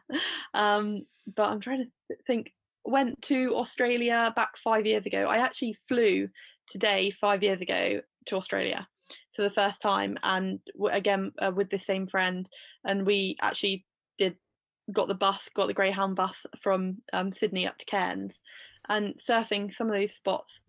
um, 0.54 1.06
but 1.36 1.50
I'm 1.50 1.60
trying 1.60 1.84
to 1.84 2.16
think. 2.26 2.54
Went 2.86 3.22
to 3.24 3.56
Australia 3.56 4.34
back 4.36 4.56
five 4.58 4.86
years 4.86 5.06
ago. 5.06 5.26
I 5.26 5.38
actually 5.38 5.74
flew 5.88 6.30
today 6.68 7.10
five 7.10 7.44
years 7.44 7.60
ago 7.60 8.02
to 8.28 8.36
Australia 8.38 8.88
for 9.34 9.42
the 9.42 9.50
first 9.50 9.82
time, 9.82 10.18
and 10.24 10.60
again 10.92 11.34
uh, 11.40 11.52
with 11.54 11.70
the 11.70 11.80
same 11.80 12.08
friend, 12.08 12.50
and 12.86 13.06
we 13.06 13.36
actually 13.42 13.86
did 14.18 14.38
got 14.92 15.08
the 15.08 15.16
bus, 15.16 15.50
got 15.54 15.68
the 15.68 15.74
Greyhound 15.74 16.16
bus 16.16 16.46
from 16.60 16.98
um, 17.14 17.32
Sydney 17.32 17.68
up 17.68 17.78
to 17.78 17.86
Cairns, 17.86 18.40
and 18.90 19.16
surfing 19.16 19.74
some 19.74 19.88
of 19.88 19.96
those 19.96 20.14
spots 20.14 20.62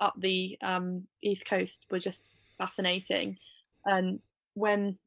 up 0.00 0.14
the 0.18 0.56
um, 0.62 1.06
east 1.22 1.46
coast 1.46 1.86
were 1.90 1.98
just 1.98 2.24
fascinating. 2.58 3.38
And 3.84 4.20
when 4.54 4.98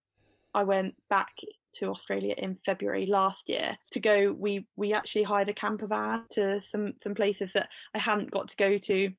I 0.53 0.63
went 0.63 0.95
back 1.09 1.31
to 1.75 1.89
Australia 1.89 2.35
in 2.37 2.57
February 2.65 3.05
last 3.05 3.47
year 3.47 3.77
to 3.91 3.99
go 3.99 4.33
we 4.33 4.67
we 4.75 4.93
actually 4.93 5.23
hired 5.23 5.47
a 5.47 5.53
camper 5.53 5.87
van 5.87 6.25
to 6.31 6.61
some 6.61 6.93
some 7.01 7.15
places 7.15 7.53
that 7.53 7.69
I 7.95 7.99
hadn't 7.99 8.31
got 8.31 8.49
to 8.49 8.57
go 8.57 8.77
to 8.77 9.11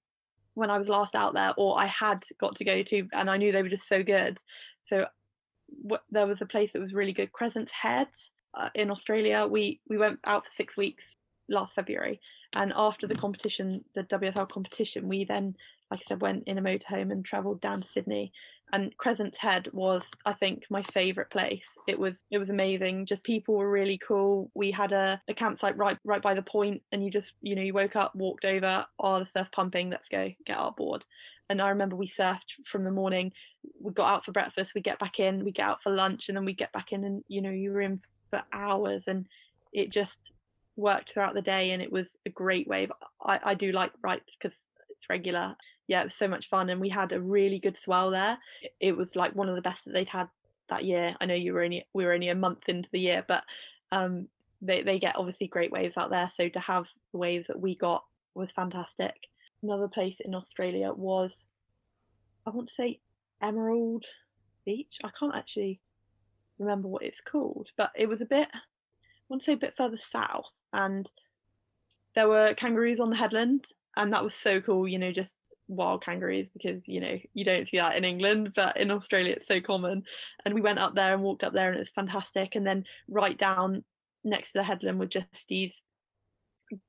when 0.55 0.71
I 0.71 0.77
was 0.77 0.91
last 0.91 1.15
out 1.15 1.35
there 1.35 1.55
or 1.57 1.79
I 1.79 1.87
had 1.87 2.19
got 2.39 2.55
to 2.57 2.65
go 2.65 2.83
to 2.83 3.09
and 3.15 3.31
I 3.31 3.39
knew 3.39 3.53
they 3.53 3.63
were 3.63 3.71
just 3.71 3.89
so 3.89 4.03
good 4.03 4.39
so 4.85 5.07
there 6.11 6.27
was 6.27 6.43
a 6.43 6.47
place 6.47 6.73
that 6.73 6.83
was 6.83 6.93
really 6.93 7.15
good 7.15 7.33
Crescent's 7.33 7.73
Head 7.73 8.09
uh, 8.55 8.71
in 8.75 8.91
Australia 8.91 9.47
we 9.47 9.81
we 9.89 9.99
went 9.99 10.19
out 10.25 10.47
for 10.47 10.53
6 10.53 10.77
weeks 10.77 11.17
last 11.49 11.75
February 11.75 12.21
and 12.55 12.73
after 12.77 13.07
the 13.07 13.15
competition 13.15 13.85
the 13.95 14.05
WSL 14.05 14.49
competition 14.49 15.09
we 15.09 15.25
then 15.25 15.57
like 15.91 16.01
I 16.01 16.05
said 16.09 16.23
went 16.23 16.45
in 16.47 16.59
a 16.59 16.63
motorhome 16.63 17.13
and 17.13 17.25
traveled 17.25 17.61
down 17.61 17.83
to 17.83 17.89
Sydney 17.89 18.33
and 18.73 18.97
Crescent's 18.97 19.39
Head 19.39 19.69
was 19.73 20.03
I 20.25 20.33
think 20.33 20.65
my 20.71 20.83
favorite 20.83 21.31
place. 21.31 21.77
It 21.87 21.99
was 21.99 22.25
it 22.31 22.39
was 22.39 22.51
amazing. 22.51 23.07
Just 23.07 23.25
people 23.25 23.55
were 23.55 23.71
really 23.71 23.99
cool. 23.99 24.51
We 24.55 24.71
had 24.71 24.93
a, 24.93 25.21
a 25.29 25.35
campsite 25.35 25.77
right 25.77 25.99
right 26.05 26.23
by 26.23 26.35
the 26.35 26.43
point 26.43 26.83
and 26.91 27.05
you 27.05 27.11
just 27.11 27.35
you 27.43 27.55
know 27.55 27.63
you 27.63 27.75
woke 27.75 27.97
up, 27.97 28.15
walked 28.15 28.45
over, 28.45 28.87
oh 28.99 29.19
the 29.19 29.27
surf 29.27 29.51
pumping, 29.53 29.91
let's 29.91 30.09
go, 30.09 30.31
get 30.47 30.57
our 30.57 30.73
board. 30.73 31.05
And 31.51 31.61
I 31.61 31.69
remember 31.69 31.97
we 31.97 32.07
surfed 32.07 32.65
from 32.65 32.85
the 32.85 32.91
morning, 32.91 33.33
we 33.79 33.93
got 33.93 34.09
out 34.09 34.25
for 34.25 34.33
breakfast, 34.33 34.75
we 34.75 34.81
get 34.81 34.99
back 34.99 35.21
in, 35.21 35.45
we 35.45 35.53
get 35.53 35.69
out 35.69 35.83
for 35.83 35.91
lunch 35.91 36.29
and 36.29 36.37
then 36.37 36.47
we 36.47 36.55
get 36.55 36.73
back 36.73 36.93
in 36.93 37.05
and 37.05 37.23
you 37.29 37.43
know 37.43 37.51
you 37.51 37.73
were 37.73 37.83
in 37.83 38.01
for 38.33 38.43
hours 38.53 39.05
and 39.07 39.27
it 39.73 39.91
just 39.91 40.33
worked 40.77 41.13
throughout 41.13 41.35
the 41.35 41.43
day 41.43 41.71
and 41.71 41.83
it 41.83 41.93
was 41.93 42.17
a 42.27 42.31
great 42.31 42.67
wave. 42.67 42.91
I, 43.23 43.39
I 43.43 43.55
do 43.55 43.73
like 43.73 43.93
rights 44.03 44.37
because 44.37 44.57
it's 44.91 45.11
regular 45.11 45.57
yeah, 45.89 46.01
it 46.01 46.05
was 46.05 46.15
so 46.15 46.29
much 46.29 46.49
fun, 46.49 46.71
and 46.71 46.81
we 46.81 46.89
had 46.89 47.13
a 47.13 47.21
really 47.21 47.59
good 47.59 47.77
swell 47.77 48.11
there. 48.11 48.39
It 48.81 48.97
was 48.97 49.15
like 49.17 49.35
one 49.35 49.49
of 49.49 49.57
the 49.57 49.63
best 49.63 49.85
that 49.85 49.93
they'd 49.93 50.09
had 50.09 50.29
that 50.69 50.85
year. 50.85 51.15
I 51.21 51.27
know 51.27 51.35
you 51.35 51.53
were 51.53 51.63
only 51.63 51.87
we 51.93 52.05
were 52.05 52.15
only 52.15 52.29
a 52.29 52.35
month 52.35 52.69
into 52.69 52.89
the 52.93 53.01
year, 53.01 53.25
but 53.27 53.45
um, 53.91 54.29
they 54.61 54.83
they 54.83 54.99
get 54.99 55.19
obviously 55.19 55.49
great 55.49 55.73
waves 55.73 55.97
out 55.97 56.11
there. 56.11 56.31
So 56.35 56.49
to 56.49 56.61
have 56.61 56.89
the 57.13 57.19
waves 57.19 57.49
that 57.49 57.61
we 57.61 57.75
got 57.75 58.05
was 58.35 58.53
fantastic. 58.53 59.29
Another 59.63 59.87
place 59.87 60.21
in 60.21 60.35
Australia 60.35 60.93
was, 60.93 61.31
I 62.47 62.51
want 62.51 62.69
to 62.69 62.75
say, 62.75 63.01
Emerald 63.43 64.07
Beach. 64.65 64.99
I 65.05 65.11
can't 65.11 65.37
actually 65.37 65.81
remember 66.63 66.89
what 66.89 67.03
it's 67.03 67.21
called, 67.21 67.71
but 67.77 67.91
it 67.95 68.09
was 68.09 68.21
a 68.21 68.27
bit, 68.27 68.49
I 68.53 68.59
want 69.29 69.43
to 69.43 69.47
say 69.47 69.53
a 69.53 69.57
bit 69.57 69.77
further 69.77 69.99
south, 69.99 70.53
and 70.73 71.11
there 72.15 72.29
were 72.29 72.55
kangaroos 72.55 73.01
on 73.01 73.11
the 73.11 73.17
headland, 73.17 73.67
and 73.97 74.13
that 74.13 74.25
was 74.25 74.35
so 74.35 74.61
cool. 74.61 74.89
You 74.89 74.99
know, 74.99 75.13
just 75.13 75.37
wild 75.69 76.05
kangaroos 76.05 76.49
because 76.53 76.87
you 76.87 77.01
know 77.01 77.19
you 77.35 77.45
don't 77.45 77.69
see 77.69 77.79
that 77.79 77.97
in 77.97 78.05
England 78.05 78.53
but 78.55 78.77
in 78.77 78.91
Australia 78.91 79.33
it's 79.33 79.47
so 79.47 79.61
common 79.61 80.03
and 80.45 80.55
we 80.55 80.61
went 80.61 80.79
up 80.79 80.95
there 80.95 81.15
and 81.15 81.23
walked 81.23 81.45
up 81.45 81.55
there 81.55 81.69
and 81.69 81.77
it 81.77 81.81
was 81.81 81.89
fantastic 81.89 82.55
and 82.55 82.67
then 82.67 82.85
right 83.09 83.39
down 83.39 83.83
next 84.25 84.53
to 84.53 84.59
the 84.59 84.65
headland 84.65 84.99
were 84.99 85.07
just 85.07 85.49
these 85.49 85.83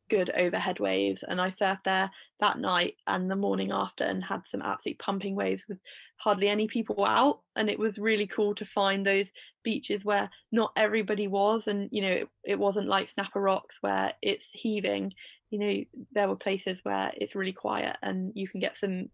good 0.09 0.29
overhead 0.35 0.79
waves 0.79 1.23
and 1.23 1.41
I 1.41 1.47
surfed 1.47 1.83
there 1.85 2.09
that 2.39 2.59
night 2.59 2.95
and 3.07 3.29
the 3.29 3.35
morning 3.35 3.71
after 3.71 4.03
and 4.03 4.23
had 4.23 4.41
some 4.47 4.61
absolute 4.61 4.99
pumping 4.99 5.35
waves 5.35 5.65
with 5.67 5.79
hardly 6.17 6.49
any 6.49 6.67
people 6.67 7.03
out 7.05 7.41
and 7.55 7.69
it 7.69 7.79
was 7.79 7.97
really 7.97 8.27
cool 8.27 8.53
to 8.55 8.65
find 8.65 9.05
those 9.05 9.31
beaches 9.63 10.05
where 10.05 10.29
not 10.51 10.71
everybody 10.75 11.27
was 11.27 11.67
and 11.67 11.89
you 11.91 12.01
know 12.01 12.09
it, 12.09 12.29
it 12.43 12.59
wasn't 12.59 12.87
like 12.87 13.09
Snapper 13.09 13.41
Rocks 13.41 13.77
where 13.81 14.11
it's 14.21 14.51
heaving 14.51 15.13
you 15.49 15.59
know 15.59 15.83
there 16.13 16.27
were 16.27 16.35
places 16.35 16.79
where 16.83 17.11
it's 17.15 17.35
really 17.35 17.51
quiet 17.51 17.97
and 18.01 18.31
you 18.35 18.47
can 18.47 18.59
get 18.59 18.77
some 18.77 19.09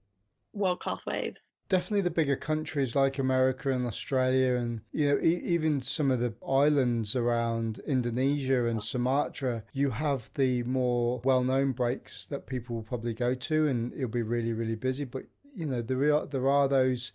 world 0.54 0.80
class 0.80 1.06
waves 1.06 1.49
definitely 1.70 2.02
the 2.02 2.10
bigger 2.10 2.36
countries 2.36 2.96
like 2.96 3.20
America 3.20 3.72
and 3.72 3.86
Australia, 3.86 4.56
and 4.56 4.82
you 4.92 5.08
know 5.08 5.20
e- 5.22 5.42
even 5.44 5.80
some 5.80 6.12
of 6.12 6.20
the 6.20 6.34
islands 6.46 7.16
around 7.16 7.80
Indonesia 7.88 8.66
and 8.66 8.84
Sumatra, 8.84 9.64
you 9.72 9.92
have 9.92 10.32
the 10.34 10.64
more 10.64 11.22
well-known 11.24 11.72
breaks 11.72 12.26
that 12.26 12.48
people 12.48 12.76
will 12.76 12.84
probably 12.84 13.14
go 13.14 13.36
to, 13.36 13.68
and 13.68 13.94
it'll 13.94 14.10
be 14.10 14.24
really 14.24 14.52
really 14.52 14.76
busy. 14.76 15.06
But 15.06 15.24
you 15.56 15.66
know 15.66 15.82
there 15.82 16.14
are 16.14 16.26
there 16.26 16.50
are 16.50 16.68
those 16.68 17.14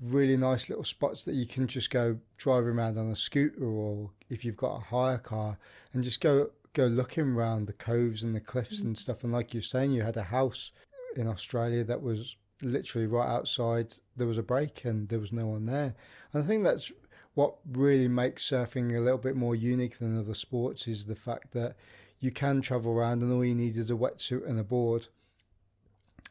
really 0.00 0.36
nice 0.36 0.68
little 0.68 0.84
spots 0.84 1.24
that 1.24 1.34
you 1.34 1.46
can 1.46 1.66
just 1.66 1.88
go 1.90 2.18
driving 2.36 2.78
around 2.78 2.98
on 2.98 3.10
a 3.10 3.16
scooter, 3.16 3.64
or 3.64 4.10
if 4.28 4.44
you've 4.44 4.56
got 4.56 4.76
a 4.76 4.84
hire 4.84 5.18
car, 5.18 5.58
and 5.92 6.04
just 6.04 6.20
go 6.20 6.50
go 6.74 6.84
looking 6.84 7.32
around 7.32 7.66
the 7.66 7.72
coves 7.72 8.22
and 8.22 8.34
the 8.34 8.40
cliffs 8.40 8.80
and 8.80 8.98
stuff. 8.98 9.24
And 9.24 9.32
like 9.32 9.54
you're 9.54 9.62
saying, 9.62 9.92
you 9.92 10.02
had 10.02 10.18
a 10.18 10.24
house 10.24 10.72
in 11.16 11.26
Australia 11.26 11.82
that 11.84 12.02
was 12.02 12.36
literally 12.62 13.06
right 13.06 13.28
outside. 13.28 13.94
There 14.16 14.26
was 14.26 14.38
a 14.38 14.42
break 14.42 14.84
and 14.84 15.08
there 15.08 15.18
was 15.18 15.32
no 15.32 15.46
one 15.46 15.66
there. 15.66 15.94
And 16.32 16.42
I 16.42 16.46
think 16.46 16.64
that's 16.64 16.92
what 17.34 17.56
really 17.70 18.08
makes 18.08 18.48
surfing 18.48 18.96
a 18.96 19.00
little 19.00 19.18
bit 19.18 19.36
more 19.36 19.54
unique 19.54 19.98
than 19.98 20.18
other 20.18 20.34
sports 20.34 20.88
is 20.88 21.06
the 21.06 21.14
fact 21.14 21.52
that 21.52 21.76
you 22.18 22.30
can 22.30 22.62
travel 22.62 22.92
around 22.92 23.22
and 23.22 23.32
all 23.32 23.44
you 23.44 23.54
need 23.54 23.76
is 23.76 23.90
a 23.90 23.94
wetsuit 23.94 24.48
and 24.48 24.58
a 24.58 24.64
board. 24.64 25.08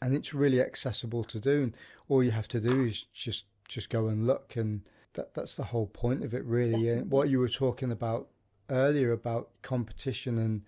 And 0.02 0.14
it's 0.14 0.34
really 0.34 0.62
accessible 0.62 1.24
to 1.26 1.40
do. 1.40 1.64
And 1.64 1.78
all 2.10 2.24
you 2.24 2.32
have 2.32 2.48
to 2.50 2.60
do 2.60 2.84
is 2.84 3.06
just 3.14 3.46
just 3.68 3.90
go 3.90 4.08
and 4.08 4.28
look 4.28 4.56
and 4.56 4.82
that 5.14 5.34
that's 5.34 5.56
the 5.56 5.64
whole 5.64 5.88
point 5.88 6.24
of 6.24 6.34
it 6.34 6.44
really. 6.46 6.90
And 6.90 7.10
what 7.10 7.30
you 7.30 7.40
were 7.40 7.50
talking 7.50 7.92
about 7.92 8.28
earlier 8.70 9.12
about 9.12 9.50
competition 9.62 10.38
and 10.38 10.64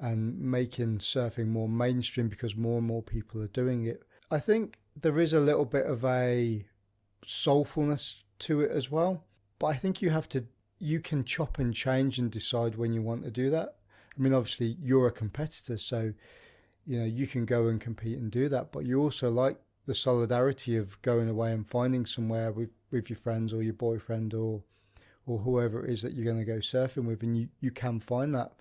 and 0.00 0.38
making 0.38 0.98
surfing 0.98 1.48
more 1.48 1.68
mainstream 1.68 2.28
because 2.28 2.54
more 2.54 2.78
and 2.78 2.86
more 2.86 3.02
people 3.02 3.42
are 3.42 3.48
doing 3.48 3.84
it. 3.84 4.02
I 4.30 4.38
think 4.38 4.78
there 5.00 5.18
is 5.18 5.32
a 5.32 5.40
little 5.40 5.64
bit 5.64 5.86
of 5.86 6.04
a 6.04 6.64
soulfulness 7.26 8.22
to 8.40 8.60
it 8.60 8.70
as 8.70 8.90
well, 8.90 9.24
but 9.58 9.68
I 9.68 9.74
think 9.74 10.02
you 10.02 10.10
have 10.10 10.28
to 10.30 10.46
you 10.80 11.00
can 11.00 11.24
chop 11.24 11.58
and 11.58 11.74
change 11.74 12.18
and 12.18 12.30
decide 12.30 12.76
when 12.76 12.92
you 12.92 13.02
want 13.02 13.24
to 13.24 13.30
do 13.30 13.50
that. 13.50 13.76
I 14.16 14.20
mean, 14.20 14.32
obviously 14.32 14.76
you're 14.80 15.08
a 15.08 15.12
competitor, 15.12 15.76
so 15.76 16.12
you 16.86 16.98
know 16.98 17.04
you 17.04 17.26
can 17.26 17.44
go 17.44 17.68
and 17.68 17.80
compete 17.80 18.18
and 18.18 18.30
do 18.30 18.48
that, 18.48 18.72
but 18.72 18.86
you 18.86 19.00
also 19.00 19.30
like 19.30 19.58
the 19.86 19.94
solidarity 19.94 20.76
of 20.76 21.00
going 21.02 21.28
away 21.28 21.52
and 21.52 21.66
finding 21.66 22.06
somewhere 22.06 22.52
with 22.52 22.70
with 22.90 23.10
your 23.10 23.18
friends 23.18 23.52
or 23.52 23.62
your 23.62 23.74
boyfriend 23.74 24.34
or 24.34 24.62
or 25.26 25.38
whoever 25.40 25.84
it 25.84 25.90
is 25.90 26.02
that 26.02 26.14
you're 26.14 26.24
going 26.24 26.38
to 26.38 26.44
go 26.44 26.58
surfing 26.58 27.04
with, 27.04 27.22
and 27.22 27.36
you, 27.36 27.48
you 27.60 27.70
can 27.70 28.00
find 28.00 28.34
that. 28.34 28.52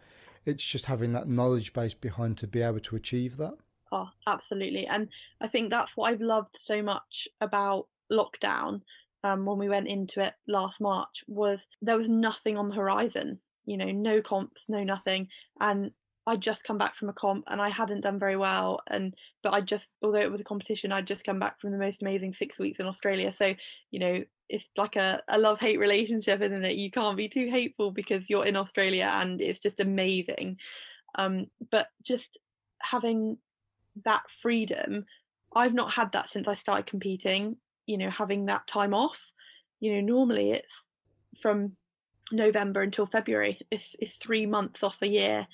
It's 0.46 0.64
just 0.64 0.86
having 0.86 1.14
that 1.14 1.28
knowledge 1.28 1.74
base 1.74 1.94
behind 1.94 2.38
to 2.38 2.48
be 2.48 2.62
able 2.62 2.80
to 2.80 2.96
achieve 2.96 3.38
that. 3.38 3.56
Oh, 3.92 4.10
absolutely. 4.28 4.88
And 4.88 5.10
I 5.42 5.48
think 5.48 5.70
that's 5.70 5.96
what 5.96 6.12
I've 6.12 6.22
loved 6.22 6.58
so 6.60 6.82
much 6.82 7.28
about 7.42 7.88
lockdown 8.12 8.82
um, 9.24 9.46
when 9.46 9.58
we 9.58 9.70
went 9.70 9.88
into 9.88 10.22
it 10.22 10.34
last 10.48 10.80
March 10.80 11.24
was 11.28 11.66
there 11.82 11.98
was 11.98 12.10
nothing 12.10 12.58
on 12.58 12.68
the 12.68 12.76
horizon, 12.76 13.40
you 13.66 13.78
know, 13.78 13.92
no 13.92 14.22
comps, 14.22 14.66
no 14.70 14.84
nothing. 14.84 15.28
And 15.60 15.92
I'd 16.28 16.42
just 16.42 16.66
come 16.66 16.78
back 16.78 16.96
from 16.96 17.08
a 17.10 17.14
comp 17.14 17.46
and 17.48 17.62
I 17.62 17.70
hadn't 17.70 18.02
done 18.02 18.20
very 18.20 18.36
well. 18.36 18.82
And 18.90 19.16
but 19.44 19.54
I 19.54 19.62
just, 19.62 19.94
although 20.02 20.20
it 20.20 20.32
was 20.32 20.42
a 20.42 20.46
competition, 20.46 20.92
I'd 20.92 21.08
just 21.08 21.24
come 21.24 21.40
back 21.40 21.60
from 21.60 21.72
the 21.72 21.78
most 21.78 22.02
amazing 22.02 22.34
six 22.34 22.60
weeks 22.60 22.80
in 22.80 22.86
Australia. 22.86 23.34
So, 23.34 23.56
you 23.92 24.00
know, 24.00 24.24
it's 24.50 24.70
like 24.78 24.98
a, 24.98 25.22
a 25.30 25.38
love 25.38 25.60
hate 25.60 25.80
relationship, 25.80 26.42
isn't 26.42 26.66
it? 26.66 26.76
You 26.76 26.92
can't 26.92 27.18
be 27.18 27.30
too 27.30 27.48
hateful 27.48 27.92
because 27.92 28.30
you're 28.30 28.46
in 28.46 28.58
Australia 28.58 29.10
and 29.16 29.42
it's 29.42 29.62
just 29.62 29.80
amazing. 29.80 30.58
Um, 31.16 31.48
but 31.72 31.88
just 32.04 32.38
having 32.80 33.38
that 34.06 34.30
freedom, 34.30 35.06
I've 35.56 35.74
not 35.74 35.94
had 35.94 36.12
that 36.12 36.30
since 36.30 36.48
I 36.48 36.56
started 36.56 36.86
competing, 36.86 37.58
you 37.86 37.98
know, 37.98 38.10
having 38.10 38.46
that 38.46 38.68
time 38.68 38.94
off. 38.94 39.32
You 39.80 39.96
know, 39.96 40.02
normally 40.02 40.52
it's 40.52 40.88
from 41.40 41.74
November 42.32 42.82
until 42.82 43.06
February, 43.06 43.60
it's, 43.72 43.96
it's 44.00 44.16
three 44.16 44.46
months 44.46 44.84
off 44.84 45.02
a 45.02 45.08
year. 45.08 45.48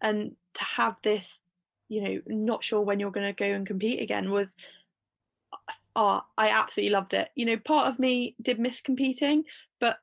And 0.00 0.36
to 0.54 0.64
have 0.64 0.96
this, 1.02 1.40
you 1.88 2.02
know, 2.02 2.20
not 2.26 2.64
sure 2.64 2.80
when 2.80 3.00
you're 3.00 3.10
going 3.10 3.26
to 3.26 3.32
go 3.32 3.46
and 3.46 3.66
compete 3.66 4.00
again 4.00 4.30
was 4.30 4.54
oh, 5.94 6.20
I 6.36 6.50
absolutely 6.50 6.92
loved 6.92 7.14
it. 7.14 7.30
You 7.34 7.46
know, 7.46 7.56
part 7.56 7.88
of 7.88 7.98
me 7.98 8.34
did 8.40 8.58
miss 8.58 8.80
competing, 8.80 9.44
but 9.80 9.98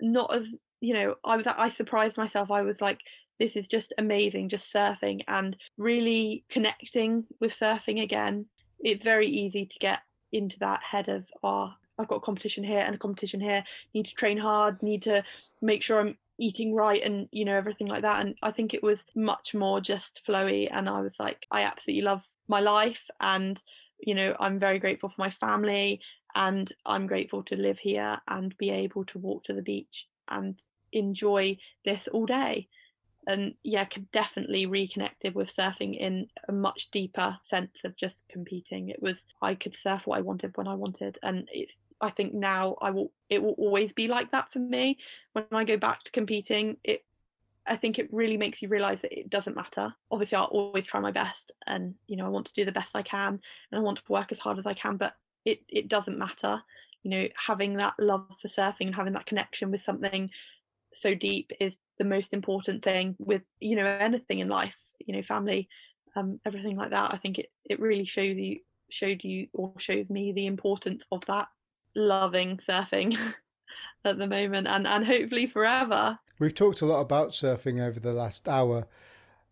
not 0.00 0.34
as 0.34 0.54
you 0.80 0.94
know, 0.94 1.16
I 1.24 1.36
was 1.36 1.46
I 1.46 1.68
surprised 1.68 2.16
myself. 2.16 2.50
I 2.50 2.62
was 2.62 2.80
like, 2.80 3.02
this 3.40 3.56
is 3.56 3.66
just 3.66 3.92
amazing, 3.98 4.50
just 4.50 4.72
surfing 4.72 5.22
and 5.26 5.56
really 5.78 6.44
connecting 6.50 7.24
with 7.40 7.58
surfing 7.58 8.02
again. 8.02 8.46
It's 8.78 9.02
very 9.02 9.26
easy 9.26 9.66
to 9.66 9.78
get 9.80 10.00
into 10.30 10.58
that 10.60 10.82
head 10.84 11.08
of 11.08 11.26
oh, 11.42 11.72
I've 11.98 12.06
got 12.06 12.16
a 12.16 12.20
competition 12.20 12.62
here 12.62 12.82
and 12.84 12.94
a 12.94 12.98
competition 12.98 13.40
here, 13.40 13.64
need 13.94 14.06
to 14.06 14.14
train 14.14 14.38
hard, 14.38 14.82
need 14.82 15.02
to 15.02 15.24
make 15.60 15.82
sure 15.82 16.00
I'm 16.00 16.16
eating 16.38 16.74
right 16.74 17.02
and 17.02 17.28
you 17.32 17.44
know 17.44 17.56
everything 17.56 17.86
like 17.86 18.02
that. 18.02 18.24
And 18.24 18.34
i 18.42 18.50
think 18.50 18.72
it 18.72 18.82
was 18.82 19.04
much 19.14 19.54
more 19.54 19.80
just 19.80 20.22
flowy 20.26 20.68
and 20.70 20.88
i 20.88 21.00
was 21.00 21.16
like 21.20 21.46
i 21.50 21.62
absolutely 21.62 22.02
love 22.02 22.26
my 22.48 22.60
life 22.60 23.08
and 23.20 23.62
you 24.00 24.14
know 24.14 24.34
i'm 24.40 24.58
very 24.58 24.78
grateful 24.78 25.10
for 25.10 25.16
my 25.18 25.28
family 25.28 26.00
and 26.34 26.72
i'm 26.86 27.06
grateful 27.06 27.42
to 27.42 27.56
live 27.56 27.78
here 27.78 28.16
and 28.28 28.56
be 28.56 28.70
able 28.70 29.04
to 29.04 29.18
walk 29.18 29.44
to 29.44 29.52
the 29.52 29.62
beach 29.62 30.08
and 30.30 30.64
enjoy 30.92 31.56
this 31.84 32.08
all 32.08 32.24
day 32.24 32.66
and 33.26 33.54
yeah 33.62 33.84
could 33.84 34.10
definitely 34.12 34.66
reconnected 34.66 35.34
with 35.34 35.54
surfing 35.54 35.98
in 35.98 36.26
a 36.48 36.52
much 36.52 36.90
deeper 36.90 37.38
sense 37.44 37.84
of 37.84 37.96
just 37.96 38.20
competing 38.28 38.88
it 38.88 39.02
was 39.02 39.24
i 39.42 39.54
could 39.54 39.76
surf 39.76 40.06
what 40.06 40.18
i 40.18 40.22
wanted 40.22 40.56
when 40.56 40.66
i 40.66 40.74
wanted 40.74 41.18
and 41.22 41.48
it's 41.52 41.78
I 42.00 42.10
think 42.10 42.32
now 42.32 42.76
I 42.80 42.90
will 42.90 43.12
it 43.28 43.42
will 43.42 43.54
always 43.58 43.92
be 43.92 44.08
like 44.08 44.32
that 44.32 44.52
for 44.52 44.58
me. 44.58 44.98
When 45.32 45.44
I 45.52 45.64
go 45.64 45.76
back 45.76 46.02
to 46.04 46.10
competing, 46.10 46.78
it 46.82 47.04
I 47.66 47.76
think 47.76 47.98
it 47.98 48.12
really 48.12 48.36
makes 48.36 48.62
you 48.62 48.68
realize 48.68 49.02
that 49.02 49.16
it 49.16 49.28
doesn't 49.28 49.56
matter. 49.56 49.94
Obviously, 50.10 50.36
I'll 50.36 50.44
always 50.44 50.86
try 50.86 51.00
my 51.00 51.12
best, 51.12 51.52
and 51.66 51.94
you 52.06 52.16
know, 52.16 52.26
I 52.26 52.30
want 52.30 52.46
to 52.46 52.54
do 52.54 52.64
the 52.64 52.72
best 52.72 52.96
I 52.96 53.02
can, 53.02 53.40
and 53.70 53.78
I 53.78 53.80
want 53.80 53.98
to 53.98 54.12
work 54.12 54.32
as 54.32 54.38
hard 54.38 54.58
as 54.58 54.66
I 54.66 54.74
can. 54.74 54.96
But 54.96 55.14
it 55.44 55.62
it 55.68 55.88
doesn't 55.88 56.18
matter. 56.18 56.62
You 57.02 57.10
know, 57.10 57.28
having 57.36 57.76
that 57.76 57.94
love 57.98 58.26
for 58.40 58.48
surfing 58.48 58.86
and 58.86 58.94
having 58.94 59.12
that 59.14 59.26
connection 59.26 59.70
with 59.70 59.82
something 59.82 60.30
so 60.94 61.14
deep 61.14 61.52
is 61.60 61.78
the 62.00 62.04
most 62.06 62.32
important 62.32 62.82
thing 62.82 63.14
with 63.18 63.42
you 63.60 63.76
know 63.76 63.84
anything 63.84 64.40
in 64.40 64.48
life. 64.48 64.80
You 65.06 65.14
know, 65.14 65.22
family, 65.22 65.68
um, 66.16 66.40
everything 66.46 66.76
like 66.76 66.90
that. 66.90 67.12
I 67.14 67.18
think 67.18 67.38
it 67.38 67.52
it 67.68 67.78
really 67.78 68.04
shows 68.04 68.36
you 68.36 68.60
showed 68.88 69.22
you 69.22 69.46
or 69.52 69.72
shows 69.78 70.10
me 70.10 70.32
the 70.32 70.46
importance 70.46 71.06
of 71.12 71.24
that 71.26 71.48
loving 71.94 72.56
surfing 72.56 73.16
at 74.04 74.18
the 74.18 74.26
moment 74.26 74.66
and 74.68 74.86
and 74.86 75.06
hopefully 75.06 75.46
forever 75.46 76.18
we've 76.38 76.54
talked 76.54 76.80
a 76.80 76.86
lot 76.86 77.00
about 77.00 77.30
surfing 77.30 77.80
over 77.80 78.00
the 78.00 78.12
last 78.12 78.48
hour 78.48 78.86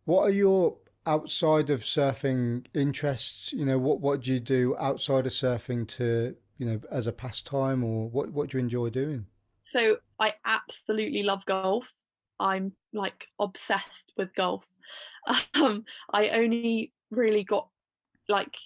what 0.05 0.23
are 0.23 0.31
your 0.31 0.77
outside 1.07 1.71
of 1.71 1.81
surfing 1.81 2.67
interests 2.75 3.53
you 3.53 3.65
know 3.65 3.79
what 3.79 4.01
what 4.01 4.21
do 4.21 4.33
you 4.33 4.41
do 4.41 4.77
outside 4.79 5.27
of 5.27 5.33
surfing 5.33 5.87
to 5.87 6.35
you 6.59 6.67
know 6.67 6.81
as 6.91 7.07
a 7.07 7.13
pastime 7.13 7.83
or 7.83 8.09
what 8.09 8.31
what 8.33 8.51
do 8.51 8.59
you 8.59 8.63
enjoy 8.63 8.91
doing 8.91 9.27
so 9.63 9.97
i 10.19 10.33
absolutely 10.45 11.23
love 11.23 11.45
golf 11.47 11.95
i'm 12.41 12.73
like 12.93 13.27
obsessed 13.39 14.13
with 14.17 14.35
golf 14.35 14.67
um 15.55 15.85
i 16.13 16.29
only 16.29 16.93
really 17.11 17.45
got 17.45 17.69
like 18.29 18.57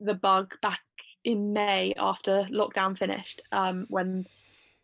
the 0.00 0.14
bug 0.14 0.54
back 0.62 0.80
in 1.24 1.52
May 1.52 1.92
after 1.98 2.44
lockdown 2.44 2.96
finished, 2.96 3.42
um, 3.52 3.86
when 3.88 4.26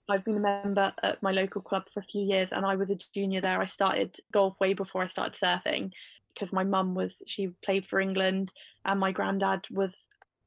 I've 0.08 0.24
been 0.24 0.36
a 0.36 0.40
member 0.40 0.92
at 1.02 1.22
my 1.22 1.32
local 1.32 1.62
club 1.62 1.88
for 1.88 2.00
a 2.00 2.04
few 2.04 2.22
years 2.22 2.52
and 2.52 2.66
I 2.66 2.76
was 2.76 2.90
a 2.90 2.98
junior 3.14 3.40
there. 3.40 3.60
I 3.60 3.66
started 3.66 4.16
golf 4.32 4.58
way 4.60 4.74
before 4.74 5.02
I 5.02 5.06
started 5.06 5.34
surfing 5.34 5.92
because 6.34 6.52
my 6.52 6.64
mum 6.64 6.94
was, 6.94 7.22
she 7.26 7.48
played 7.64 7.86
for 7.86 8.00
England 8.00 8.52
and 8.84 9.00
my 9.00 9.12
granddad 9.12 9.66
was, 9.70 9.94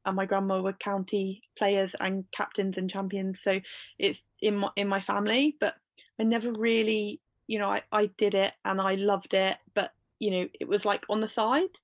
and 0.06 0.16
my 0.16 0.26
grandma 0.26 0.62
were 0.62 0.74
county 0.74 1.42
players 1.58 1.96
and 2.00 2.26
captains 2.32 2.78
and 2.78 2.90
champions. 2.90 3.42
So 3.42 3.60
it's 3.98 4.26
in 4.42 4.58
my, 4.58 4.70
in 4.76 4.88
my 4.88 5.02
family, 5.02 5.56
but 5.60 5.76
I 6.20 6.24
never 6.24 6.52
really, 6.52 7.22
you 7.48 7.60
know, 7.60 7.70
I, 7.70 7.82
I 7.92 8.08
did 8.18 8.34
it 8.34 8.54
and 8.66 8.80
I 8.80 8.96
loved 8.96 9.34
it, 9.34 9.58
but 9.74 9.94
you 10.20 10.32
know, 10.32 10.48
it 10.60 10.68
was 10.68 10.86
like 10.86 11.06
on 11.10 11.22
the 11.22 11.28
side. 11.28 11.80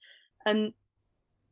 And 0.45 0.73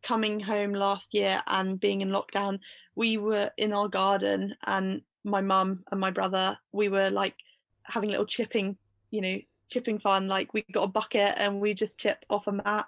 coming 0.04 0.40
home 0.40 0.74
last 0.74 1.14
year 1.14 1.42
and 1.48 1.80
being 1.80 2.02
in 2.02 2.10
lockdown, 2.10 2.60
we 2.96 3.18
were 3.18 3.52
in 3.58 3.74
our 3.74 3.88
garden 3.88 4.56
and 4.66 5.02
my 5.24 5.42
mum 5.42 5.84
and 5.92 6.00
my 6.00 6.12
brother, 6.12 6.58
we 6.72 6.90
were 6.90 7.10
like 7.10 7.36
having 7.84 8.10
little 8.10 8.26
chipping, 8.26 8.78
you 9.12 9.22
know, 9.22 9.38
chipping 9.70 10.00
fun. 10.00 10.28
Like 10.28 10.54
we 10.54 10.64
got 10.72 10.84
a 10.84 10.88
bucket 10.88 11.34
and 11.38 11.62
we 11.62 11.74
just 11.74 12.00
chip 12.00 12.26
off 12.30 12.48
a 12.48 12.52
mat. 12.52 12.88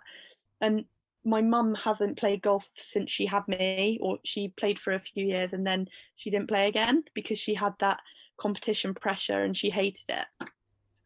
And 0.59 0.85
my 1.23 1.41
mum 1.41 1.75
hasn't 1.75 2.17
played 2.17 2.41
golf 2.41 2.69
since 2.73 3.09
she 3.09 3.25
had 3.25 3.47
me, 3.47 3.97
or 4.01 4.19
she 4.25 4.49
played 4.49 4.77
for 4.77 4.91
a 4.91 4.99
few 4.99 5.25
years 5.25 5.53
and 5.53 5.65
then 5.65 5.87
she 6.15 6.29
didn't 6.29 6.49
play 6.49 6.67
again 6.67 7.03
because 7.13 7.39
she 7.39 7.53
had 7.53 7.73
that 7.79 8.01
competition 8.37 8.93
pressure 8.93 9.43
and 9.43 9.55
she 9.55 9.69
hated 9.69 10.09
it. 10.09 10.49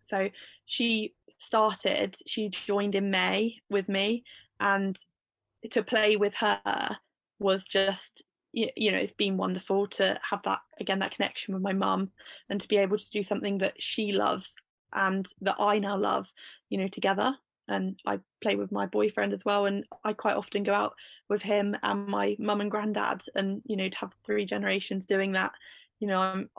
So 0.08 0.30
she 0.66 1.14
started, 1.38 2.16
she 2.26 2.50
joined 2.50 2.96
in 2.96 3.12
May 3.12 3.58
with 3.70 3.88
me 3.90 4.24
and 4.60 4.98
to 5.72 5.84
play 5.84 6.16
with 6.16 6.36
her 6.36 6.98
was 7.40 7.68
just 7.68 8.24
you 8.54 8.92
know 8.92 8.98
it's 8.98 9.12
been 9.14 9.38
wonderful 9.38 9.86
to 9.86 10.20
have 10.28 10.42
that 10.44 10.60
again 10.80 10.98
that 11.00 11.12
connection 11.12 11.54
with 11.54 11.62
my 11.62 11.74
mum 11.74 12.10
and 12.50 12.60
to 12.60 12.68
be 12.68 12.78
able 12.78 12.98
to 12.98 13.12
do 13.12 13.22
something 13.22 13.60
that 13.60 13.80
she 13.80 14.12
loves 14.12 14.56
and 14.94 15.28
that 15.42 15.58
I 15.60 15.80
now 15.80 15.98
love 15.98 16.32
you 16.70 16.78
know 16.78 16.88
together. 16.88 17.36
And 17.70 18.00
I 18.06 18.22
play 18.42 18.56
with 18.56 18.72
my 18.72 18.86
boyfriend 18.86 19.34
as 19.34 19.44
well 19.44 19.66
and 19.66 19.84
I 20.06 20.14
quite 20.14 20.38
often 20.38 20.64
go 20.64 20.74
out 20.74 20.94
with 21.28 21.42
him 21.42 21.76
and 21.84 22.08
my 22.08 22.38
mum 22.40 22.62
and 22.62 22.72
granddad 22.72 23.24
and 23.36 23.62
you 23.66 23.76
know 23.76 23.90
to 23.90 23.98
have 23.98 24.14
three 24.26 24.46
generations 24.46 25.06
doing 25.06 25.34
that. 25.34 25.52
You 26.00 26.08
know 26.08 26.20
I'm 26.20 26.50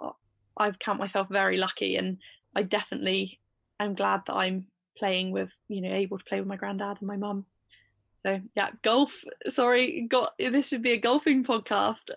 I've 0.59 0.79
count 0.79 0.99
myself 0.99 1.29
very 1.31 1.57
lucky 1.57 1.97
and 1.97 2.19
I 2.59 2.63
definitely 2.63 3.41
am 3.81 3.95
glad 3.95 4.23
that 4.27 4.37
I'm 4.37 4.67
playing 4.97 5.31
with 5.31 5.57
you 5.69 5.81
know 5.81 5.93
able 5.93 6.19
to 6.19 6.25
play 6.25 6.41
with 6.41 6.49
my 6.49 6.57
granddad 6.57 6.99
and 7.01 7.07
my 7.07 7.17
mum 7.17 7.47
so 8.19 8.41
yeah, 8.57 8.71
golf. 8.83 9.23
Sorry, 9.49 10.03
got 10.03 10.37
this 10.39 10.69
should 10.69 10.83
be 10.83 10.91
a 10.91 10.99
golfing 10.99 11.45
podcast. 11.45 12.11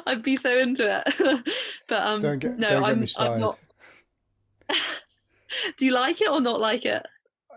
I'd 0.06 0.22
be 0.22 0.36
so 0.36 0.58
into 0.58 1.02
it. 1.06 1.48
but 1.88 2.02
um, 2.02 2.20
don't 2.20 2.40
get, 2.40 2.58
no, 2.58 2.70
don't 2.70 2.84
I'm, 2.84 3.06
I'm 3.18 3.40
not. 3.40 3.58
Do 5.78 5.86
you 5.86 5.94
like 5.94 6.20
it 6.20 6.28
or 6.28 6.40
not 6.40 6.60
like 6.60 6.84
it? 6.84 7.06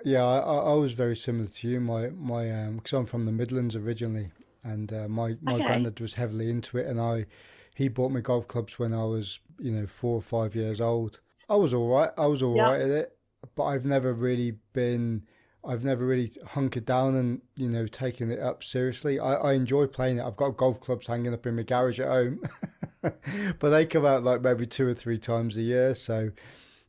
Yeah, 0.05 0.23
I, 0.23 0.37
I 0.37 0.73
was 0.73 0.93
very 0.93 1.15
similar 1.15 1.47
to 1.47 1.67
you. 1.67 1.79
My 1.79 2.09
my 2.09 2.51
um, 2.51 2.77
because 2.77 2.93
I'm 2.93 3.07
from 3.07 3.25
the 3.25 3.31
Midlands 3.31 3.75
originally, 3.75 4.29
and 4.63 4.93
uh, 4.93 5.07
my 5.07 5.37
my 5.41 5.55
okay. 5.55 5.63
granddad 5.63 5.99
was 5.99 6.13
heavily 6.13 6.51
into 6.51 6.77
it, 6.77 6.85
and 6.85 7.01
I 7.01 7.25
he 7.73 7.87
bought 7.87 8.11
me 8.11 8.21
golf 8.21 8.47
clubs 8.47 8.77
when 8.77 8.93
I 8.93 9.05
was 9.05 9.39
you 9.59 9.71
know 9.71 9.87
four 9.87 10.17
or 10.17 10.21
five 10.21 10.53
years 10.53 10.79
old. 10.79 11.19
I 11.49 11.55
was 11.55 11.73
all 11.73 11.89
right. 11.89 12.11
I 12.17 12.27
was 12.27 12.41
all 12.41 12.55
yeah. 12.55 12.69
right 12.69 12.81
at 12.81 12.89
it, 12.89 13.17
but 13.55 13.65
I've 13.65 13.85
never 13.85 14.13
really 14.13 14.57
been 14.73 15.23
I've 15.63 15.85
never 15.85 16.05
really 16.05 16.31
hunkered 16.47 16.85
down 16.85 17.15
and 17.15 17.41
you 17.55 17.69
know 17.69 17.85
taken 17.87 18.31
it 18.31 18.39
up 18.39 18.63
seriously. 18.63 19.19
I, 19.19 19.35
I 19.35 19.53
enjoy 19.53 19.87
playing 19.87 20.17
it. 20.17 20.23
I've 20.23 20.37
got 20.37 20.57
golf 20.57 20.81
clubs 20.81 21.07
hanging 21.07 21.33
up 21.33 21.45
in 21.45 21.55
my 21.55 21.63
garage 21.63 21.99
at 21.99 22.07
home, 22.07 22.41
but 23.01 23.69
they 23.69 23.85
come 23.85 24.05
out 24.05 24.23
like 24.23 24.41
maybe 24.41 24.65
two 24.65 24.87
or 24.87 24.93
three 24.93 25.19
times 25.19 25.57
a 25.57 25.61
year. 25.61 25.93
So 25.93 26.31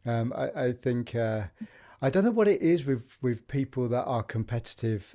um, 0.06 0.32
I, 0.34 0.64
I, 0.64 0.72
think 0.72 1.14
uh, 1.14 1.44
I 2.00 2.08
don't 2.08 2.24
know 2.24 2.30
what 2.30 2.48
it 2.48 2.62
is 2.62 2.86
with 2.86 3.04
with 3.20 3.46
people 3.46 3.88
that 3.88 4.04
are 4.04 4.22
competitive 4.22 5.14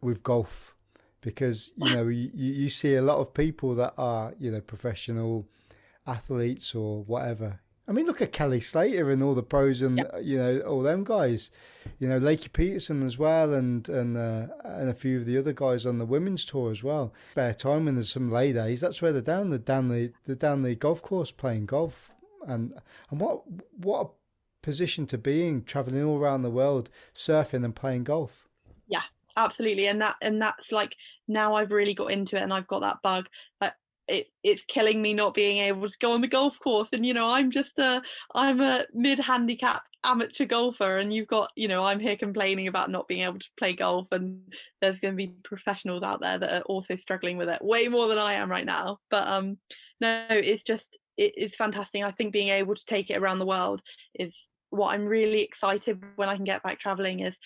with 0.00 0.22
golf 0.22 0.74
because 1.20 1.72
you 1.76 1.94
know 1.94 2.08
you, 2.08 2.30
you 2.34 2.68
see 2.68 2.96
a 2.96 3.02
lot 3.02 3.18
of 3.18 3.32
people 3.32 3.74
that 3.76 3.94
are 3.96 4.34
you 4.38 4.50
know 4.50 4.60
professional 4.60 5.46
athletes 6.06 6.74
or 6.74 7.04
whatever 7.04 7.60
I 7.88 7.92
mean, 7.92 8.04
look 8.04 8.20
at 8.20 8.32
Kelly 8.32 8.60
Slater 8.60 9.10
and 9.10 9.22
all 9.22 9.34
the 9.34 9.42
pros 9.42 9.80
and 9.80 10.06
you 10.22 10.36
know 10.36 10.60
all 10.60 10.82
them 10.82 11.04
guys, 11.04 11.50
you 11.98 12.06
know 12.06 12.20
Lakey 12.20 12.52
Peterson 12.52 13.02
as 13.02 13.16
well, 13.16 13.54
and 13.54 13.88
and 13.88 14.16
uh, 14.16 14.48
and 14.62 14.90
a 14.90 14.94
few 14.94 15.18
of 15.18 15.24
the 15.24 15.38
other 15.38 15.54
guys 15.54 15.86
on 15.86 15.98
the 15.98 16.04
women's 16.04 16.44
tour 16.44 16.70
as 16.70 16.82
well. 16.82 17.14
Spare 17.32 17.54
time 17.54 17.86
when 17.86 17.94
there's 17.94 18.12
some 18.12 18.30
lay 18.30 18.52
days, 18.52 18.82
that's 18.82 19.00
where 19.00 19.12
they're 19.12 19.22
down. 19.22 19.48
They're 19.48 19.58
down 19.58 19.88
the 19.88 20.12
they're 20.24 20.36
down 20.36 20.62
the 20.62 20.74
golf 20.74 21.00
course 21.00 21.30
playing 21.30 21.64
golf, 21.64 22.12
and 22.46 22.74
and 23.10 23.20
what 23.20 23.42
what 23.78 24.06
a 24.06 24.10
position 24.62 25.06
to 25.06 25.16
be 25.16 25.48
in, 25.48 25.64
traveling 25.64 26.04
all 26.04 26.18
around 26.18 26.42
the 26.42 26.50
world, 26.50 26.90
surfing 27.14 27.64
and 27.64 27.74
playing 27.74 28.04
golf. 28.04 28.48
Yeah, 28.86 29.04
absolutely, 29.34 29.86
and 29.86 30.02
that 30.02 30.16
and 30.20 30.42
that's 30.42 30.72
like 30.72 30.94
now 31.26 31.54
I've 31.54 31.72
really 31.72 31.94
got 31.94 32.12
into 32.12 32.36
it, 32.36 32.42
and 32.42 32.52
I've 32.52 32.66
got 32.66 32.80
that 32.80 32.98
bug. 33.02 33.30
Like 33.62 33.72
it, 34.08 34.28
it's 34.42 34.64
killing 34.64 35.00
me 35.02 35.14
not 35.14 35.34
being 35.34 35.58
able 35.58 35.88
to 35.88 35.98
go 35.98 36.12
on 36.12 36.20
the 36.20 36.28
golf 36.28 36.58
course 36.60 36.88
and 36.92 37.04
you 37.04 37.14
know 37.14 37.28
i'm 37.28 37.50
just 37.50 37.78
a 37.78 38.02
i'm 38.34 38.60
a 38.60 38.84
mid 38.94 39.18
handicap 39.18 39.82
amateur 40.04 40.44
golfer 40.44 40.96
and 40.96 41.12
you've 41.12 41.26
got 41.26 41.50
you 41.56 41.68
know 41.68 41.84
i'm 41.84 42.00
here 42.00 42.16
complaining 42.16 42.68
about 42.68 42.90
not 42.90 43.08
being 43.08 43.26
able 43.26 43.38
to 43.38 43.50
play 43.56 43.72
golf 43.72 44.06
and 44.12 44.40
there's 44.80 45.00
going 45.00 45.12
to 45.12 45.16
be 45.16 45.34
professionals 45.42 46.02
out 46.02 46.20
there 46.20 46.38
that 46.38 46.52
are 46.52 46.62
also 46.62 46.96
struggling 46.96 47.36
with 47.36 47.48
it 47.48 47.62
way 47.62 47.88
more 47.88 48.08
than 48.08 48.18
i 48.18 48.32
am 48.32 48.50
right 48.50 48.66
now 48.66 48.98
but 49.10 49.26
um 49.26 49.58
no 50.00 50.24
it's 50.30 50.64
just 50.64 50.98
it, 51.16 51.32
it's 51.36 51.56
fantastic 51.56 52.02
i 52.02 52.10
think 52.10 52.32
being 52.32 52.48
able 52.48 52.74
to 52.74 52.86
take 52.86 53.10
it 53.10 53.18
around 53.18 53.38
the 53.38 53.46
world 53.46 53.82
is 54.14 54.48
what 54.70 54.94
i'm 54.94 55.04
really 55.04 55.42
excited 55.42 56.00
when 56.16 56.28
i 56.28 56.36
can 56.36 56.44
get 56.44 56.62
back 56.62 56.78
traveling 56.78 57.20
is 57.20 57.36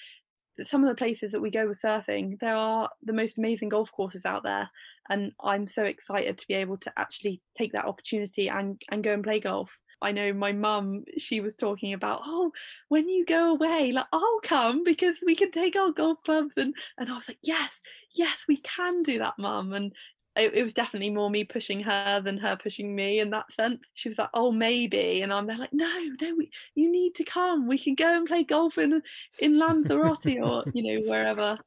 some 0.64 0.82
of 0.82 0.88
the 0.88 0.94
places 0.94 1.32
that 1.32 1.40
we 1.40 1.50
go 1.50 1.66
with 1.66 1.80
surfing, 1.80 2.38
there 2.40 2.54
are 2.54 2.88
the 3.02 3.12
most 3.12 3.38
amazing 3.38 3.68
golf 3.68 3.90
courses 3.92 4.24
out 4.24 4.42
there. 4.42 4.70
And 5.12 5.32
I'm 5.38 5.66
so 5.66 5.84
excited 5.84 6.38
to 6.38 6.48
be 6.48 6.54
able 6.54 6.78
to 6.78 6.92
actually 6.96 7.42
take 7.54 7.72
that 7.74 7.84
opportunity 7.84 8.48
and, 8.48 8.80
and 8.90 9.04
go 9.04 9.12
and 9.12 9.22
play 9.22 9.40
golf. 9.40 9.78
I 10.00 10.10
know 10.12 10.32
my 10.32 10.52
mum, 10.52 11.04
she 11.18 11.42
was 11.42 11.54
talking 11.54 11.92
about, 11.92 12.22
oh, 12.24 12.50
when 12.88 13.10
you 13.10 13.26
go 13.26 13.52
away, 13.52 13.92
like 13.92 14.06
I'll 14.10 14.40
come 14.42 14.84
because 14.84 15.18
we 15.24 15.34
can 15.34 15.50
take 15.50 15.76
our 15.76 15.92
golf 15.92 16.16
clubs 16.24 16.56
and 16.56 16.74
and 16.96 17.10
I 17.10 17.14
was 17.14 17.28
like, 17.28 17.40
yes, 17.42 17.82
yes, 18.14 18.46
we 18.48 18.56
can 18.56 19.02
do 19.02 19.18
that, 19.18 19.38
mum. 19.38 19.74
And 19.74 19.92
it, 20.34 20.56
it, 20.56 20.62
was 20.62 20.72
definitely 20.72 21.10
more 21.10 21.28
me 21.28 21.44
pushing 21.44 21.82
her 21.82 22.20
than 22.20 22.38
her 22.38 22.56
pushing 22.56 22.96
me 22.96 23.20
in 23.20 23.28
that 23.30 23.52
sense. 23.52 23.80
She 23.92 24.08
was 24.08 24.16
like, 24.16 24.30
"Oh, 24.32 24.50
maybe," 24.50 25.20
and 25.20 25.30
I'm 25.30 25.46
there 25.46 25.58
like, 25.58 25.74
"No, 25.74 25.92
no, 26.22 26.34
we, 26.36 26.50
you 26.74 26.90
need 26.90 27.16
to 27.16 27.24
come. 27.24 27.68
We 27.68 27.76
can 27.76 27.94
go 27.94 28.16
and 28.16 28.26
play 28.26 28.42
golf 28.42 28.78
in 28.78 29.02
in 29.40 29.58
Lanzarote 29.58 30.40
or 30.42 30.64
you 30.72 30.82
know 30.82 31.10
wherever 31.10 31.58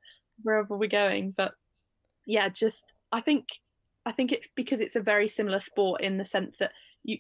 wherever 0.41 0.75
we're 0.75 0.89
going." 0.89 1.29
But 1.29 1.53
yeah, 2.25 2.49
just 2.49 2.91
I 3.15 3.21
think 3.21 3.47
I 4.05 4.11
think 4.11 4.33
it's 4.33 4.49
because 4.55 4.81
it's 4.81 4.97
a 4.97 5.01
very 5.01 5.29
similar 5.29 5.61
sport 5.61 6.01
in 6.01 6.17
the 6.17 6.25
sense 6.25 6.57
that 6.57 6.73
you 7.03 7.19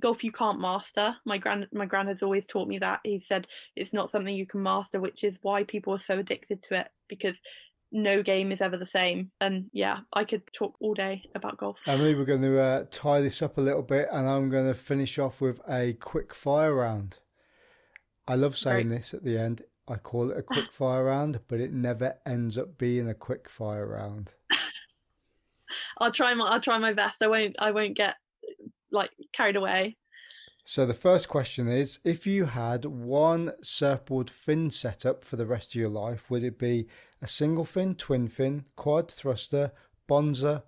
golf 0.00 0.24
you 0.24 0.32
can't 0.32 0.60
master. 0.60 1.16
My 1.24 1.38
grand 1.38 1.68
my 1.72 1.86
grand 1.86 2.08
has 2.08 2.24
always 2.24 2.44
taught 2.44 2.66
me 2.66 2.78
that. 2.80 2.98
He 3.04 3.20
said 3.20 3.46
it's 3.76 3.92
not 3.92 4.10
something 4.10 4.34
you 4.34 4.46
can 4.46 4.64
master, 4.64 5.00
which 5.00 5.22
is 5.22 5.38
why 5.42 5.62
people 5.62 5.94
are 5.94 5.98
so 6.00 6.18
addicted 6.18 6.64
to 6.64 6.80
it 6.80 6.88
because 7.06 7.36
no 7.92 8.20
game 8.20 8.50
is 8.50 8.60
ever 8.60 8.76
the 8.76 8.84
same. 8.84 9.30
And 9.40 9.70
yeah, 9.72 10.00
I 10.12 10.24
could 10.24 10.42
talk 10.52 10.74
all 10.80 10.92
day 10.92 11.22
about 11.36 11.56
golf. 11.56 11.82
Emily, 11.86 12.16
we're 12.16 12.24
going 12.24 12.42
to 12.42 12.60
uh, 12.60 12.84
tie 12.90 13.20
this 13.20 13.40
up 13.40 13.58
a 13.58 13.62
little 13.62 13.82
bit 13.82 14.08
and 14.12 14.28
I'm 14.28 14.50
going 14.50 14.66
to 14.66 14.74
finish 14.74 15.20
off 15.20 15.40
with 15.40 15.60
a 15.68 15.92
quick 15.94 16.34
fire 16.34 16.74
round. 16.74 17.18
I 18.26 18.34
love 18.34 18.58
saying 18.58 18.88
this 18.88 19.14
at 19.14 19.24
the 19.24 19.38
end. 19.38 19.62
I 19.86 19.96
call 19.96 20.30
it 20.32 20.36
a 20.36 20.42
quick 20.42 20.70
fire 20.70 21.04
round, 21.04 21.40
but 21.48 21.60
it 21.60 21.72
never 21.72 22.18
ends 22.26 22.58
up 22.58 22.76
being 22.76 23.08
a 23.08 23.14
quick 23.14 23.48
fire 23.48 23.86
round. 23.86 24.34
I'll 25.98 26.12
try 26.12 26.34
my 26.34 26.46
I'll 26.46 26.60
try 26.60 26.78
my 26.78 26.92
best. 26.92 27.22
I 27.22 27.28
won't 27.28 27.56
I 27.58 27.70
won't 27.70 27.94
get 27.94 28.16
like 28.90 29.10
carried 29.32 29.56
away. 29.56 29.96
So 30.64 30.84
the 30.84 30.92
first 30.92 31.28
question 31.28 31.66
is 31.66 31.98
if 32.04 32.26
you 32.26 32.44
had 32.44 32.84
one 32.84 33.52
surfboard 33.62 34.28
fin 34.28 34.70
setup 34.70 35.24
for 35.24 35.36
the 35.36 35.46
rest 35.46 35.70
of 35.70 35.80
your 35.80 35.88
life, 35.88 36.30
would 36.30 36.44
it 36.44 36.58
be 36.58 36.88
a 37.22 37.26
single 37.26 37.64
fin, 37.64 37.94
twin 37.94 38.28
fin, 38.28 38.66
quad 38.76 39.10
thruster, 39.10 39.72
bonzer, 40.06 40.62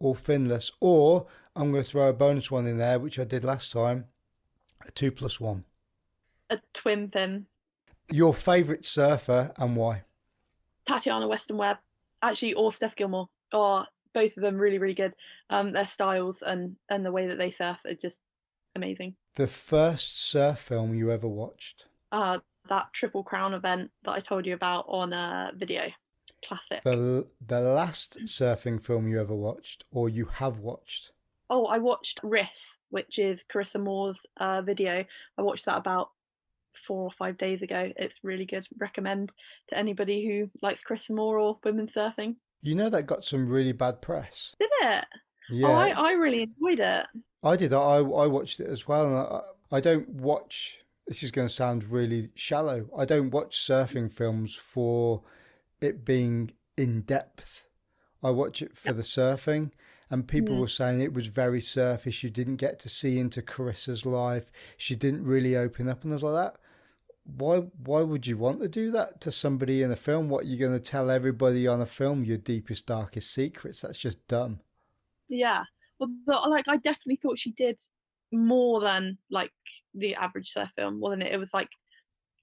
or 0.00 0.16
finless? 0.16 0.72
Or 0.80 1.26
I'm 1.54 1.70
going 1.70 1.84
to 1.84 1.88
throw 1.88 2.08
a 2.08 2.12
bonus 2.12 2.50
one 2.50 2.66
in 2.66 2.78
there, 2.78 2.98
which 2.98 3.20
I 3.20 3.24
did 3.24 3.44
last 3.44 3.70
time, 3.70 4.06
a 4.84 4.90
two 4.90 5.12
plus 5.12 5.38
one. 5.38 5.64
A 6.50 6.58
twin 6.74 7.08
fin. 7.08 7.46
Your 8.12 8.34
favourite 8.34 8.84
surfer 8.84 9.52
and 9.56 9.76
why? 9.76 10.02
Tatiana 10.86 11.28
Weston-Webb, 11.28 11.78
actually, 12.22 12.54
or 12.54 12.72
Steph 12.72 12.96
Gilmore. 12.96 13.28
Or 13.52 13.86
both 14.16 14.36
of 14.38 14.42
them 14.42 14.56
really, 14.56 14.78
really 14.78 14.94
good. 14.94 15.14
Um, 15.50 15.72
their 15.72 15.86
styles 15.86 16.42
and 16.42 16.76
and 16.88 17.04
the 17.04 17.12
way 17.12 17.26
that 17.26 17.38
they 17.38 17.50
surf 17.50 17.78
are 17.84 17.94
just 17.94 18.22
amazing. 18.74 19.14
The 19.34 19.46
first 19.46 20.22
surf 20.30 20.58
film 20.58 20.94
you 20.94 21.12
ever 21.12 21.28
watched? 21.28 21.84
Uh, 22.10 22.38
that 22.70 22.92
Triple 22.94 23.22
Crown 23.22 23.52
event 23.52 23.90
that 24.04 24.12
I 24.12 24.20
told 24.20 24.46
you 24.46 24.54
about 24.54 24.86
on 24.88 25.12
a 25.12 25.52
video. 25.54 25.92
Classic. 26.44 26.82
The 26.82 27.26
the 27.46 27.60
last 27.60 28.18
surfing 28.24 28.82
film 28.82 29.06
you 29.06 29.20
ever 29.20 29.34
watched, 29.34 29.84
or 29.90 30.08
you 30.08 30.24
have 30.24 30.58
watched? 30.58 31.12
Oh, 31.50 31.66
I 31.66 31.78
watched 31.78 32.20
Riff, 32.22 32.78
which 32.90 33.18
is 33.18 33.44
Carissa 33.44 33.80
Moore's 33.80 34.24
uh, 34.38 34.62
video. 34.62 35.04
I 35.38 35.42
watched 35.42 35.66
that 35.66 35.76
about 35.78 36.10
four 36.72 37.04
or 37.04 37.10
five 37.10 37.36
days 37.36 37.62
ago. 37.62 37.92
It's 37.96 38.16
really 38.22 38.46
good. 38.46 38.66
Recommend 38.78 39.34
to 39.68 39.78
anybody 39.78 40.26
who 40.26 40.50
likes 40.62 40.82
Carissa 40.82 41.10
Moore 41.10 41.38
or 41.38 41.58
women 41.64 41.86
surfing. 41.86 42.36
You 42.66 42.74
know 42.74 42.88
that 42.90 43.04
got 43.04 43.24
some 43.24 43.48
really 43.48 43.72
bad 43.72 44.02
press. 44.02 44.54
Did 44.58 44.70
it? 44.82 45.04
Yeah. 45.50 45.68
Oh, 45.68 45.72
I, 45.72 45.88
I 45.96 46.12
really 46.14 46.42
enjoyed 46.42 46.80
it. 46.80 47.06
I 47.42 47.56
did. 47.56 47.72
I 47.72 47.98
I 47.98 48.26
watched 48.26 48.60
it 48.60 48.68
as 48.68 48.88
well, 48.88 49.06
and 49.06 49.16
I, 49.16 49.76
I 49.76 49.80
don't 49.80 50.08
watch. 50.08 50.78
This 51.06 51.22
is 51.22 51.30
going 51.30 51.46
to 51.46 51.54
sound 51.54 51.92
really 51.92 52.30
shallow. 52.34 52.88
I 52.96 53.04
don't 53.04 53.30
watch 53.30 53.64
surfing 53.64 54.10
films 54.10 54.56
for 54.56 55.22
it 55.80 56.04
being 56.04 56.50
in 56.76 57.02
depth. 57.02 57.66
I 58.22 58.30
watch 58.30 58.60
it 58.60 58.76
for 58.76 58.92
the 58.92 59.02
surfing, 59.02 59.70
and 60.10 60.26
people 60.26 60.56
mm. 60.56 60.60
were 60.60 60.68
saying 60.68 61.00
it 61.00 61.14
was 61.14 61.28
very 61.28 61.60
surface. 61.60 62.24
You 62.24 62.30
didn't 62.30 62.56
get 62.56 62.80
to 62.80 62.88
see 62.88 63.20
into 63.20 63.42
Carissa's 63.42 64.04
life. 64.04 64.50
She 64.76 64.96
didn't 64.96 65.24
really 65.24 65.56
open 65.56 65.88
up, 65.88 66.02
and 66.02 66.12
I 66.12 66.16
was 66.16 66.22
like 66.24 66.52
that. 66.52 66.60
Why? 67.36 67.58
Why 67.58 68.02
would 68.02 68.26
you 68.26 68.38
want 68.38 68.60
to 68.60 68.68
do 68.68 68.90
that 68.92 69.20
to 69.22 69.32
somebody 69.32 69.82
in 69.82 69.90
a 69.90 69.96
film? 69.96 70.28
What 70.28 70.46
you're 70.46 70.68
going 70.68 70.78
to 70.78 70.90
tell 70.90 71.10
everybody 71.10 71.66
on 71.66 71.80
a 71.80 71.86
film 71.86 72.24
your 72.24 72.38
deepest, 72.38 72.86
darkest 72.86 73.32
secrets? 73.32 73.80
That's 73.80 73.98
just 73.98 74.26
dumb. 74.28 74.60
Yeah, 75.28 75.64
well, 75.98 76.50
like 76.50 76.68
I 76.68 76.76
definitely 76.76 77.16
thought 77.16 77.38
she 77.38 77.52
did 77.52 77.80
more 78.32 78.80
than 78.80 79.18
like 79.30 79.52
the 79.94 80.14
average 80.14 80.50
surf 80.50 80.70
film, 80.76 81.00
wasn't 81.00 81.22
it? 81.22 81.32
It 81.32 81.40
was 81.40 81.54
like 81.54 81.70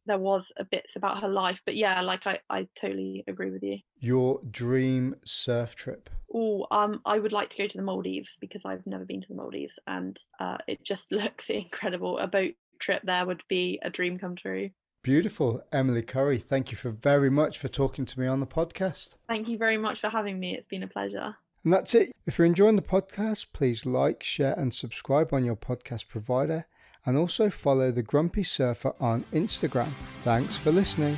there 0.05 0.17
was 0.17 0.51
a 0.57 0.65
bits 0.65 0.95
about 0.95 1.21
her 1.21 1.29
life, 1.29 1.61
but 1.65 1.75
yeah, 1.75 2.01
like 2.01 2.27
I, 2.27 2.39
I 2.49 2.67
totally 2.75 3.23
agree 3.27 3.51
with 3.51 3.63
you. 3.63 3.79
Your 3.99 4.41
dream 4.51 5.15
surf 5.25 5.75
trip? 5.75 6.09
Oh, 6.33 6.67
um, 6.71 7.01
I 7.05 7.19
would 7.19 7.31
like 7.31 7.49
to 7.51 7.57
go 7.57 7.67
to 7.67 7.77
the 7.77 7.83
Maldives 7.83 8.37
because 8.41 8.63
I've 8.65 8.85
never 8.85 9.05
been 9.05 9.21
to 9.21 9.27
the 9.27 9.35
Maldives, 9.35 9.79
and 9.87 10.19
uh, 10.39 10.57
it 10.67 10.83
just 10.83 11.11
looks 11.11 11.49
incredible. 11.49 12.17
A 12.17 12.27
boat 12.27 12.53
trip 12.83 13.01
there 13.03 13.25
would 13.25 13.43
be 13.47 13.79
a 13.81 13.89
dream 13.89 14.19
come 14.19 14.35
true. 14.35 14.69
Beautiful, 15.03 15.61
Emily 15.71 16.01
Currie. 16.01 16.37
Thank 16.37 16.71
you 16.71 16.77
for 16.77 16.91
very 16.91 17.29
much 17.29 17.57
for 17.57 17.67
talking 17.67 18.05
to 18.05 18.19
me 18.19 18.25
on 18.25 18.39
the 18.39 18.47
podcast. 18.47 19.15
Thank 19.27 19.49
you 19.49 19.57
very 19.57 19.77
much 19.77 19.99
for 19.99 20.09
having 20.09 20.39
me. 20.39 20.55
It's 20.55 20.67
been 20.67 20.83
a 20.83 20.87
pleasure. 20.87 21.35
And 21.63 21.73
that's 21.73 21.95
it. 21.95 22.11
If 22.25 22.37
you're 22.37 22.45
enjoying 22.45 22.75
the 22.75 22.81
podcast, 22.81 23.47
please 23.53 23.85
like, 23.85 24.23
share, 24.23 24.53
and 24.53 24.73
subscribe 24.73 25.33
on 25.33 25.45
your 25.45 25.55
podcast 25.55 26.07
provider. 26.07 26.65
And 27.05 27.17
also 27.17 27.49
follow 27.49 27.91
the 27.91 28.03
Grumpy 28.03 28.43
Surfer 28.43 28.93
on 28.99 29.25
Instagram. 29.33 29.91
Thanks 30.23 30.55
for 30.55 30.71
listening. 30.71 31.17